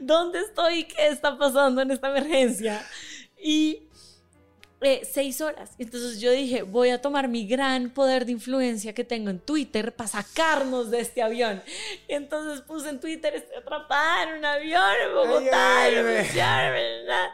[0.00, 0.84] ¿dónde estoy?
[0.88, 2.84] ¿Qué está pasando en esta emergencia?
[3.46, 3.88] Y
[4.80, 5.70] eh, seis horas.
[5.78, 9.94] Entonces yo dije, voy a tomar mi gran poder de influencia que tengo en Twitter
[9.94, 11.62] para sacarnos de este avión.
[12.08, 15.82] Y entonces puse en Twitter, estoy atrapada en un avión en Bogotá.
[15.82, 16.26] Ay, ay, y me ay.
[16.26, 17.28] pusieron, ¿verdad?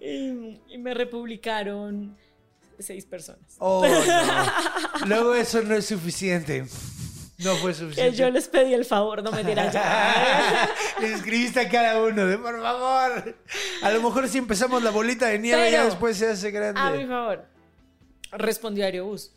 [0.00, 2.14] Y, y me republicaron
[2.78, 3.56] seis personas.
[3.58, 5.06] Oh, no.
[5.06, 6.66] Luego eso no es suficiente.
[7.44, 8.16] No fue Que suficiente.
[8.16, 10.68] yo les pedí el favor, no me dirán ya.
[11.00, 13.36] Les escribiste a cada uno de por favor.
[13.82, 16.80] A lo mejor si empezamos la bolita de nieve ya después se hace grande.
[16.80, 17.44] A mi favor.
[18.32, 19.32] Respondió Aerobús.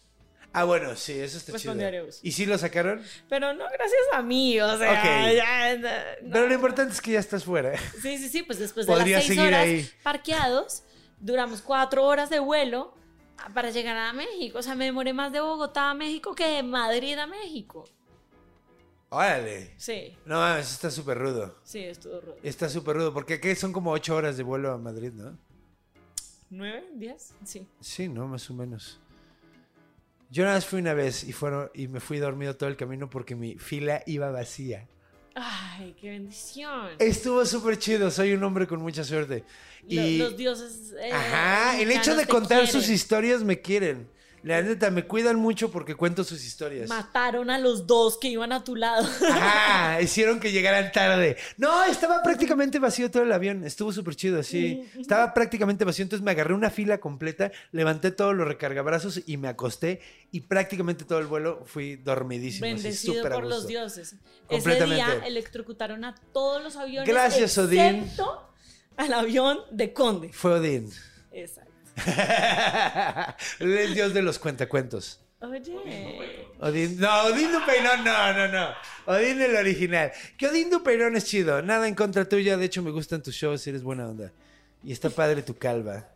[0.53, 1.75] Ah, bueno, sí, eso está chido.
[2.21, 3.01] ¿Y sí lo sacaron?
[3.27, 5.35] Pero no gracias a mí, o sea, Ok.
[5.35, 5.89] ya, no,
[6.27, 6.33] no.
[6.33, 7.77] Pero lo importante es que ya estás fuera.
[8.01, 9.89] Sí, sí, sí, pues después de las seis horas ahí.
[10.01, 10.83] parqueados,
[11.19, 12.93] duramos cuatro horas de vuelo
[13.53, 14.59] para llegar a México.
[14.59, 17.83] O sea, me demoré más de Bogotá a México que de Madrid a México.
[19.09, 19.73] Órale.
[19.77, 21.55] Sí, No mames, está súper rudo.
[21.63, 22.37] sí, estuvo rudo.
[22.43, 23.13] Está súper rudo.
[23.13, 25.37] Porque aquí son como ocho horas de vuelo a Madrid, ¿no?
[26.49, 26.83] ¿Nueve?
[26.95, 27.33] ¿Diez?
[27.43, 27.65] Sí.
[27.79, 28.27] Sí, ¿no?
[28.27, 28.99] Más o menos.
[30.29, 33.09] Yo nada más fui una vez y, fueron, y me fui dormido todo el camino
[33.09, 34.87] porque mi fila iba vacía.
[35.35, 36.89] Ay, qué bendición.
[36.99, 38.09] Estuvo súper chido.
[38.09, 39.43] Soy un hombre con mucha suerte.
[39.87, 40.17] Lo- Y...
[40.17, 40.93] Los dioses.
[40.99, 44.09] eh, Ajá, el hecho de contar sus historias me quieren.
[44.45, 46.87] La neta, me cuidan mucho porque cuento sus historias.
[46.87, 49.09] Mataron a los dos que iban a tu lado.
[49.27, 51.35] Ajá, hicieron que llegaran tarde.
[51.57, 53.63] No, estaba prácticamente vacío todo el avión.
[53.63, 54.87] Estuvo súper chido, sí.
[54.99, 59.47] Estaba prácticamente vacío, entonces me agarré una fila completa, levanté todos los recargabrazos y me
[59.47, 59.99] acosté.
[60.29, 62.67] Y prácticamente todo el vuelo fui dormidísimo.
[62.67, 64.15] Bendecido por los dioses.
[64.47, 67.09] Ese día electrocutaron a todos los aviones.
[67.09, 67.79] Gracias, Odín.
[67.79, 68.47] Excepto
[68.95, 70.31] al avión de Conde.
[70.31, 70.91] Fue Odín.
[71.95, 73.43] Exacto.
[73.63, 75.19] el dios de los cuentacuentos.
[75.41, 76.47] Oye.
[76.59, 78.67] Odín, no, Odín Dupeirón, no, no, no.
[79.05, 80.11] Odín el original.
[80.37, 81.61] Que Odín Dupeirón es chido.
[81.61, 82.57] Nada en contra tuya.
[82.57, 83.67] De hecho, me gustan tus shows.
[83.67, 84.31] Eres buena onda.
[84.83, 86.07] Y está padre tu calva.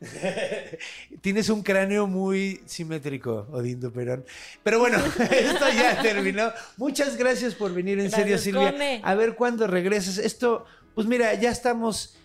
[1.20, 4.24] Tienes un cráneo muy simétrico, Odín Dupeirón.
[4.62, 4.98] Pero bueno,
[5.30, 6.52] esto ya terminó.
[6.76, 9.00] Muchas gracias por venir, en Gracias, serio, Silvia.
[9.02, 10.18] A ver cuándo regresas.
[10.18, 10.64] Esto,
[10.94, 12.16] pues mira, ya estamos.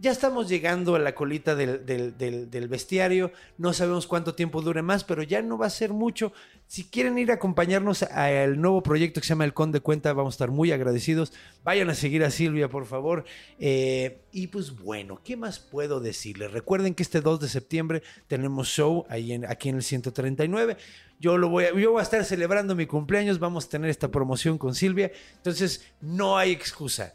[0.00, 2.16] Ya estamos llegando a la colita del, del-
[2.50, 3.32] del- bestiario.
[3.58, 6.32] No sabemos cuánto tiempo dure más, pero ya no va a ser mucho.
[6.66, 10.34] Si quieren ir a acompañarnos al nuevo proyecto que se llama El Conde Cuenta, vamos
[10.34, 11.32] a estar muy agradecidos.
[11.64, 13.24] Vayan a seguir a Silvia, por favor.
[13.58, 16.52] Eh, y pues bueno, ¿qué más puedo decirles?
[16.52, 20.78] Recuerden que este 2 de septiembre tenemos show ahí en, aquí en el 139.
[21.18, 23.38] Yo, lo voy yo voy a estar celebrando mi cumpleaños.
[23.38, 25.12] Vamos a tener esta promoción con Silvia.
[25.36, 27.12] Entonces, no hay excusa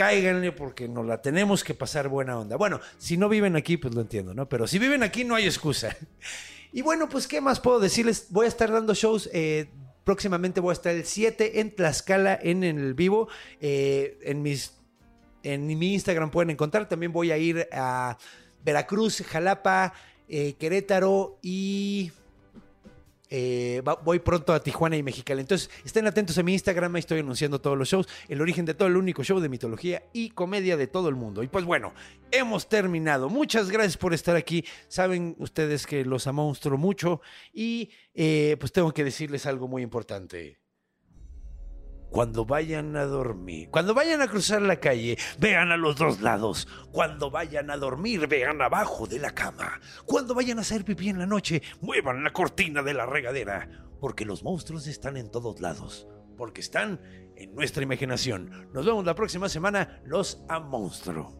[0.00, 2.56] cáiganle porque nos la tenemos que pasar buena onda.
[2.56, 4.48] Bueno, si no viven aquí, pues lo entiendo, ¿no?
[4.48, 5.94] Pero si viven aquí, no hay excusa.
[6.72, 8.28] Y bueno, pues, ¿qué más puedo decirles?
[8.30, 9.28] Voy a estar dando shows.
[9.32, 9.68] eh,
[10.04, 13.28] próximamente voy a estar el 7 en Tlaxcala en el vivo.
[13.60, 14.78] eh, en mis.
[15.42, 16.88] En mi Instagram pueden encontrar.
[16.88, 18.16] También voy a ir a
[18.64, 19.92] Veracruz, Jalapa,
[20.28, 22.12] eh, Querétaro y.
[23.30, 25.40] eh, voy pronto a Tijuana y Mexicali.
[25.40, 28.08] Entonces, estén atentos a mi Instagram, estoy anunciando todos los shows.
[28.28, 31.42] El origen de todo, el único show de mitología y comedia de todo el mundo.
[31.42, 31.94] Y pues bueno,
[32.30, 33.28] hemos terminado.
[33.28, 34.64] Muchas gracias por estar aquí.
[34.88, 37.20] Saben ustedes que los amonstro mucho.
[37.52, 40.59] Y eh, pues tengo que decirles algo muy importante.
[42.10, 46.66] Cuando vayan a dormir, cuando vayan a cruzar la calle, vean a los dos lados.
[46.90, 49.80] Cuando vayan a dormir, vean abajo de la cama.
[50.06, 53.68] Cuando vayan a hacer pipí en la noche, muevan la cortina de la regadera.
[54.00, 56.08] Porque los monstruos están en todos lados.
[56.36, 57.00] Porque están
[57.36, 58.68] en nuestra imaginación.
[58.72, 60.00] Nos vemos la próxima semana.
[60.04, 61.39] Los a monstruo.